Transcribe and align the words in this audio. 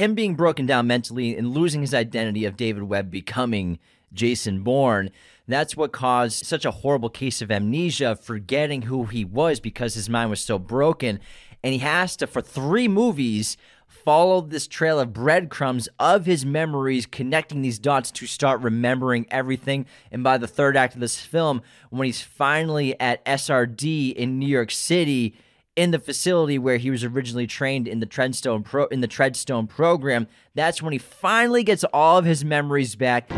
him 0.00 0.14
being 0.14 0.34
broken 0.34 0.64
down 0.64 0.86
mentally 0.86 1.36
and 1.36 1.48
losing 1.48 1.82
his 1.82 1.92
identity 1.92 2.46
of 2.46 2.56
David 2.56 2.84
Webb 2.84 3.10
becoming 3.10 3.78
Jason 4.14 4.62
Bourne. 4.62 5.10
That's 5.46 5.76
what 5.76 5.92
caused 5.92 6.46
such 6.46 6.64
a 6.64 6.70
horrible 6.70 7.10
case 7.10 7.42
of 7.42 7.50
amnesia, 7.50 8.16
forgetting 8.16 8.82
who 8.82 9.04
he 9.04 9.26
was 9.26 9.60
because 9.60 9.94
his 9.94 10.08
mind 10.08 10.30
was 10.30 10.40
so 10.40 10.58
broken. 10.58 11.20
And 11.62 11.74
he 11.74 11.80
has 11.80 12.16
to, 12.16 12.26
for 12.26 12.40
three 12.40 12.88
movies, 12.88 13.58
follow 13.86 14.40
this 14.40 14.66
trail 14.66 14.98
of 14.98 15.12
breadcrumbs 15.12 15.86
of 15.98 16.24
his 16.24 16.46
memories, 16.46 17.04
connecting 17.04 17.60
these 17.60 17.78
dots 17.78 18.10
to 18.12 18.26
start 18.26 18.62
remembering 18.62 19.26
everything. 19.30 19.84
And 20.10 20.24
by 20.24 20.38
the 20.38 20.48
third 20.48 20.78
act 20.78 20.94
of 20.94 21.00
this 21.00 21.20
film, 21.20 21.60
when 21.90 22.06
he's 22.06 22.22
finally 22.22 22.98
at 22.98 23.22
SRD 23.26 24.14
in 24.14 24.38
New 24.38 24.48
York 24.48 24.70
City, 24.70 25.34
in 25.80 25.92
the 25.92 25.98
facility 25.98 26.58
where 26.58 26.76
he 26.76 26.90
was 26.90 27.02
originally 27.04 27.46
trained 27.46 27.88
in 27.88 28.00
the 28.00 28.06
Treadstone 28.06 28.62
pro 28.62 28.84
in 28.88 29.00
the 29.00 29.08
Treadstone 29.08 29.66
program, 29.66 30.26
that's 30.54 30.82
when 30.82 30.92
he 30.92 30.98
finally 30.98 31.64
gets 31.64 31.84
all 31.84 32.18
of 32.18 32.26
his 32.26 32.44
memories 32.44 32.94
back. 32.96 33.32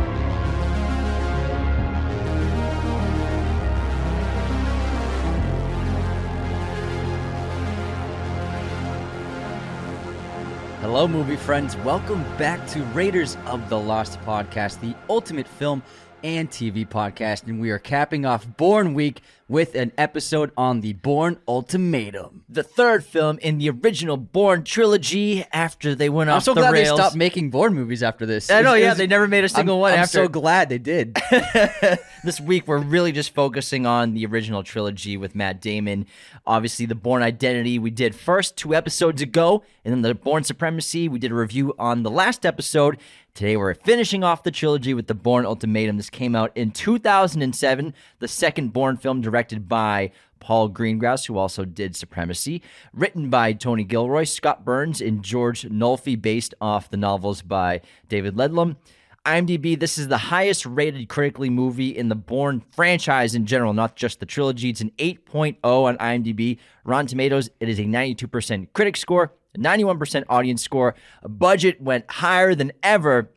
Hello, 10.81 11.07
movie 11.07 11.37
friends. 11.37 11.77
Welcome 11.77 12.25
back 12.39 12.67
to 12.71 12.83
Raiders 12.87 13.37
of 13.47 13.69
the 13.69 13.79
Lost 13.79 14.21
podcast, 14.23 14.81
the 14.81 14.97
ultimate 15.09 15.47
film 15.47 15.81
and 16.23 16.51
TV 16.51 16.87
podcast. 16.89 17.45
And 17.47 17.61
we 17.61 17.71
are 17.71 17.79
capping 17.79 18.25
off 18.27 18.47
Bourne 18.57 18.95
Week 18.95 19.21
with 19.49 19.75
an 19.75 19.93
episode 19.99 20.51
on 20.57 20.81
the 20.81 20.95
Bourne 20.95 21.39
Ultimatum. 21.47 22.45
The 22.49 22.63
third 22.63 23.05
film 23.05 23.39
in 23.41 23.59
the 23.59 23.69
original 23.69 24.17
Bourne 24.17 24.65
trilogy 24.65 25.45
after 25.53 25.95
they 25.95 26.09
went 26.09 26.31
I'm 26.31 26.37
off 26.37 26.45
so 26.45 26.55
the 26.55 26.63
glad 26.63 26.73
rails. 26.73 26.89
they 26.91 26.95
stopped 27.03 27.17
making 27.17 27.51
Bourne 27.51 27.75
movies 27.75 28.03
after 28.03 28.25
this. 28.25 28.51
I 28.51 28.63
know, 28.63 28.71
It's- 28.75 28.81
yeah, 28.81 28.85
it's- 28.93 28.97
they 28.99 29.07
never 29.07 29.29
made 29.29 29.45
a 29.45 29.49
single 29.51 29.75
I'm, 29.77 29.81
one 29.81 29.93
I'm 29.93 29.99
after. 30.01 30.25
so 30.25 30.29
glad 30.29 30.71
they 30.71 30.79
did. 30.79 31.15
this 32.25 32.41
week 32.41 32.67
we're 32.67 32.79
really 32.79 33.13
just 33.13 33.35
focusing 33.35 33.85
on 33.85 34.15
the 34.15 34.25
original 34.25 34.63
trilogy 34.63 35.17
with 35.19 35.35
Matt 35.35 35.61
Damon. 35.61 36.07
Obviously, 36.47 36.87
the 36.87 36.95
Bourne 36.95 37.23
Identity 37.23 37.79
we 37.79 37.91
did 37.91 38.15
first 38.15 38.57
two 38.57 38.75
episodes 38.75 39.21
ago, 39.21 39.63
and 39.85 39.93
then 39.93 40.01
the 40.03 40.15
Bourne 40.15 40.45
Supremacy 40.45 41.09
we 41.11 41.19
did 41.19 41.31
a 41.31 41.35
review 41.35 41.75
on 41.79 42.03
the 42.05 42.11
last 42.11 42.47
episode. 42.47 42.97
Today 43.35 43.57
we're 43.57 43.73
finishing 43.73 44.23
off 44.23 44.43
the 44.43 44.51
trilogy 44.51 44.93
with 44.93 45.07
the 45.07 45.15
Bourne 45.15 45.47
Ultimatum. 45.47 45.97
This 45.97 46.11
came 46.11 46.37
out 46.37 46.55
in 46.55 46.71
2007, 46.71 47.95
the 48.19 48.29
second 48.29 48.75
Bourne 48.75 48.99
film 48.99 49.23
directed 49.23 49.71
by 49.71 50.13
Paul 50.39 50.69
Greengrass, 50.69 51.27
who 51.27 51.39
also 51.39 51.65
did 51.65 51.97
Supremacy, 51.97 52.61
written 52.93 53.31
by 53.31 53.55
Tony 53.55 53.85
Gilroy, 53.85 54.25
Scott 54.25 54.67
Burns, 54.67 55.01
and 55.01 55.23
George 55.23 55.63
Nolfi, 55.63 56.21
based 56.21 56.53
off 56.61 56.91
the 56.91 56.99
novels 56.99 57.41
by 57.41 57.81
David 58.07 58.37
Ludlum. 58.37 58.77
IMDb, 59.25 59.81
this 59.81 59.97
is 59.97 60.09
the 60.09 60.19
highest 60.19 60.67
rated 60.67 61.09
critically 61.09 61.49
movie 61.49 61.97
in 61.97 62.11
the 62.11 62.15
Bourne 62.15 62.63
franchise 62.73 63.35
in 63.35 63.47
general, 63.47 63.73
not 63.73 63.97
just 63.97 64.21
the 64.21 64.27
trilogy. 64.27 64.69
It's 64.69 64.83
an 64.83 64.93
8.0 64.99 65.57
on 65.63 65.97
IMDb. 65.97 66.59
Rotten 66.85 67.07
Tomatoes, 67.07 67.49
it 67.61 67.71
is 67.71 67.79
a 67.79 67.85
92% 67.85 68.69
critic 68.75 68.99
score, 68.99 69.33
91% 69.57 70.25
audience 70.29 70.63
score. 70.63 70.95
A 71.23 71.29
budget 71.29 71.81
went 71.81 72.11
higher 72.11 72.55
than 72.55 72.73
ever 72.83 73.31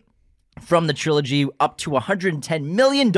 from 0.62 0.88
the 0.88 0.94
trilogy, 0.94 1.48
up 1.60 1.78
to 1.80 1.90
$110 1.92 2.64
million 2.64 3.14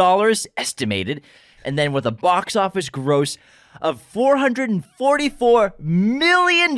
estimated. 0.58 1.22
And 1.64 1.78
then 1.78 1.94
with 1.94 2.06
a 2.06 2.12
box 2.12 2.56
office 2.56 2.90
gross 2.90 3.38
of 3.82 4.02
$444 4.14 5.80
million 5.80 6.76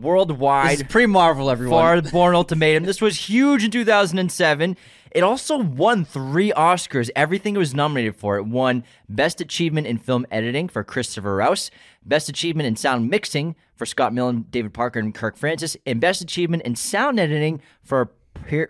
worldwide 0.00 0.70
This 0.72 0.80
is 0.80 0.86
pre 0.88 1.06
Marvel, 1.06 1.50
everyone. 1.50 2.04
for 2.04 2.10
Bourne 2.10 2.34
Ultimatum. 2.34 2.84
This 2.84 3.00
was 3.00 3.16
huge 3.16 3.64
in 3.64 3.70
2007. 3.70 4.76
It 5.14 5.22
also 5.22 5.58
won 5.58 6.04
three 6.04 6.52
Oscars. 6.52 7.10
Everything 7.14 7.54
it 7.54 7.58
was 7.58 7.74
nominated 7.74 8.16
for. 8.16 8.36
It 8.38 8.46
won 8.46 8.84
Best 9.08 9.40
Achievement 9.40 9.86
in 9.86 9.98
Film 9.98 10.26
Editing 10.30 10.68
for 10.68 10.82
Christopher 10.82 11.36
Rouse, 11.36 11.70
Best 12.04 12.28
Achievement 12.28 12.66
in 12.66 12.76
Sound 12.76 13.10
Mixing 13.10 13.54
for 13.76 13.84
Scott 13.84 14.14
Millan, 14.14 14.46
David 14.50 14.72
Parker, 14.72 15.00
and 15.00 15.14
Kirk 15.14 15.36
Francis, 15.36 15.76
and 15.86 16.00
Best 16.00 16.22
Achievement 16.22 16.62
in 16.62 16.76
Sound 16.76 17.20
Editing 17.20 17.60
for 17.82 18.10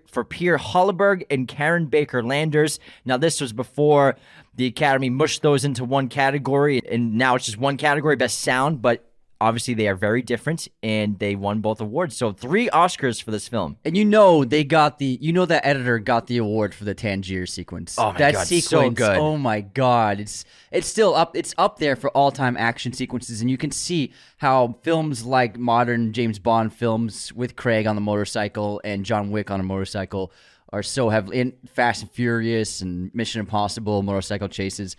for 0.06 0.24
Pierre 0.24 0.58
Hallberg 0.58 1.24
and 1.30 1.46
Karen 1.48 1.86
Baker 1.86 2.22
Landers. 2.22 2.78
Now, 3.04 3.16
this 3.16 3.40
was 3.40 3.52
before 3.52 4.16
the 4.54 4.66
Academy 4.66 5.08
mushed 5.08 5.40
those 5.42 5.64
into 5.64 5.84
one 5.84 6.08
category, 6.08 6.82
and 6.90 7.14
now 7.14 7.36
it's 7.36 7.46
just 7.46 7.58
one 7.58 7.76
category, 7.76 8.16
Best 8.16 8.40
Sound, 8.40 8.82
but 8.82 9.11
obviously 9.42 9.74
they 9.74 9.88
are 9.88 9.96
very 9.96 10.22
different, 10.22 10.68
and 10.82 11.18
they 11.18 11.34
won 11.34 11.60
both 11.60 11.80
awards. 11.80 12.16
So, 12.16 12.32
three 12.32 12.70
Oscars 12.70 13.22
for 13.22 13.32
this 13.32 13.48
film. 13.48 13.76
And 13.84 13.96
you 13.96 14.04
know 14.04 14.44
they 14.44 14.62
got 14.62 14.98
the 14.98 15.18
you 15.20 15.32
know 15.32 15.44
that 15.46 15.66
editor 15.66 15.98
got 15.98 16.28
the 16.28 16.38
award 16.38 16.74
for 16.74 16.84
the 16.84 16.94
Tangier 16.94 17.46
sequence. 17.46 17.96
Oh 17.98 18.12
my 18.12 18.18
that 18.18 18.34
God, 18.34 18.46
so 18.46 18.90
good. 18.90 19.16
Oh 19.18 19.36
my 19.36 19.60
god, 19.60 20.20
it's 20.20 20.44
it's 20.70 20.86
still 20.86 21.14
up 21.14 21.36
it's 21.36 21.54
up 21.58 21.78
there 21.78 21.96
for 21.96 22.10
all 22.10 22.30
time 22.30 22.56
action 22.56 22.92
sequences, 22.92 23.40
and 23.40 23.50
you 23.50 23.58
can 23.58 23.72
see 23.72 24.12
how 24.38 24.78
films 24.82 25.24
like 25.24 25.58
modern 25.58 26.12
James 26.12 26.38
Bond 26.38 26.72
films 26.72 27.32
with 27.32 27.56
Craig 27.56 27.86
on 27.86 27.96
the 27.96 28.00
motorcycle 28.00 28.80
and 28.84 29.04
John 29.04 29.30
Wick 29.30 29.50
on 29.50 29.58
a 29.58 29.64
motorcycle 29.64 30.32
are 30.72 30.82
so 30.82 31.10
heavily 31.10 31.40
in 31.40 31.52
Fast 31.66 32.02
and 32.02 32.10
Furious 32.10 32.80
and 32.80 33.14
Mission 33.14 33.40
Impossible 33.40 34.02
motorcycle 34.02 34.48
chases 34.48 34.96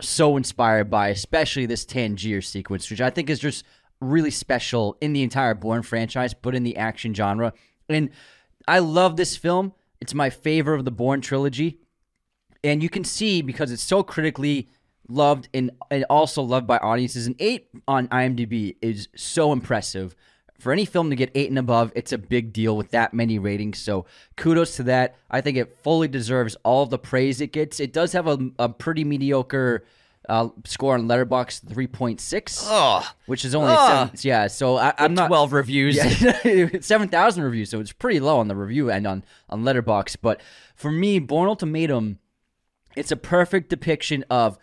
so 0.00 0.36
inspired 0.36 0.90
by, 0.90 1.08
especially 1.08 1.66
this 1.66 1.84
Tangier 1.84 2.42
sequence, 2.42 2.90
which 2.90 3.00
I 3.00 3.10
think 3.10 3.30
is 3.30 3.38
just 3.38 3.64
really 4.00 4.30
special 4.30 4.96
in 5.00 5.12
the 5.12 5.22
entire 5.22 5.54
Bourne 5.54 5.82
franchise, 5.82 6.34
but 6.34 6.54
in 6.54 6.62
the 6.62 6.76
action 6.76 7.14
genre. 7.14 7.52
And 7.88 8.10
I 8.66 8.78
love 8.78 9.16
this 9.16 9.36
film. 9.36 9.72
It's 10.00 10.14
my 10.14 10.30
favorite 10.30 10.78
of 10.78 10.84
the 10.84 10.90
Bourne 10.90 11.20
trilogy. 11.20 11.78
And 12.62 12.82
you 12.82 12.88
can 12.88 13.04
see 13.04 13.42
because 13.42 13.72
it's 13.72 13.82
so 13.82 14.02
critically 14.02 14.68
loved 15.08 15.48
and, 15.54 15.70
and 15.90 16.04
also 16.10 16.42
loved 16.42 16.66
by 16.66 16.78
audiences. 16.78 17.26
An 17.26 17.36
eight 17.38 17.68
on 17.86 18.08
IMDb 18.08 18.76
is 18.82 19.08
so 19.16 19.52
impressive. 19.52 20.14
For 20.58 20.72
any 20.72 20.84
film 20.84 21.10
to 21.10 21.16
get 21.16 21.30
eight 21.34 21.50
and 21.50 21.58
above, 21.58 21.92
it's 21.94 22.12
a 22.12 22.18
big 22.18 22.52
deal 22.52 22.76
with 22.76 22.90
that 22.90 23.14
many 23.14 23.38
ratings. 23.38 23.78
So 23.78 24.06
kudos 24.36 24.76
to 24.76 24.82
that. 24.84 25.16
I 25.30 25.40
think 25.40 25.56
it 25.56 25.78
fully 25.82 26.08
deserves 26.08 26.56
all 26.64 26.84
the 26.86 26.98
praise 26.98 27.40
it 27.40 27.52
gets. 27.52 27.78
It 27.78 27.92
does 27.92 28.12
have 28.12 28.26
a, 28.26 28.38
a 28.58 28.68
pretty 28.68 29.04
mediocre 29.04 29.84
uh, 30.28 30.48
score 30.64 30.94
on 30.94 31.06
Letterboxd, 31.08 31.68
three 31.68 31.86
point 31.86 32.20
six, 32.20 32.62
Oh, 32.66 33.08
which 33.26 33.44
is 33.44 33.54
only 33.54 33.74
seven, 33.74 34.10
yeah. 34.20 34.46
So 34.48 34.76
I, 34.76 34.92
I'm 34.98 35.14
not 35.14 35.28
12 35.28 35.52
reviews. 35.52 35.96
yeah, 36.44 36.68
seven 36.80 37.08
thousand 37.08 37.44
reviews, 37.44 37.70
so 37.70 37.80
it's 37.80 37.92
pretty 37.92 38.20
low 38.20 38.38
on 38.38 38.48
the 38.48 38.56
review 38.56 38.90
end 38.90 39.06
on 39.06 39.24
on 39.48 39.62
Letterboxd. 39.62 40.16
But 40.20 40.40
for 40.74 40.90
me, 40.90 41.18
Bourne 41.18 41.48
Ultimatum, 41.48 42.18
it's 42.94 43.10
a 43.10 43.16
perfect 43.16 43.70
depiction 43.70 44.24
of 44.28 44.58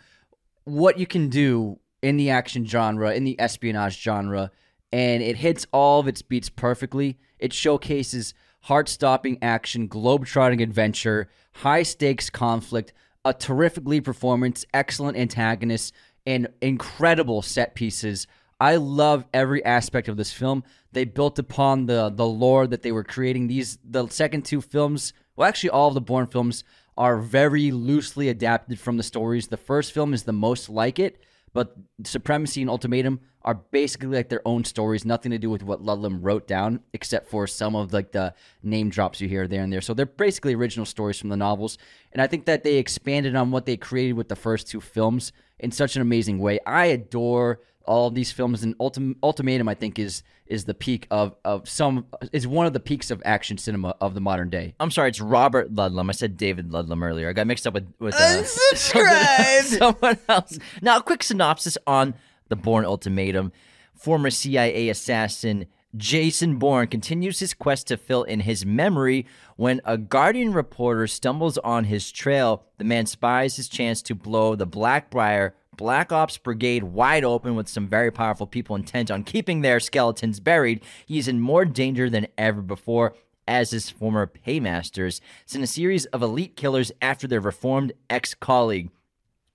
what 0.64 0.98
you 0.98 1.06
can 1.06 1.28
do 1.30 1.78
in 2.02 2.16
the 2.16 2.30
action 2.30 2.64
genre, 2.66 3.12
in 3.12 3.24
the 3.24 3.38
espionage 3.40 4.00
genre, 4.00 4.52
and 4.92 5.22
it 5.22 5.36
hits 5.36 5.66
all 5.72 6.00
of 6.00 6.08
its 6.08 6.22
beats 6.22 6.48
perfectly. 6.48 7.18
It 7.38 7.52
showcases 7.52 8.34
heart-stopping 8.62 9.38
action, 9.42 9.86
globe-trotting 9.86 10.60
adventure, 10.60 11.28
high-stakes 11.54 12.30
conflict, 12.30 12.92
a 13.24 13.34
terrific 13.34 13.86
lead 13.86 14.04
performance, 14.04 14.64
excellent 14.72 15.16
antagonists, 15.16 15.92
and 16.26 16.48
incredible 16.60 17.42
set 17.42 17.74
pieces. 17.74 18.26
I 18.58 18.76
love 18.76 19.26
every 19.34 19.64
aspect 19.64 20.08
of 20.08 20.16
this 20.16 20.32
film. 20.32 20.64
They 20.92 21.04
built 21.04 21.38
upon 21.38 21.86
the 21.86 22.08
the 22.08 22.26
lore 22.26 22.66
that 22.66 22.82
they 22.82 22.90
were 22.90 23.04
creating. 23.04 23.46
These 23.46 23.78
the 23.84 24.08
second 24.08 24.44
two 24.44 24.60
films, 24.60 25.12
well, 25.36 25.48
actually 25.48 25.70
all 25.70 25.88
of 25.88 25.94
the 25.94 26.00
Bourne 26.00 26.26
films 26.26 26.64
are 26.96 27.18
very 27.18 27.70
loosely 27.70 28.28
adapted 28.28 28.80
from 28.80 28.96
the 28.96 29.02
stories. 29.02 29.48
The 29.48 29.58
first 29.58 29.92
film 29.92 30.14
is 30.14 30.22
the 30.22 30.32
most 30.32 30.70
like 30.70 30.98
it, 30.98 31.20
but 31.56 31.74
Supremacy 32.04 32.60
and 32.60 32.68
Ultimatum 32.68 33.18
are 33.40 33.54
basically 33.54 34.14
like 34.14 34.28
their 34.28 34.46
own 34.46 34.62
stories, 34.62 35.06
nothing 35.06 35.30
to 35.30 35.38
do 35.38 35.48
with 35.48 35.62
what 35.62 35.82
Ludlum 35.82 36.18
wrote 36.20 36.46
down, 36.46 36.80
except 36.92 37.30
for 37.30 37.46
some 37.46 37.74
of 37.74 37.94
like 37.94 38.12
the 38.12 38.34
name 38.62 38.90
drops 38.90 39.22
you 39.22 39.28
hear 39.28 39.48
there 39.48 39.62
and 39.62 39.72
there. 39.72 39.80
So 39.80 39.94
they're 39.94 40.04
basically 40.04 40.54
original 40.54 40.84
stories 40.84 41.18
from 41.18 41.30
the 41.30 41.36
novels, 41.36 41.78
and 42.12 42.20
I 42.20 42.26
think 42.26 42.44
that 42.44 42.62
they 42.62 42.74
expanded 42.74 43.34
on 43.34 43.52
what 43.52 43.64
they 43.64 43.78
created 43.78 44.12
with 44.12 44.28
the 44.28 44.36
first 44.36 44.68
two 44.68 44.82
films 44.82 45.32
in 45.58 45.72
such 45.72 45.96
an 45.96 46.02
amazing 46.02 46.40
way. 46.40 46.58
I 46.66 46.86
adore 46.86 47.60
all 47.86 48.08
of 48.08 48.14
these 48.14 48.32
films, 48.32 48.62
and 48.62 48.76
Ultim- 48.78 49.16
Ultimatum 49.22 49.68
I 49.68 49.74
think 49.74 49.98
is 49.98 50.22
is 50.46 50.64
the 50.64 50.74
peak 50.74 51.06
of 51.10 51.34
of 51.44 51.68
some 51.68 52.06
is 52.32 52.46
one 52.46 52.66
of 52.66 52.72
the 52.72 52.80
peaks 52.80 53.10
of 53.10 53.22
action 53.24 53.58
cinema 53.58 53.94
of 54.00 54.14
the 54.14 54.20
modern 54.20 54.50
day. 54.50 54.74
I'm 54.78 54.90
sorry, 54.90 55.08
it's 55.08 55.20
Robert 55.20 55.74
Ludlum. 55.74 56.08
I 56.08 56.12
said 56.12 56.36
David 56.36 56.70
Ludlum 56.70 57.02
earlier. 57.02 57.28
I 57.28 57.32
got 57.32 57.46
mixed 57.46 57.66
up 57.66 57.74
with 57.74 57.92
with 57.98 58.14
uh, 58.14 58.18
Unsubscribe! 58.42 59.62
someone 59.78 60.18
else. 60.28 60.58
Now, 60.82 60.98
a 60.98 61.02
quick 61.02 61.22
synopsis 61.22 61.78
on 61.86 62.14
the 62.48 62.56
Bourne 62.56 62.84
Ultimatum. 62.84 63.52
Former 63.94 64.30
CIA 64.30 64.88
assassin 64.90 65.66
Jason 65.96 66.58
Bourne 66.58 66.88
continues 66.88 67.38
his 67.38 67.54
quest 67.54 67.86
to 67.86 67.96
fill 67.96 68.24
in 68.24 68.40
his 68.40 68.66
memory 68.66 69.26
when 69.56 69.80
a 69.84 69.96
Guardian 69.96 70.52
reporter 70.52 71.06
stumbles 71.06 71.58
on 71.58 71.84
his 71.84 72.12
trail. 72.12 72.64
The 72.78 72.84
man 72.84 73.06
spies 73.06 73.56
his 73.56 73.68
chance 73.68 74.02
to 74.02 74.14
blow 74.14 74.54
the 74.54 74.66
Blackbriar 74.66 75.52
Black 75.76 76.12
Ops 76.12 76.38
Brigade 76.38 76.84
wide 76.84 77.24
open 77.24 77.54
with 77.54 77.68
some 77.68 77.86
very 77.86 78.10
powerful 78.10 78.46
people 78.46 78.76
intent 78.76 79.10
on 79.10 79.24
keeping 79.24 79.60
their 79.60 79.80
skeletons 79.80 80.40
buried. 80.40 80.82
He 81.06 81.18
is 81.18 81.28
in 81.28 81.40
more 81.40 81.64
danger 81.64 82.08
than 82.08 82.26
ever 82.38 82.62
before. 82.62 83.14
as 83.48 83.70
his 83.70 83.88
former 83.88 84.26
paymasters, 84.26 85.20
send 85.44 85.62
a 85.62 85.68
series 85.68 86.04
of 86.06 86.20
elite 86.20 86.56
killers 86.56 86.90
after 87.00 87.28
their 87.28 87.40
reformed 87.40 87.92
ex 88.10 88.34
colleague. 88.34 88.90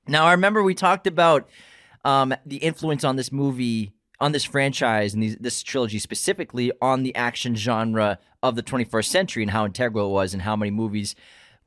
Now, 0.07 0.25
I 0.25 0.31
remember 0.31 0.63
we 0.63 0.73
talked 0.73 1.07
about 1.07 1.49
um, 2.05 2.33
the 2.45 2.57
influence 2.57 3.03
on 3.03 3.17
this 3.17 3.33
movie, 3.33 3.91
on 4.19 4.31
this 4.31 4.45
franchise, 4.45 5.13
and 5.13 5.21
these, 5.21 5.35
this 5.37 5.61
trilogy 5.61 5.99
specifically 5.99 6.71
on 6.81 7.03
the 7.03 7.13
action 7.15 7.53
genre 7.55 8.17
of 8.41 8.55
the 8.55 8.63
21st 8.63 9.07
century 9.07 9.43
and 9.43 9.51
how 9.51 9.65
integral 9.65 10.07
it 10.07 10.13
was, 10.13 10.33
and 10.33 10.43
how 10.43 10.55
many 10.55 10.71
movies 10.71 11.15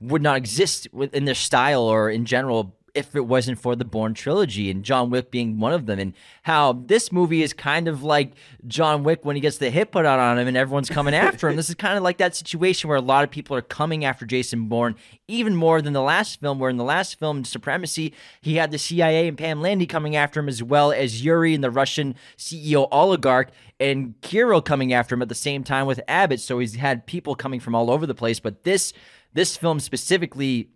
would 0.00 0.22
not 0.22 0.36
exist 0.36 0.88
in 1.12 1.24
their 1.26 1.34
style 1.34 1.82
or 1.82 2.10
in 2.10 2.24
general 2.24 2.74
if 2.94 3.16
it 3.16 3.26
wasn't 3.26 3.58
for 3.58 3.74
the 3.74 3.84
Bourne 3.84 4.14
trilogy 4.14 4.70
and 4.70 4.84
John 4.84 5.10
Wick 5.10 5.30
being 5.30 5.58
one 5.58 5.72
of 5.72 5.86
them, 5.86 5.98
and 5.98 6.14
how 6.42 6.72
this 6.72 7.10
movie 7.10 7.42
is 7.42 7.52
kind 7.52 7.88
of 7.88 8.02
like 8.02 8.32
John 8.66 9.02
Wick 9.02 9.24
when 9.24 9.36
he 9.36 9.40
gets 9.40 9.58
the 9.58 9.70
hit 9.70 9.90
put 9.90 10.06
out 10.06 10.20
on 10.20 10.38
him 10.38 10.46
and 10.46 10.56
everyone's 10.56 10.88
coming 10.88 11.14
after 11.14 11.48
him. 11.48 11.54
This 11.64 11.68
is 11.68 11.76
kind 11.76 11.96
of 11.96 12.02
like 12.02 12.18
that 12.18 12.34
situation 12.36 12.88
where 12.88 12.98
a 12.98 13.02
lot 13.02 13.24
of 13.24 13.30
people 13.30 13.56
are 13.56 13.62
coming 13.62 14.04
after 14.04 14.26
Jason 14.26 14.68
Bourne 14.68 14.96
even 15.28 15.56
more 15.56 15.80
than 15.80 15.92
the 15.92 16.02
last 16.02 16.40
film, 16.40 16.58
where 16.58 16.68
in 16.68 16.76
the 16.76 16.84
last 16.84 17.18
film, 17.18 17.44
Supremacy, 17.44 18.12
he 18.40 18.56
had 18.56 18.70
the 18.70 18.78
CIA 18.78 19.28
and 19.28 19.38
Pam 19.38 19.62
Landy 19.62 19.86
coming 19.86 20.14
after 20.14 20.40
him 20.40 20.48
as 20.48 20.62
well 20.62 20.92
as 20.92 21.24
Yuri 21.24 21.54
and 21.54 21.64
the 21.64 21.70
Russian 21.70 22.14
CEO 22.36 22.86
oligarch 22.92 23.50
and 23.80 24.14
Kirill 24.20 24.62
coming 24.62 24.92
after 24.92 25.14
him 25.14 25.22
at 25.22 25.28
the 25.28 25.34
same 25.34 25.64
time 25.64 25.86
with 25.86 26.00
Abbott. 26.06 26.40
So 26.40 26.58
he's 26.58 26.74
had 26.74 27.06
people 27.06 27.34
coming 27.34 27.60
from 27.60 27.74
all 27.74 27.90
over 27.90 28.06
the 28.06 28.14
place, 28.14 28.40
but 28.40 28.64
this 28.64 28.92
this 29.32 29.56
film 29.56 29.80
specifically 29.80 30.68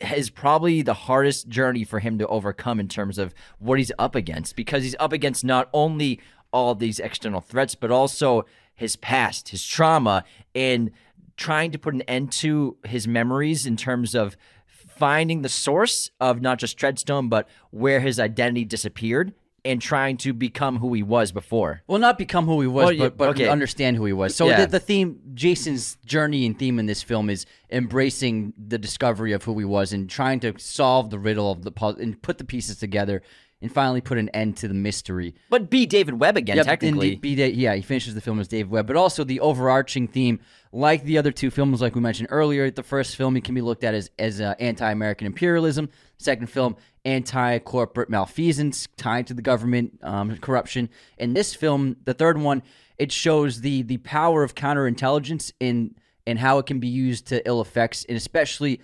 is 0.00 0.30
probably 0.30 0.82
the 0.82 0.94
hardest 0.94 1.48
journey 1.48 1.84
for 1.84 1.98
him 1.98 2.18
to 2.18 2.26
overcome 2.28 2.80
in 2.80 2.88
terms 2.88 3.18
of 3.18 3.34
what 3.58 3.78
he's 3.78 3.92
up 3.98 4.14
against 4.14 4.56
because 4.56 4.82
he's 4.82 4.96
up 4.98 5.12
against 5.12 5.44
not 5.44 5.68
only 5.72 6.20
all 6.52 6.74
these 6.74 6.98
external 6.98 7.40
threats 7.40 7.74
but 7.74 7.90
also 7.90 8.44
his 8.74 8.96
past, 8.96 9.48
his 9.48 9.66
trauma 9.66 10.24
and 10.54 10.90
trying 11.36 11.70
to 11.70 11.78
put 11.78 11.94
an 11.94 12.02
end 12.02 12.32
to 12.32 12.76
his 12.84 13.08
memories 13.08 13.66
in 13.66 13.76
terms 13.76 14.14
of 14.14 14.36
finding 14.66 15.42
the 15.42 15.48
source 15.48 16.10
of 16.20 16.40
not 16.40 16.58
just 16.58 16.78
Treadstone 16.78 17.28
but 17.28 17.48
where 17.70 18.00
his 18.00 18.18
identity 18.18 18.64
disappeared 18.64 19.32
and 19.64 19.82
trying 19.82 20.16
to 20.18 20.32
become 20.32 20.78
who 20.78 20.94
he 20.94 21.02
was 21.02 21.32
before. 21.32 21.82
Well, 21.86 21.98
not 21.98 22.16
become 22.18 22.46
who 22.46 22.60
he 22.60 22.66
was, 22.66 22.86
Well, 22.86 22.96
but, 22.96 23.16
but 23.16 23.28
okay. 23.30 23.48
understand 23.48 23.96
who 23.96 24.04
he 24.04 24.12
was. 24.12 24.34
So 24.34 24.48
Yeah. 24.48 24.60
the, 24.62 24.66
the 24.72 24.80
theme, 24.80 25.20
Jason's 25.34 25.96
journey 26.06 26.46
and 26.46 26.58
theme 26.58 26.78
in 26.78 26.86
this 26.86 27.02
film 27.02 27.28
is 27.28 27.44
embracing 27.70 28.52
the 28.58 28.78
discovery 28.78 29.32
of 29.32 29.44
who 29.44 29.58
he 29.58 29.64
was 29.64 29.92
and 29.92 30.08
trying 30.10 30.40
to 30.40 30.52
solve 30.58 31.10
the 31.10 31.18
riddle 31.18 31.50
of 31.50 31.62
the 31.62 31.72
puzzle 31.72 32.00
and 32.02 32.20
put 32.20 32.38
the 32.38 32.44
pieces 32.44 32.76
together 32.76 33.22
and 33.60 33.72
finally 33.72 34.00
put 34.00 34.18
an 34.18 34.28
end 34.28 34.56
to 34.56 34.68
the 34.68 34.74
mystery. 34.74 35.34
But 35.50 35.68
be 35.68 35.84
David 35.86 36.20
Webb 36.20 36.36
again, 36.36 36.56
Yep, 36.58 36.66
technically. 36.66 37.16
be 37.16 37.34
Da- 37.34 37.50
yeah, 37.52 37.74
he 37.74 37.82
finishes 37.82 38.14
the 38.14 38.20
film 38.20 38.38
as 38.38 38.46
Dave 38.46 38.70
Webb, 38.70 38.86
but 38.86 38.94
also 38.94 39.24
the 39.24 39.40
overarching 39.40 40.06
theme, 40.06 40.38
like 40.70 41.02
the 41.02 41.18
other 41.18 41.32
two 41.32 41.50
films, 41.50 41.80
like 41.80 41.94
we 41.96 42.00
mentioned 42.00 42.28
earlier. 42.30 42.70
The 42.70 42.84
first 42.84 43.16
film 43.16 43.36
it 43.36 43.42
can 43.42 43.54
be 43.56 43.60
looked 43.60 43.82
at 43.82 43.94
as 43.94 44.10
as 44.18 44.40
uh, 44.40 44.54
anti-American 44.60 45.26
imperialism. 45.26 45.88
Second 46.18 46.46
film, 46.48 46.76
anti-corporate 47.08 48.10
malfeasance 48.10 48.86
tied 48.98 49.26
to 49.26 49.34
the 49.34 49.40
government 49.40 49.98
um, 50.02 50.36
corruption. 50.36 50.90
In 51.16 51.32
this 51.32 51.54
film, 51.54 51.96
the 52.04 52.12
third 52.12 52.38
one, 52.38 52.62
it 52.98 53.10
shows 53.10 53.62
the 53.62 53.82
the 53.82 53.96
power 53.98 54.42
of 54.42 54.54
counterintelligence 54.54 55.52
in 55.58 55.94
and 56.26 56.38
how 56.38 56.58
it 56.58 56.66
can 56.66 56.78
be 56.78 56.88
used 56.88 57.26
to 57.28 57.46
ill 57.48 57.62
effects, 57.62 58.04
and 58.06 58.16
especially 58.16 58.80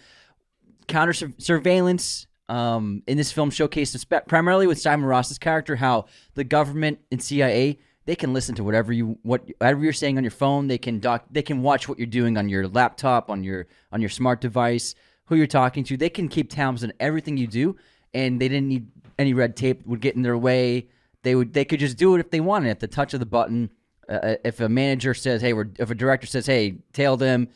counter 0.88 1.12
sur- 1.12 1.34
surveillance 1.36 2.26
um, 2.48 3.02
in 3.06 3.18
this 3.18 3.30
film 3.30 3.50
showcased 3.50 3.98
spe- 3.98 4.26
primarily 4.26 4.66
with 4.66 4.80
Simon 4.80 5.06
Ross's 5.06 5.38
character 5.38 5.76
how 5.76 6.06
the 6.34 6.44
government 6.44 7.00
and 7.12 7.22
CIA 7.22 7.78
they 8.06 8.16
can 8.16 8.32
listen 8.32 8.54
to 8.54 8.64
whatever 8.64 8.92
you 8.92 9.18
what 9.22 9.46
whatever 9.58 9.82
you're 9.82 9.92
saying 9.92 10.16
on 10.16 10.24
your 10.24 10.30
phone 10.30 10.66
they 10.66 10.78
can 10.78 11.00
doc 11.00 11.24
they 11.30 11.42
can 11.42 11.62
watch 11.62 11.88
what 11.88 11.98
you're 11.98 12.06
doing 12.06 12.36
on 12.36 12.48
your 12.48 12.68
laptop 12.68 13.30
on 13.30 13.42
your 13.42 13.66
on 13.92 14.00
your 14.00 14.10
smart 14.10 14.40
device 14.40 14.94
who 15.26 15.36
you're 15.36 15.46
talking 15.46 15.84
to 15.84 15.96
they 15.96 16.10
can 16.10 16.28
keep 16.28 16.50
tabs 16.50 16.84
on 16.84 16.92
everything 17.00 17.38
you 17.38 17.46
do 17.46 17.74
and 18.14 18.40
they 18.40 18.48
didn't 18.48 18.68
need 18.68 18.86
any 19.18 19.34
red 19.34 19.56
tape 19.56 19.86
would 19.86 20.00
get 20.00 20.16
in 20.16 20.22
their 20.22 20.38
way 20.38 20.88
they 21.22 21.34
would 21.34 21.52
they 21.52 21.64
could 21.64 21.80
just 21.80 21.96
do 21.96 22.14
it 22.14 22.20
if 22.20 22.30
they 22.30 22.40
wanted 22.40 22.70
at 22.70 22.80
the 22.80 22.88
touch 22.88 23.14
of 23.14 23.20
the 23.20 23.26
button 23.26 23.70
uh, 24.08 24.36
if 24.44 24.60
a 24.60 24.68
manager 24.68 25.14
says 25.14 25.40
hey 25.40 25.52
we're 25.52 25.68
if 25.78 25.90
a 25.90 25.94
director 25.94 26.26
says 26.26 26.46
hey 26.46 26.76
tail 26.92 27.16
them 27.16 27.48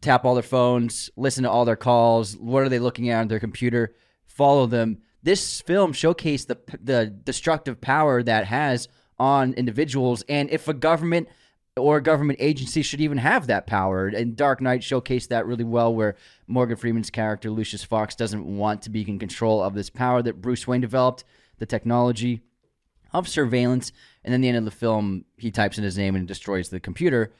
tap 0.00 0.24
all 0.24 0.34
their 0.34 0.42
phones, 0.42 1.10
listen 1.16 1.44
to 1.44 1.50
all 1.50 1.64
their 1.64 1.76
calls. 1.76 2.36
What 2.36 2.62
are 2.62 2.68
they 2.68 2.78
looking 2.78 3.10
at 3.10 3.20
on 3.20 3.28
their 3.28 3.40
computer? 3.40 3.94
Follow 4.26 4.66
them. 4.66 4.98
This 5.22 5.60
film 5.60 5.92
showcased 5.92 6.46
the 6.46 6.58
the 6.82 7.06
destructive 7.06 7.80
power 7.80 8.22
that 8.22 8.46
has 8.46 8.88
on 9.18 9.52
individuals, 9.54 10.24
and 10.28 10.48
if 10.50 10.66
a 10.66 10.72
government 10.72 11.28
or 11.76 11.98
a 11.98 12.02
government 12.02 12.38
agency 12.40 12.82
should 12.82 13.00
even 13.00 13.18
have 13.18 13.46
that 13.46 13.66
power. 13.66 14.08
And 14.08 14.36
Dark 14.36 14.60
Knight 14.60 14.80
showcased 14.80 15.28
that 15.28 15.46
really 15.46 15.64
well, 15.64 15.94
where 15.94 16.16
Morgan 16.46 16.76
Freeman's 16.76 17.10
character 17.10 17.50
Lucius 17.50 17.84
Fox 17.84 18.14
doesn't 18.14 18.44
want 18.44 18.82
to 18.82 18.90
be 18.90 19.08
in 19.08 19.18
control 19.18 19.62
of 19.62 19.74
this 19.74 19.90
power 19.90 20.22
that 20.22 20.40
Bruce 20.40 20.66
Wayne 20.66 20.80
developed, 20.80 21.24
the 21.58 21.66
technology 21.66 22.42
of 23.12 23.28
surveillance, 23.28 23.92
and 24.24 24.32
then 24.32 24.40
the 24.40 24.48
end 24.48 24.56
of 24.56 24.64
the 24.64 24.70
film, 24.70 25.24
he 25.36 25.50
types 25.50 25.78
in 25.78 25.84
his 25.84 25.98
name 25.98 26.14
and 26.14 26.28
destroys 26.28 26.68
the 26.68 26.80
computer. 26.80 27.32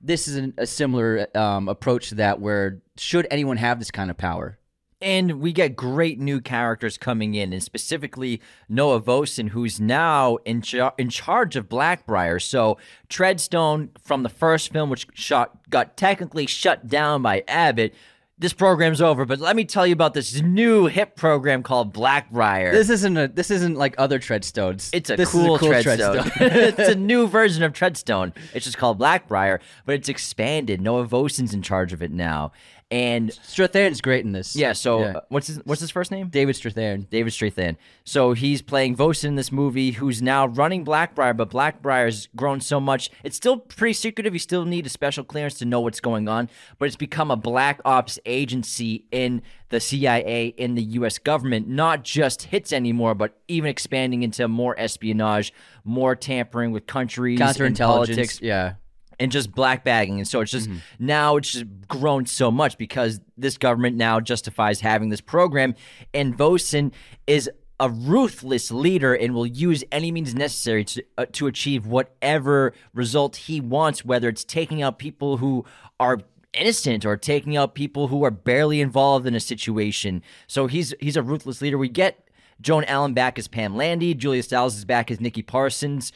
This 0.00 0.28
is 0.28 0.36
an, 0.36 0.54
a 0.58 0.66
similar 0.66 1.26
um, 1.36 1.68
approach 1.68 2.10
to 2.10 2.14
that, 2.16 2.40
where 2.40 2.82
should 2.96 3.26
anyone 3.30 3.56
have 3.56 3.78
this 3.78 3.90
kind 3.90 4.10
of 4.10 4.16
power? 4.16 4.58
And 5.00 5.40
we 5.40 5.52
get 5.52 5.76
great 5.76 6.18
new 6.18 6.40
characters 6.40 6.98
coming 6.98 7.34
in, 7.34 7.52
and 7.52 7.62
specifically 7.62 8.40
Noah 8.68 9.00
Vosen, 9.00 9.50
who's 9.50 9.78
now 9.78 10.36
in, 10.44 10.60
char- 10.60 10.94
in 10.98 11.08
charge 11.08 11.54
of 11.54 11.68
Blackbriar. 11.68 12.42
So 12.42 12.78
Treadstone 13.08 13.90
from 14.02 14.22
the 14.24 14.28
first 14.28 14.72
film, 14.72 14.90
which 14.90 15.06
shot 15.14 15.70
got 15.70 15.96
technically 15.96 16.46
shut 16.46 16.88
down 16.88 17.22
by 17.22 17.44
Abbott. 17.46 17.94
This 18.40 18.52
program's 18.52 19.00
over, 19.00 19.24
but 19.24 19.40
let 19.40 19.56
me 19.56 19.64
tell 19.64 19.84
you 19.84 19.92
about 19.92 20.14
this 20.14 20.40
new 20.40 20.86
hip 20.86 21.16
program 21.16 21.64
called 21.64 21.92
Blackbriar. 21.92 22.70
This 22.70 22.88
isn't 22.88 23.16
a 23.16 23.26
this 23.26 23.50
isn't 23.50 23.74
like 23.74 23.96
other 23.98 24.20
Treadstones. 24.20 24.90
It's 24.92 25.10
a 25.10 25.16
This 25.16 25.34
is 25.34 25.44
cool, 25.44 25.58
Treadstone. 25.58 26.20
Treadstone. 26.20 26.40
it's 26.78 26.88
a 26.88 26.94
new 27.10 27.26
version 27.26 27.64
of 27.64 27.72
Treadstone. 27.72 28.32
It's 28.54 28.64
just 28.64 28.78
called 28.78 29.00
Blackbriar, 29.00 29.58
but 29.86 29.96
it's 29.96 30.08
expanded. 30.08 30.80
Noah 30.80 31.04
Vosen's 31.04 31.52
in 31.52 31.62
charge 31.62 31.92
of 31.92 32.00
it 32.00 32.12
now. 32.12 32.52
And 32.90 33.28
Strathairn's 33.30 34.00
great 34.00 34.24
in 34.24 34.32
this. 34.32 34.56
yeah, 34.56 34.72
so 34.72 35.00
Yeah. 35.00 35.06
uh, 35.08 35.20
what's 35.28 35.48
his 35.48 35.58
what's 35.66 35.80
his 35.82 35.90
first 35.90 36.10
name? 36.10 36.28
David 36.28 36.54
Strathairn. 36.56 37.10
David 37.10 37.34
Strathairn. 37.34 37.76
So 38.04 38.32
he's 38.32 38.62
playing 38.62 38.96
Vosen 38.96 39.26
in 39.28 39.34
this 39.36 39.52
movie, 39.52 39.90
who's 39.90 40.22
now 40.22 40.46
running 40.46 40.86
Blackbriar, 40.86 41.36
but 41.36 41.50
Blackbriar's 41.50 42.28
grown 42.34 42.62
so 42.62 42.80
much. 42.80 43.10
It's 43.22 43.36
still 43.36 43.58
pretty 43.58 43.92
secretive. 43.92 44.32
You 44.32 44.38
still 44.38 44.64
need 44.64 44.86
a 44.86 44.88
special 44.88 45.22
clearance 45.22 45.54
to 45.58 45.66
know 45.66 45.80
what's 45.80 46.00
going 46.00 46.28
on, 46.28 46.48
but 46.78 46.86
it's 46.86 46.96
become 46.96 47.30
a 47.30 47.36
black 47.36 47.82
ops 47.84 48.18
agency 48.24 49.04
in 49.12 49.42
the 49.68 49.80
CIA, 49.80 50.46
in 50.56 50.74
the 50.74 50.82
U.S. 50.82 51.18
government, 51.18 51.68
not 51.68 52.04
just 52.04 52.44
hits 52.44 52.72
anymore, 52.72 53.14
but 53.14 53.38
even 53.48 53.68
expanding 53.68 54.22
into 54.22 54.48
more 54.48 54.74
espionage, 54.80 55.52
more 55.84 56.16
tampering 56.16 56.72
with 56.72 56.86
countries, 56.86 57.38
Counterintelligence. 57.38 58.40
Yeah. 58.40 58.74
And 59.20 59.32
just 59.32 59.52
black 59.52 59.82
bagging. 59.82 60.18
And 60.18 60.28
so 60.28 60.40
it's 60.40 60.52
just 60.52 60.70
now 61.00 61.36
it's 61.36 61.50
just 61.50 61.64
grown 61.88 62.24
so 62.26 62.52
much 62.52 62.78
because 62.78 63.20
this 63.36 63.58
government 63.58 63.96
now 63.96 64.20
justifies 64.20 64.80
having 64.80 65.08
this 65.08 65.20
program. 65.20 65.74
And 66.14 66.36
Vosen 66.36 66.92
is 67.26 67.50
a 67.80 67.88
ruthless 67.88 68.70
leader 68.70 69.14
and 69.14 69.34
will 69.34 69.46
use 69.46 69.84
any 69.92 70.10
means 70.10 70.34
necessary 70.34 70.84
to 70.84 71.04
uh, 71.16 71.26
to 71.32 71.46
achieve 71.46 71.86
whatever 71.86 72.72
result 72.92 73.36
he 73.36 73.60
wants, 73.60 74.04
whether 74.04 74.28
it's 74.28 74.44
taking 74.44 74.82
out 74.82 74.98
people 74.98 75.36
who 75.38 75.64
are 76.00 76.18
innocent 76.54 77.04
or 77.04 77.16
taking 77.16 77.56
out 77.56 77.74
people 77.74 78.08
who 78.08 78.24
are 78.24 78.30
barely 78.30 78.80
involved 78.80 79.26
in 79.26 79.34
a 79.34 79.40
situation. 79.40 80.22
So 80.46 80.66
he's 80.66 80.94
he's 81.00 81.16
a 81.16 81.22
ruthless 81.22 81.60
leader. 81.60 81.78
We 81.78 81.88
get 81.88 82.27
Joan 82.60 82.84
Allen 82.84 83.14
back 83.14 83.38
as 83.38 83.46
Pam 83.46 83.76
Landy. 83.76 84.14
Julia 84.14 84.42
Stiles 84.42 84.76
is 84.76 84.84
back 84.84 85.10
as 85.10 85.20
Nikki 85.20 85.42
Parsons. 85.42 86.12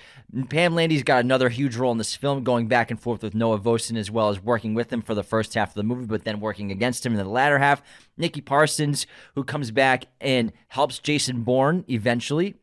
Pam 0.48 0.74
Landy's 0.74 1.02
got 1.02 1.24
another 1.24 1.48
huge 1.48 1.76
role 1.76 1.92
in 1.92 1.98
this 1.98 2.16
film, 2.16 2.42
going 2.42 2.66
back 2.66 2.90
and 2.90 3.00
forth 3.00 3.22
with 3.22 3.34
Noah 3.34 3.58
Vosen 3.58 3.96
as 3.96 4.10
well 4.10 4.28
as 4.28 4.42
working 4.42 4.74
with 4.74 4.92
him 4.92 5.02
for 5.02 5.14
the 5.14 5.22
first 5.22 5.54
half 5.54 5.68
of 5.70 5.74
the 5.74 5.82
movie, 5.82 6.06
but 6.06 6.24
then 6.24 6.40
working 6.40 6.72
against 6.72 7.06
him 7.06 7.12
in 7.12 7.18
the 7.18 7.24
latter 7.24 7.58
half. 7.58 7.82
Nikki 8.16 8.40
Parsons, 8.40 9.06
who 9.34 9.44
comes 9.44 9.70
back 9.70 10.06
and 10.20 10.52
helps 10.68 10.98
Jason 10.98 11.42
Bourne 11.42 11.84
eventually. 11.88 12.56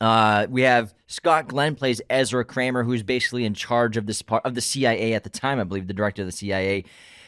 Uh, 0.00 0.46
we 0.48 0.62
have 0.62 0.94
Scott 1.06 1.48
Glenn 1.48 1.74
plays 1.74 2.00
Ezra 2.08 2.44
Kramer, 2.44 2.84
who's 2.84 3.02
basically 3.02 3.44
in 3.44 3.54
charge 3.54 3.96
of 3.96 4.06
this 4.06 4.22
part 4.22 4.44
of 4.44 4.54
the 4.54 4.60
CIA 4.60 5.12
at 5.12 5.24
the 5.24 5.30
time, 5.30 5.60
I 5.60 5.64
believe, 5.64 5.86
the 5.86 5.94
director 5.94 6.22
of 6.22 6.26
the 6.26 6.32
CIA. 6.32 6.84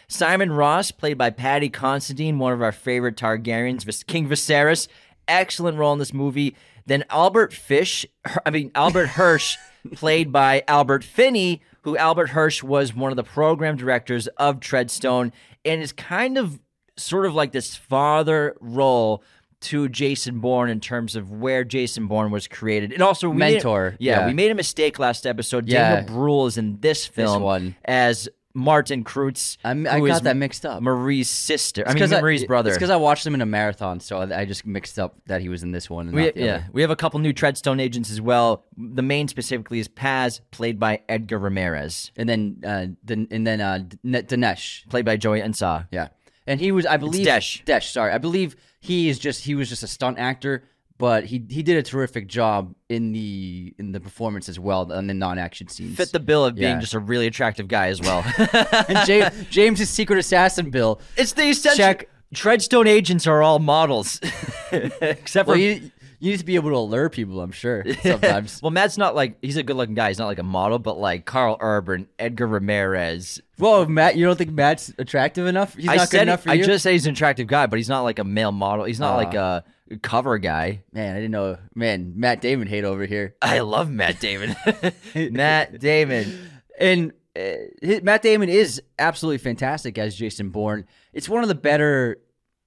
Simon 0.08 0.52
Ross, 0.52 0.90
played 0.90 1.16
by 1.16 1.30
Paddy 1.30 1.68
Considine, 1.68 2.38
one 2.38 2.52
of 2.52 2.62
our 2.62 2.72
favorite 2.72 3.16
Targaryens, 3.16 4.06
King 4.06 4.28
Viserys, 4.28 4.88
excellent 5.28 5.78
role 5.78 5.92
in 5.92 5.98
this 5.98 6.12
movie. 6.12 6.54
Then 6.86 7.04
Albert 7.10 7.52
Fish, 7.52 8.04
I 8.44 8.50
mean 8.50 8.70
Albert 8.74 9.06
Hirsch, 9.18 9.56
played 9.94 10.32
by 10.32 10.62
Albert 10.68 11.04
Finney, 11.04 11.62
who 11.82 11.96
Albert 11.96 12.30
Hirsch 12.30 12.62
was 12.62 12.94
one 12.94 13.12
of 13.12 13.16
the 13.16 13.24
program 13.24 13.76
directors 13.76 14.26
of 14.36 14.60
Treadstone, 14.60 15.32
and 15.64 15.80
is 15.82 15.92
kind 15.92 16.38
of 16.38 16.60
sort 16.96 17.26
of 17.26 17.34
like 17.34 17.52
this 17.52 17.74
father 17.76 18.56
role 18.60 19.22
to 19.60 19.88
Jason 19.88 20.40
Bourne 20.40 20.68
in 20.70 20.80
terms 20.80 21.14
of 21.14 21.30
where 21.30 21.62
Jason 21.62 22.08
Bourne 22.08 22.32
was 22.32 22.48
created, 22.48 22.92
and 22.92 23.00
also 23.00 23.28
we 23.28 23.36
made- 23.36 23.52
Mentor, 23.54 23.94
yeah, 24.00 24.20
yeah. 24.20 24.26
we 24.26 24.34
made 24.34 24.50
a 24.50 24.56
mistake 24.56 24.98
last 24.98 25.24
episode. 25.24 25.68
Yeah. 25.68 25.96
Daniel 25.96 26.14
Bruhl 26.16 26.46
is 26.46 26.58
in 26.58 26.80
this 26.80 27.06
film 27.06 27.42
one. 27.42 27.76
as 27.84 28.28
Martin 28.54 29.04
Kreutz. 29.04 29.56
I'm, 29.64 29.86
I 29.86 29.98
got 30.00 30.04
is 30.10 30.20
that 30.22 30.36
mixed 30.36 30.66
up. 30.66 30.82
Marie's 30.82 31.28
sister. 31.30 31.84
I 31.86 31.94
mean, 31.94 32.00
'cause 32.02 32.10
Marie's 32.10 32.44
brother. 32.44 32.70
It's 32.70 32.76
because 32.78 32.90
I 32.90 32.96
watched 32.96 33.26
him 33.26 33.34
in 33.34 33.40
a 33.40 33.46
marathon, 33.46 34.00
so 34.00 34.18
I, 34.18 34.40
I 34.40 34.44
just 34.44 34.66
mixed 34.66 34.98
up 34.98 35.16
that 35.26 35.40
he 35.40 35.48
was 35.48 35.62
in 35.62 35.72
this 35.72 35.88
one. 35.88 36.08
And 36.08 36.16
We, 36.16 36.24
not 36.26 36.34
the 36.34 36.40
yeah, 36.40 36.54
other. 36.56 36.66
we 36.72 36.82
have 36.82 36.90
a 36.90 36.96
couple 36.96 37.18
new 37.20 37.32
Treadstone 37.32 37.80
agents 37.80 38.10
as 38.10 38.20
well. 38.20 38.64
The 38.76 39.02
main 39.02 39.28
specifically 39.28 39.78
is 39.78 39.88
Paz, 39.88 40.40
played 40.50 40.78
by 40.78 41.00
Edgar 41.08 41.38
Ramirez, 41.38 42.10
And 42.16 42.28
then, 42.28 42.56
uh, 42.66 42.86
the, 43.04 43.26
and 43.30 43.46
then 43.46 43.60
uh, 43.60 43.78
D- 43.78 43.98
Dinesh. 44.04 44.88
played 44.88 45.04
by 45.04 45.16
Joey 45.16 45.40
Ansah. 45.40 45.86
Yeah, 45.90 46.08
and 46.46 46.60
he 46.60 46.72
was, 46.72 46.86
I 46.86 46.96
believe, 46.96 47.24
Desh. 47.24 47.62
Desh. 47.64 47.90
Sorry, 47.92 48.12
I 48.12 48.18
believe 48.18 48.56
he 48.80 49.08
is 49.08 49.18
just 49.18 49.44
he 49.44 49.54
was 49.54 49.68
just 49.68 49.82
a 49.82 49.86
stunt 49.86 50.18
actor, 50.18 50.64
but 51.02 51.24
he 51.24 51.42
he 51.50 51.64
did 51.64 51.76
a 51.76 51.82
terrific 51.82 52.28
job 52.28 52.72
in 52.88 53.10
the 53.10 53.74
in 53.76 53.90
the 53.90 53.98
performance 53.98 54.48
as 54.48 54.60
well 54.60 54.90
in 54.92 55.08
the 55.08 55.14
non 55.14 55.36
action 55.36 55.66
scenes. 55.66 55.96
Fit 55.96 56.12
the 56.12 56.20
bill 56.20 56.44
of 56.44 56.54
being 56.54 56.74
Yeah. 56.76 56.80
just 56.80 56.94
a 56.94 57.00
really 57.00 57.26
attractive 57.26 57.66
guy 57.66 57.88
as 57.88 58.00
well. 58.00 58.22
and 58.88 59.04
James, 59.04 59.34
James's 59.50 59.90
secret 59.90 60.20
assassin 60.20 60.70
bill. 60.70 61.00
it's 61.16 61.32
the 61.32 61.42
essential. 61.50 61.76
Check. 61.76 62.08
Treadstone 62.34 62.86
agents 62.86 63.26
are 63.26 63.42
all 63.42 63.58
models, 63.58 64.20
except 64.72 65.46
for 65.46 65.52
Well, 65.52 65.58
you, 65.58 65.90
you 66.18 66.30
need 66.30 66.38
to 66.38 66.44
be 66.46 66.54
able 66.54 66.70
to 66.70 66.76
allure 66.76 67.10
people. 67.10 67.40
I'm 67.42 67.50
sure 67.52 67.84
sometimes. 68.02 68.62
Well, 68.62 68.70
Matt's 68.70 68.96
not 68.96 69.14
like 69.14 69.36
he's 69.42 69.56
a 69.56 69.62
good-looking 69.62 69.94
guy. 69.94 70.08
He's 70.08 70.18
not 70.18 70.26
like 70.28 70.38
a 70.38 70.42
model, 70.44 70.78
but 70.78 70.98
like 70.98 71.24
Karl 71.26 71.56
Urban, 71.60 72.08
Edgar 72.18 72.46
Ramirez. 72.46 73.40
well, 73.58 73.84
Matt, 73.86 74.16
you 74.16 74.24
don't 74.24 74.36
think 74.36 74.50
Matt's 74.52 74.94
attractive 74.98 75.46
enough? 75.46 75.74
He's 75.74 75.88
I 75.88 75.96
not 75.96 76.10
good 76.10 76.22
enough 76.22 76.42
for 76.44 76.54
you. 76.54 76.62
I 76.62 76.66
just 76.66 76.82
say 76.84 76.92
he's 76.92 77.06
an 77.06 77.12
attractive 77.12 77.48
guy, 77.48 77.66
but 77.66 77.78
he's 77.78 77.88
not 77.88 78.02
like 78.02 78.18
a 78.18 78.24
male 78.24 78.52
model. 78.52 78.84
He's 78.86 79.00
not 79.00 79.14
Uh. 79.14 79.16
like 79.16 79.34
a 79.34 79.64
cover 79.98 80.38
guy. 80.38 80.82
man, 80.92 81.14
I 81.16 81.18
didn't 81.20 81.32
know. 81.32 81.58
Man, 81.74 82.14
Matt 82.16 82.40
Damon 82.40 82.68
hate 82.68 82.84
over 82.84 83.06
here. 83.06 83.34
I 83.42 83.60
love 83.60 83.90
Matt 83.90 84.20
Damon. 84.20 84.56
Matt 85.14 85.80
Damon. 85.80 86.48
and 86.78 87.12
uh, 87.36 87.98
Matt 88.02 88.22
Damon 88.22 88.48
is 88.48 88.82
absolutely 88.98 89.38
fantastic 89.38 89.98
as 89.98 90.14
Jason 90.14 90.50
Bourne. 90.50 90.86
It's 91.12 91.28
one 91.28 91.42
of 91.42 91.48
the 91.48 91.54
better 91.54 92.20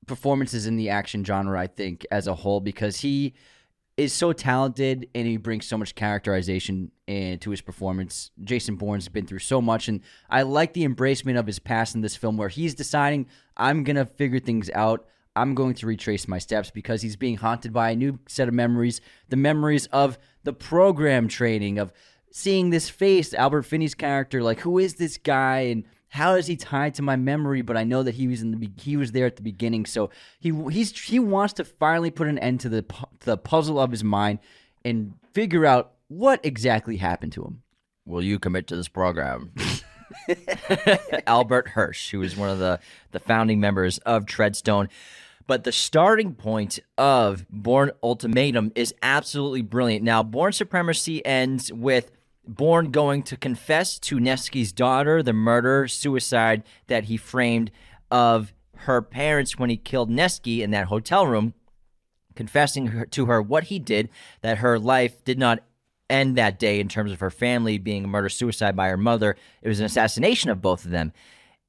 performances 0.07 0.65
in 0.67 0.75
the 0.75 0.89
action 0.89 1.23
genre, 1.23 1.59
I 1.59 1.67
think, 1.67 2.05
as 2.11 2.27
a 2.27 2.35
whole, 2.35 2.59
because 2.59 2.97
he 2.97 3.33
is 3.97 4.11
so 4.11 4.33
talented 4.33 5.07
and 5.15 5.25
he 5.25 5.37
brings 5.37 5.65
so 5.65 5.77
much 5.77 5.95
characterization 5.95 6.91
into 7.07 7.49
his 7.51 7.61
performance. 7.61 8.31
Jason 8.43 8.75
Bourne's 8.75 9.07
been 9.07 9.25
through 9.25 9.39
so 9.39 9.61
much, 9.61 9.87
and 9.87 10.01
I 10.29 10.41
like 10.41 10.73
the 10.73 10.85
embracement 10.85 11.39
of 11.39 11.47
his 11.47 11.59
past 11.59 11.95
in 11.95 12.01
this 12.01 12.15
film, 12.15 12.35
where 12.37 12.49
he's 12.49 12.75
deciding, 12.75 13.27
I'm 13.55 13.83
gonna 13.83 14.05
figure 14.05 14.39
things 14.39 14.69
out. 14.73 15.07
I'm 15.35 15.55
going 15.55 15.75
to 15.75 15.85
retrace 15.87 16.27
my 16.27 16.37
steps 16.37 16.71
because 16.71 17.01
he's 17.01 17.15
being 17.15 17.37
haunted 17.37 17.73
by 17.73 17.91
a 17.91 17.95
new 17.95 18.19
set 18.27 18.47
of 18.47 18.53
memories, 18.53 19.01
the 19.29 19.35
memories 19.35 19.87
of 19.87 20.17
the 20.43 20.53
program 20.53 21.27
training, 21.27 21.77
of 21.77 21.91
seeing 22.31 22.69
this 22.69 22.89
face, 22.89 23.33
Albert 23.33 23.63
Finney's 23.63 23.95
character, 23.95 24.41
like 24.41 24.59
who 24.61 24.77
is 24.77 24.95
this 24.95 25.17
guy 25.17 25.59
and 25.61 25.83
how 26.09 26.35
is 26.35 26.47
he 26.47 26.55
tied 26.55 26.93
to 26.95 27.01
my 27.01 27.17
memory? 27.17 27.61
But 27.61 27.75
I 27.75 27.83
know 27.83 28.03
that 28.03 28.15
he 28.15 28.27
was 28.27 28.41
in 28.41 28.51
the 28.51 28.71
he 28.77 28.95
was 28.95 29.11
there 29.11 29.25
at 29.25 29.35
the 29.35 29.41
beginning, 29.41 29.85
so 29.85 30.09
he 30.39 30.51
he's 30.71 30.97
he 30.97 31.19
wants 31.19 31.53
to 31.55 31.65
finally 31.65 32.11
put 32.11 32.27
an 32.27 32.39
end 32.39 32.61
to 32.61 32.69
the 32.69 32.85
the 33.21 33.37
puzzle 33.37 33.79
of 33.79 33.91
his 33.91 34.03
mind 34.03 34.39
and 34.85 35.15
figure 35.33 35.65
out 35.65 35.93
what 36.07 36.39
exactly 36.45 36.97
happened 36.97 37.33
to 37.33 37.43
him. 37.43 37.63
Will 38.05 38.23
you 38.23 38.39
commit 38.39 38.67
to 38.67 38.75
this 38.75 38.87
program? 38.87 39.51
Albert 41.27 41.69
Hirsch, 41.69 42.11
who 42.11 42.21
is 42.21 42.37
one 42.37 42.49
of 42.49 42.59
the, 42.59 42.79
the 43.11 43.19
founding 43.19 43.59
members 43.59 43.97
of 43.99 44.25
Treadstone. 44.25 44.89
But 45.47 45.63
the 45.63 45.71
starting 45.71 46.33
point 46.33 46.79
of 46.97 47.45
Bourne 47.49 47.91
Ultimatum 48.01 48.71
is 48.75 48.95
absolutely 49.03 49.61
brilliant. 49.61 50.03
Now, 50.03 50.23
Bourne 50.23 50.53
Supremacy 50.53 51.23
ends 51.25 51.71
with 51.71 52.11
Bourne 52.47 52.91
going 52.91 53.23
to 53.23 53.37
confess 53.37 53.99
to 53.99 54.19
Nevsky's 54.19 54.71
daughter 54.71 55.21
the 55.21 55.33
murder 55.33 55.87
suicide 55.87 56.63
that 56.87 57.05
he 57.05 57.17
framed 57.17 57.71
of 58.09 58.53
her 58.77 59.01
parents 59.01 59.57
when 59.57 59.69
he 59.69 59.77
killed 59.77 60.09
Nevsky 60.09 60.61
in 60.61 60.71
that 60.71 60.87
hotel 60.87 61.25
room 61.25 61.53
confessing 62.35 62.87
her, 62.87 63.05
to 63.07 63.25
her 63.25 63.41
what 63.41 63.65
he 63.65 63.79
did, 63.79 64.09
that 64.41 64.59
her 64.59 64.77
life 64.77 65.23
did 65.23 65.39
not 65.39 65.63
end 66.09 66.37
that 66.37 66.59
day 66.59 66.79
in 66.79 66.87
terms 66.87 67.11
of 67.11 67.19
her 67.19 67.31
family 67.31 67.77
being 67.77 68.05
a 68.05 68.07
murder 68.07 68.29
suicide 68.29 68.75
by 68.75 68.89
her 68.89 68.97
mother. 68.97 69.35
It 69.61 69.69
was 69.69 69.79
an 69.79 69.85
assassination 69.85 70.49
of 70.51 70.61
both 70.61 70.85
of 70.85 70.91
them. 70.91 71.13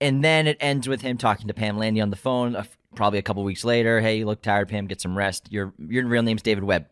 And 0.00 0.22
then 0.22 0.46
it 0.46 0.58
ends 0.60 0.88
with 0.88 1.00
him 1.00 1.16
talking 1.16 1.48
to 1.48 1.54
Pam 1.54 1.78
Landy 1.78 2.00
on 2.00 2.10
the 2.10 2.16
phone, 2.16 2.54
uh, 2.54 2.64
probably 2.94 3.18
a 3.18 3.22
couple 3.22 3.42
weeks 3.44 3.64
later. 3.64 4.00
Hey, 4.00 4.18
you 4.18 4.26
look 4.26 4.42
tired, 4.42 4.68
Pam. 4.68 4.86
Get 4.86 5.00
some 5.00 5.16
rest. 5.16 5.50
Your 5.50 5.72
your 5.78 6.06
real 6.06 6.22
name's 6.22 6.42
David 6.42 6.64
Webb. 6.64 6.86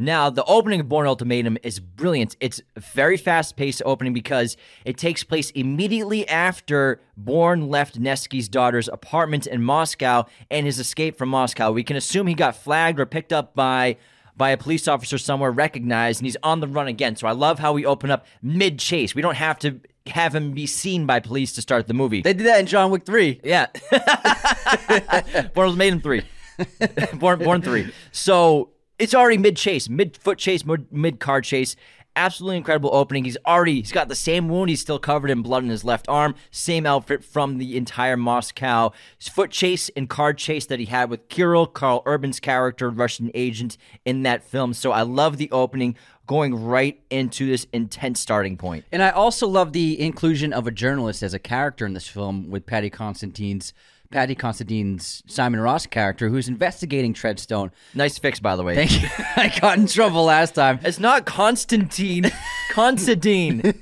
Now, 0.00 0.30
the 0.30 0.44
opening 0.44 0.78
of 0.78 0.88
Bourne 0.88 1.08
Ultimatum 1.08 1.58
is 1.64 1.80
brilliant. 1.80 2.36
It's 2.38 2.62
a 2.76 2.80
very 2.80 3.16
fast 3.16 3.56
paced 3.56 3.82
opening 3.84 4.12
because 4.12 4.56
it 4.84 4.96
takes 4.96 5.24
place 5.24 5.50
immediately 5.50 6.26
after 6.28 7.00
Bourne 7.16 7.68
left 7.68 8.00
Nevsky's 8.00 8.48
daughter's 8.48 8.86
apartment 8.86 9.48
in 9.48 9.60
Moscow 9.60 10.26
and 10.52 10.66
his 10.66 10.78
escape 10.78 11.18
from 11.18 11.30
Moscow. 11.30 11.72
We 11.72 11.82
can 11.82 11.96
assume 11.96 12.28
he 12.28 12.34
got 12.34 12.54
flagged 12.54 13.00
or 13.00 13.06
picked 13.06 13.32
up 13.32 13.56
by 13.56 13.96
by 14.36 14.50
a 14.50 14.56
police 14.56 14.86
officer 14.86 15.18
somewhere, 15.18 15.50
recognized, 15.50 16.20
and 16.20 16.26
he's 16.26 16.36
on 16.44 16.60
the 16.60 16.68
run 16.68 16.86
again. 16.86 17.16
So 17.16 17.26
I 17.26 17.32
love 17.32 17.58
how 17.58 17.72
we 17.72 17.84
open 17.84 18.12
up 18.12 18.24
mid 18.40 18.78
chase. 18.78 19.16
We 19.16 19.20
don't 19.20 19.34
have 19.34 19.58
to 19.58 19.80
have 20.08 20.34
him 20.34 20.52
be 20.52 20.66
seen 20.66 21.06
by 21.06 21.20
police 21.20 21.52
to 21.54 21.62
start 21.62 21.86
the 21.86 21.94
movie. 21.94 22.22
They 22.22 22.34
did 22.34 22.46
that 22.46 22.60
in 22.60 22.66
John 22.66 22.90
Wick 22.90 23.04
3. 23.04 23.40
Yeah. 23.44 23.66
Born 25.54 25.68
was 25.68 25.76
made 25.76 25.92
in 25.92 26.00
three. 26.00 26.22
born 27.14 27.38
born 27.38 27.62
three. 27.62 27.92
So 28.12 28.70
it's 28.98 29.14
already 29.14 29.38
mid 29.38 29.56
chase, 29.56 29.88
mid 29.88 30.16
foot 30.16 30.38
chase, 30.38 30.64
mid 30.90 31.20
car 31.20 31.40
chase. 31.40 31.76
Absolutely 32.16 32.56
incredible 32.56 32.90
opening. 32.92 33.24
He's 33.24 33.36
already 33.46 33.76
he's 33.76 33.92
got 33.92 34.08
the 34.08 34.16
same 34.16 34.48
wound. 34.48 34.70
He's 34.70 34.80
still 34.80 34.98
covered 34.98 35.30
in 35.30 35.42
blood 35.42 35.62
in 35.62 35.70
his 35.70 35.84
left 35.84 36.08
arm. 36.08 36.34
Same 36.50 36.84
outfit 36.84 37.22
from 37.22 37.58
the 37.58 37.76
entire 37.76 38.16
Moscow 38.16 38.90
foot 39.20 39.52
chase 39.52 39.88
and 39.90 40.08
car 40.08 40.32
chase 40.32 40.66
that 40.66 40.80
he 40.80 40.86
had 40.86 41.10
with 41.10 41.28
Kirill, 41.28 41.66
Karl 41.66 42.02
Urban's 42.06 42.40
character, 42.40 42.90
Russian 42.90 43.30
agent 43.34 43.76
in 44.04 44.24
that 44.24 44.42
film. 44.42 44.74
So 44.74 44.90
I 44.90 45.02
love 45.02 45.36
the 45.36 45.50
opening 45.52 45.96
going 46.28 46.54
right 46.54 47.00
into 47.10 47.46
this 47.46 47.66
intense 47.72 48.20
starting 48.20 48.56
point. 48.56 48.84
And 48.92 49.02
I 49.02 49.10
also 49.10 49.48
love 49.48 49.72
the 49.72 50.00
inclusion 50.00 50.52
of 50.52 50.68
a 50.68 50.70
journalist 50.70 51.24
as 51.24 51.34
a 51.34 51.38
character 51.40 51.84
in 51.84 51.94
this 51.94 52.06
film 52.06 52.50
with 52.50 52.66
Paddy 52.66 52.90
Constantine's 52.90 53.72
Paddy 54.10 54.34
Constantine's 54.34 55.22
Simon 55.26 55.60
Ross 55.60 55.84
character 55.86 56.30
who's 56.30 56.48
investigating 56.48 57.12
Treadstone. 57.12 57.70
Nice 57.94 58.16
fix, 58.18 58.40
by 58.40 58.56
the 58.56 58.62
way. 58.62 58.74
Thank 58.74 59.02
you. 59.02 59.08
I 59.36 59.52
got 59.60 59.76
in 59.78 59.86
trouble 59.86 60.24
last 60.24 60.54
time. 60.54 60.80
It's 60.82 60.98
not 60.98 61.26
Constantine, 61.26 62.30
Considine. 62.70 63.60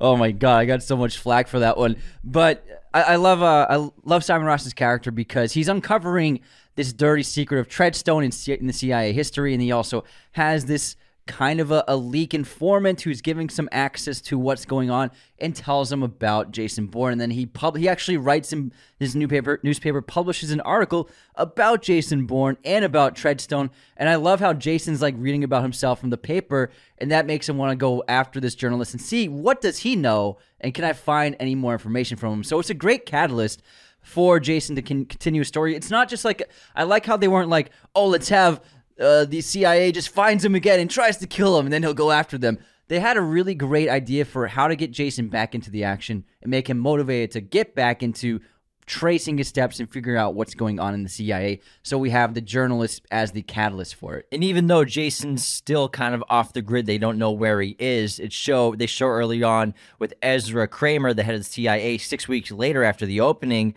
oh 0.00 0.16
my 0.16 0.30
god, 0.30 0.58
I 0.58 0.64
got 0.66 0.84
so 0.84 0.96
much 0.96 1.18
flack 1.18 1.48
for 1.48 1.60
that 1.60 1.76
one. 1.76 1.96
But 2.22 2.64
I, 2.94 3.02
I 3.02 3.16
love 3.16 3.42
uh, 3.42 3.66
I 3.68 3.90
love 4.04 4.22
Simon 4.22 4.46
Ross's 4.46 4.74
character 4.74 5.10
because 5.10 5.52
he's 5.52 5.68
uncovering 5.68 6.40
this 6.76 6.92
dirty 6.92 7.22
secret 7.22 7.58
of 7.58 7.68
Treadstone 7.68 8.24
in, 8.24 8.30
C- 8.30 8.52
in 8.52 8.66
the 8.66 8.72
CIA 8.72 9.12
history, 9.12 9.52
and 9.52 9.62
he 9.62 9.72
also 9.72 10.04
has 10.32 10.66
this 10.66 10.96
kind 11.26 11.58
of 11.58 11.72
a, 11.72 11.84
a 11.88 11.96
leak 11.96 12.34
informant 12.34 13.00
who's 13.00 13.20
giving 13.20 13.48
some 13.48 13.68
access 13.72 14.20
to 14.20 14.38
what's 14.38 14.64
going 14.64 14.90
on 14.90 15.10
and 15.38 15.54
tells 15.54 15.90
him 15.90 16.02
about 16.02 16.52
Jason 16.52 16.86
Bourne. 16.86 17.12
And 17.12 17.20
then 17.20 17.32
he 17.32 17.46
pub- 17.46 17.76
he 17.76 17.88
actually 17.88 18.16
writes 18.16 18.52
him 18.52 18.72
his 18.98 19.16
newspaper 19.16 19.60
newspaper 19.62 20.00
publishes 20.00 20.52
an 20.52 20.60
article 20.60 21.10
about 21.34 21.82
Jason 21.82 22.26
Bourne 22.26 22.56
and 22.64 22.84
about 22.84 23.16
Treadstone. 23.16 23.70
And 23.96 24.08
I 24.08 24.14
love 24.14 24.40
how 24.40 24.52
Jason's 24.52 25.02
like 25.02 25.14
reading 25.18 25.42
about 25.42 25.62
himself 25.62 26.00
from 26.00 26.10
the 26.10 26.16
paper, 26.16 26.70
and 26.98 27.10
that 27.10 27.26
makes 27.26 27.48
him 27.48 27.58
want 27.58 27.72
to 27.72 27.76
go 27.76 28.04
after 28.06 28.40
this 28.40 28.54
journalist 28.54 28.94
and 28.94 29.00
see 29.00 29.28
what 29.28 29.60
does 29.60 29.78
he 29.78 29.96
know 29.96 30.38
and 30.60 30.72
can 30.72 30.84
I 30.84 30.92
find 30.92 31.36
any 31.38 31.54
more 31.54 31.72
information 31.72 32.16
from 32.16 32.32
him. 32.32 32.44
So 32.44 32.58
it's 32.60 32.70
a 32.70 32.74
great 32.74 33.04
catalyst 33.04 33.62
for 34.06 34.38
Jason 34.38 34.76
to 34.76 34.82
con- 34.82 35.04
continue 35.04 35.40
his 35.40 35.48
story. 35.48 35.74
It's 35.74 35.90
not 35.90 36.08
just 36.08 36.24
like 36.24 36.40
I 36.76 36.84
like 36.84 37.04
how 37.04 37.16
they 37.16 37.26
weren't 37.26 37.50
like, 37.50 37.70
oh, 37.92 38.06
let's 38.06 38.28
have 38.28 38.60
uh, 39.00 39.24
the 39.24 39.40
CIA 39.40 39.90
just 39.90 40.10
finds 40.10 40.44
him 40.44 40.54
again 40.54 40.78
and 40.78 40.88
tries 40.88 41.16
to 41.18 41.26
kill 41.26 41.58
him, 41.58 41.66
and 41.66 41.72
then 41.72 41.82
he'll 41.82 41.92
go 41.92 42.12
after 42.12 42.38
them. 42.38 42.58
They 42.88 43.00
had 43.00 43.16
a 43.16 43.20
really 43.20 43.56
great 43.56 43.88
idea 43.88 44.24
for 44.24 44.46
how 44.46 44.68
to 44.68 44.76
get 44.76 44.92
Jason 44.92 45.28
back 45.28 45.56
into 45.56 45.72
the 45.72 45.82
action 45.82 46.24
and 46.40 46.52
make 46.52 46.70
him 46.70 46.78
motivated 46.78 47.32
to 47.32 47.40
get 47.40 47.74
back 47.74 48.00
into 48.00 48.40
tracing 48.86 49.36
his 49.36 49.48
steps 49.48 49.80
and 49.80 49.92
figuring 49.92 50.16
out 50.16 50.34
what's 50.34 50.54
going 50.54 50.78
on 50.78 50.94
in 50.94 51.02
the 51.02 51.08
CIA. 51.08 51.60
So 51.82 51.98
we 51.98 52.10
have 52.10 52.34
the 52.34 52.40
journalist 52.40 53.04
as 53.10 53.32
the 53.32 53.42
catalyst 53.42 53.96
for 53.96 54.18
it. 54.18 54.28
And 54.30 54.44
even 54.44 54.68
though 54.68 54.84
Jason's 54.84 55.44
still 55.44 55.88
kind 55.88 56.14
of 56.14 56.22
off 56.30 56.52
the 56.52 56.62
grid, 56.62 56.86
they 56.86 56.96
don't 56.96 57.18
know 57.18 57.32
where 57.32 57.60
he 57.60 57.74
is. 57.80 58.20
It 58.20 58.32
show 58.32 58.76
they 58.76 58.86
show 58.86 59.08
early 59.08 59.42
on 59.42 59.74
with 59.98 60.14
Ezra 60.22 60.68
Kramer, 60.68 61.12
the 61.12 61.24
head 61.24 61.34
of 61.34 61.40
the 61.40 61.44
CIA, 61.44 61.98
six 61.98 62.28
weeks 62.28 62.52
later 62.52 62.84
after 62.84 63.04
the 63.04 63.20
opening. 63.20 63.74